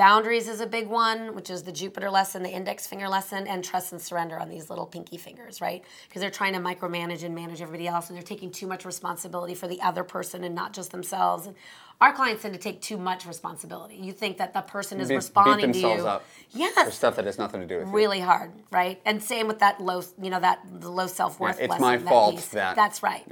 Boundaries 0.00 0.48
is 0.48 0.62
a 0.62 0.66
big 0.66 0.88
one, 0.88 1.34
which 1.34 1.50
is 1.50 1.62
the 1.62 1.72
Jupiter 1.72 2.08
lesson, 2.08 2.42
the 2.42 2.48
index 2.48 2.86
finger 2.86 3.06
lesson, 3.06 3.46
and 3.46 3.62
trust 3.62 3.92
and 3.92 4.00
surrender 4.00 4.38
on 4.38 4.48
these 4.48 4.70
little 4.70 4.86
pinky 4.86 5.18
fingers, 5.18 5.60
right? 5.60 5.84
Because 6.08 6.22
they're 6.22 6.30
trying 6.30 6.54
to 6.54 6.58
micromanage 6.58 7.22
and 7.22 7.34
manage 7.34 7.60
everybody 7.60 7.86
else, 7.86 8.08
and 8.08 8.16
they're 8.16 8.22
taking 8.22 8.50
too 8.50 8.66
much 8.66 8.86
responsibility 8.86 9.54
for 9.54 9.68
the 9.68 9.78
other 9.82 10.02
person 10.02 10.42
and 10.42 10.54
not 10.54 10.72
just 10.72 10.90
themselves. 10.90 11.44
And 11.44 11.54
our 12.00 12.14
clients 12.14 12.40
tend 12.40 12.54
to 12.54 12.60
take 12.60 12.80
too 12.80 12.96
much 12.96 13.26
responsibility. 13.26 13.96
You 13.96 14.12
think 14.12 14.38
that 14.38 14.54
the 14.54 14.62
person 14.62 15.00
is 15.00 15.08
Beat- 15.08 15.12
beat 15.12 15.16
responding 15.16 15.72
to 15.74 15.78
you. 15.78 15.86
up 16.06 16.24
Yes 16.52 16.82
for 16.82 16.90
stuff 16.90 17.16
that 17.16 17.26
has 17.26 17.36
nothing 17.36 17.60
to 17.60 17.66
do 17.66 17.80
with 17.80 17.88
you. 17.88 17.92
really 17.92 18.20
hard, 18.20 18.52
right? 18.70 18.98
And 19.04 19.22
same 19.22 19.48
with 19.48 19.58
that 19.58 19.82
low, 19.82 20.02
you 20.18 20.30
know, 20.30 20.40
that 20.40 20.60
the 20.80 20.90
low 20.90 21.08
self 21.08 21.38
worth. 21.38 21.58
Yeah, 21.58 21.66
it's 21.66 21.78
my 21.78 21.98
fault 21.98 22.36
that- 22.52 22.74
That's 22.74 23.02
right. 23.02 23.26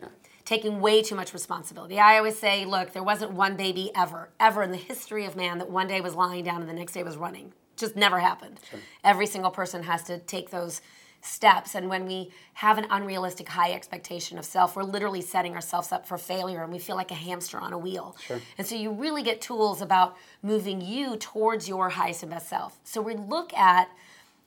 Taking 0.48 0.80
way 0.80 1.02
too 1.02 1.14
much 1.14 1.34
responsibility. 1.34 1.98
I 1.98 2.16
always 2.16 2.38
say, 2.38 2.64
look, 2.64 2.94
there 2.94 3.02
wasn't 3.02 3.32
one 3.32 3.54
baby 3.54 3.90
ever, 3.94 4.30
ever 4.40 4.62
in 4.62 4.70
the 4.70 4.78
history 4.78 5.26
of 5.26 5.36
man 5.36 5.58
that 5.58 5.68
one 5.68 5.88
day 5.88 6.00
was 6.00 6.14
lying 6.14 6.42
down 6.42 6.62
and 6.62 6.70
the 6.70 6.72
next 6.72 6.94
day 6.94 7.02
was 7.02 7.18
running. 7.18 7.52
Just 7.76 7.96
never 7.96 8.18
happened. 8.18 8.58
Every 9.04 9.26
single 9.26 9.50
person 9.50 9.82
has 9.82 10.04
to 10.04 10.16
take 10.20 10.48
those 10.48 10.80
steps. 11.20 11.74
And 11.74 11.90
when 11.90 12.06
we 12.06 12.30
have 12.54 12.78
an 12.78 12.86
unrealistic 12.88 13.46
high 13.46 13.72
expectation 13.72 14.38
of 14.38 14.46
self, 14.46 14.74
we're 14.74 14.84
literally 14.84 15.20
setting 15.20 15.54
ourselves 15.54 15.92
up 15.92 16.08
for 16.08 16.16
failure 16.16 16.62
and 16.62 16.72
we 16.72 16.78
feel 16.78 16.96
like 16.96 17.10
a 17.10 17.14
hamster 17.14 17.58
on 17.58 17.74
a 17.74 17.78
wheel. 17.78 18.16
And 18.56 18.66
so 18.66 18.74
you 18.74 18.90
really 18.90 19.22
get 19.22 19.42
tools 19.42 19.82
about 19.82 20.16
moving 20.42 20.80
you 20.80 21.18
towards 21.18 21.68
your 21.68 21.90
highest 21.90 22.22
and 22.22 22.32
best 22.32 22.48
self. 22.48 22.80
So 22.84 23.02
we 23.02 23.16
look 23.16 23.52
at 23.52 23.90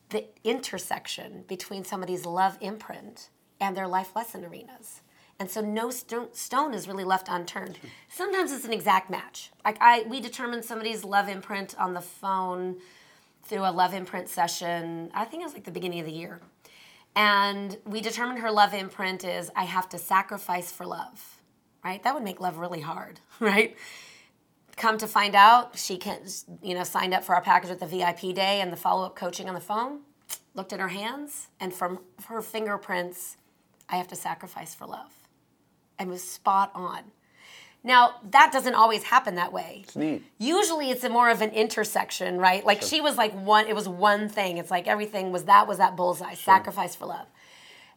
the 0.09 0.25
intersection 0.43 1.43
between 1.47 1.83
somebody's 1.83 2.25
love 2.25 2.57
imprint 2.59 3.29
and 3.59 3.77
their 3.77 3.87
life 3.87 4.15
lesson 4.15 4.43
arenas. 4.43 5.01
And 5.41 5.49
so 5.49 5.59
no 5.59 5.89
sto- 5.89 6.29
stone 6.33 6.75
is 6.75 6.87
really 6.87 7.03
left 7.03 7.27
unturned. 7.27 7.79
Sometimes 8.09 8.51
it's 8.51 8.63
an 8.63 8.71
exact 8.71 9.09
match. 9.09 9.49
Like 9.65 9.75
I, 9.81 10.03
we 10.03 10.21
determine 10.21 10.61
somebody's 10.61 11.03
love 11.03 11.27
imprint 11.27 11.73
on 11.79 11.95
the 11.95 12.01
phone 12.01 12.77
through 13.45 13.65
a 13.65 13.71
love 13.71 13.95
imprint 13.95 14.29
session. 14.29 15.09
I 15.15 15.25
think 15.25 15.41
it 15.41 15.45
was 15.45 15.55
like 15.55 15.63
the 15.63 15.71
beginning 15.71 15.99
of 15.99 16.05
the 16.05 16.11
year, 16.11 16.41
and 17.15 17.75
we 17.85 18.01
determined 18.01 18.37
her 18.41 18.51
love 18.51 18.75
imprint 18.75 19.23
is 19.23 19.49
I 19.55 19.63
have 19.63 19.89
to 19.89 19.97
sacrifice 19.97 20.71
for 20.71 20.85
love. 20.85 21.39
Right? 21.83 22.03
That 22.03 22.13
would 22.13 22.23
make 22.23 22.39
love 22.39 22.57
really 22.59 22.81
hard. 22.81 23.19
Right? 23.39 23.75
come 24.77 24.97
to 24.99 25.07
find 25.07 25.35
out 25.35 25.77
she 25.77 25.97
can 25.97 26.19
you 26.61 26.73
know 26.73 26.83
signed 26.83 27.13
up 27.13 27.23
for 27.23 27.35
our 27.35 27.41
package 27.41 27.69
with 27.69 27.79
the 27.79 27.85
vip 27.85 28.19
day 28.33 28.61
and 28.61 28.71
the 28.71 28.77
follow-up 28.77 29.15
coaching 29.15 29.49
on 29.49 29.53
the 29.53 29.59
phone 29.59 29.99
looked 30.55 30.71
at 30.71 30.79
her 30.79 30.87
hands 30.87 31.49
and 31.59 31.73
from 31.73 31.99
her 32.27 32.41
fingerprints 32.41 33.35
i 33.89 33.97
have 33.97 34.07
to 34.07 34.15
sacrifice 34.15 34.73
for 34.73 34.87
love 34.87 35.20
and 36.01 36.09
was 36.09 36.23
spot 36.23 36.71
on. 36.73 37.03
Now 37.83 38.15
that 38.31 38.51
doesn't 38.51 38.75
always 38.75 39.03
happen 39.03 39.35
that 39.35 39.53
way. 39.53 39.81
It's 39.83 39.95
neat. 39.95 40.23
usually 40.37 40.89
it's 40.91 41.03
a 41.03 41.09
more 41.09 41.29
of 41.29 41.41
an 41.41 41.51
intersection 41.51 42.37
right? 42.37 42.65
Like 42.65 42.81
she 42.81 43.01
was 43.01 43.17
like 43.17 43.33
one 43.33 43.67
it 43.67 43.75
was 43.75 43.87
one 43.87 44.27
thing. 44.27 44.57
It's 44.57 44.71
like 44.71 44.87
everything 44.87 45.31
was 45.31 45.45
that 45.45 45.67
was 45.67 45.77
that 45.77 45.95
bullseye 45.95 46.33
sacrifice 46.33 46.95
for 46.95 47.05
love. 47.05 47.27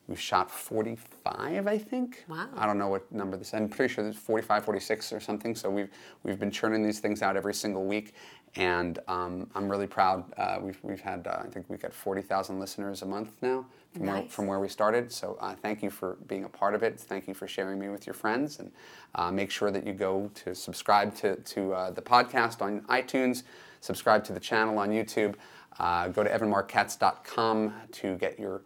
We've 0.06 0.20
shot 0.20 0.52
45, 0.52 1.66
I 1.66 1.78
think. 1.78 2.26
Wow. 2.28 2.50
I 2.58 2.66
don't 2.66 2.78
know 2.78 2.90
what 2.90 3.10
number 3.10 3.38
this. 3.38 3.54
I'm 3.54 3.70
pretty 3.70 3.94
sure 3.94 4.06
it's 4.06 4.20
45, 4.20 4.66
46 4.66 5.14
or 5.14 5.20
something. 5.22 5.56
So 5.56 5.70
we've 5.70 5.90
we've 6.24 6.38
been 6.38 6.52
churning 6.52 6.84
these 6.84 7.00
things 7.00 7.22
out 7.22 7.38
every 7.38 7.54
single 7.54 7.86
week, 7.86 8.14
and 8.56 9.00
um, 9.08 9.50
I'm 9.56 9.70
really 9.70 9.88
proud. 9.88 10.26
Uh, 10.38 10.60
we've 10.62 10.78
we've 10.84 11.02
had 11.02 11.26
uh, 11.28 11.42
I 11.44 11.48
think 11.48 11.66
we've 11.70 11.82
got 11.82 11.94
40,000 11.94 12.60
listeners 12.60 13.02
a 13.02 13.06
month 13.06 13.32
now 13.42 13.66
from 13.94 14.06
where 14.06 14.24
from 14.24 14.48
where 14.48 14.60
we 14.60 14.70
started. 14.70 15.12
So 15.12 15.38
uh, 15.40 15.56
thank 15.56 15.82
you 15.82 15.90
for 15.90 16.18
being 16.28 16.44
a 16.44 16.50
part 16.50 16.76
of 16.76 16.84
it. 16.84 17.00
Thank 17.00 17.28
you 17.28 17.34
for 17.34 17.48
sharing 17.48 17.80
me 17.80 17.90
with 17.90 18.06
your 18.06 18.14
friends, 18.14 18.60
and 18.60 18.72
uh, 19.16 19.32
make 19.32 19.50
sure 19.50 19.72
that 19.72 19.86
you 19.86 19.94
go 19.94 20.30
to 20.36 20.54
subscribe 20.54 21.16
to 21.16 21.38
to 21.38 21.74
uh, 21.74 21.92
the 21.92 22.02
podcast 22.02 22.62
on 22.62 22.82
iTunes, 22.82 23.44
subscribe 23.82 24.24
to 24.26 24.34
the 24.34 24.40
channel 24.40 24.78
on 24.78 24.90
YouTube. 24.90 25.36
Uh, 25.80 26.08
go 26.10 26.24
to 26.24 26.30
evanmarckatz.com 26.30 27.74
to 27.92 28.16
get 28.18 28.40
your 28.40 28.62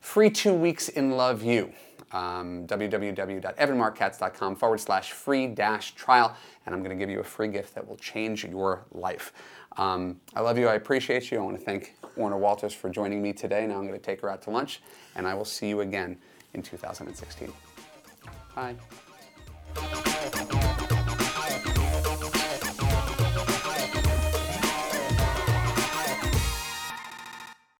free 0.00 0.30
two 0.30 0.54
weeks 0.54 0.88
in 0.88 1.10
Love 1.10 1.42
U 1.42 1.70
um, 2.12 2.66
www.evanmarckatz.com 2.66 4.56
forward 4.56 4.80
slash 4.80 5.12
free 5.12 5.46
dash 5.46 5.94
trial 5.94 6.34
and 6.64 6.74
i'm 6.74 6.82
going 6.82 6.96
to 6.96 7.02
give 7.02 7.10
you 7.10 7.20
a 7.20 7.24
free 7.24 7.48
gift 7.48 7.74
that 7.74 7.86
will 7.86 7.96
change 7.96 8.44
your 8.44 8.84
life. 8.92 9.32
Um, 9.76 10.20
i 10.34 10.40
love 10.40 10.58
you 10.58 10.68
i 10.68 10.74
appreciate 10.74 11.30
you. 11.30 11.38
I 11.38 11.42
want 11.42 11.58
to 11.58 11.64
thank 11.64 11.94
Orna 12.16 12.38
Walters 12.38 12.72
for 12.72 12.88
joining 12.88 13.22
me 13.22 13.32
today. 13.32 13.66
Now 13.66 13.74
i'm 13.74 13.86
going 13.86 13.98
to 13.98 14.04
take 14.04 14.20
her 14.20 14.30
out 14.30 14.42
to 14.42 14.50
lunch 14.50 14.80
and 15.14 15.26
i 15.26 15.34
will 15.34 15.44
see 15.44 15.68
you 15.68 15.80
again 15.80 16.16
in 16.54 16.62
2016 16.62 17.52
bye 18.54 18.76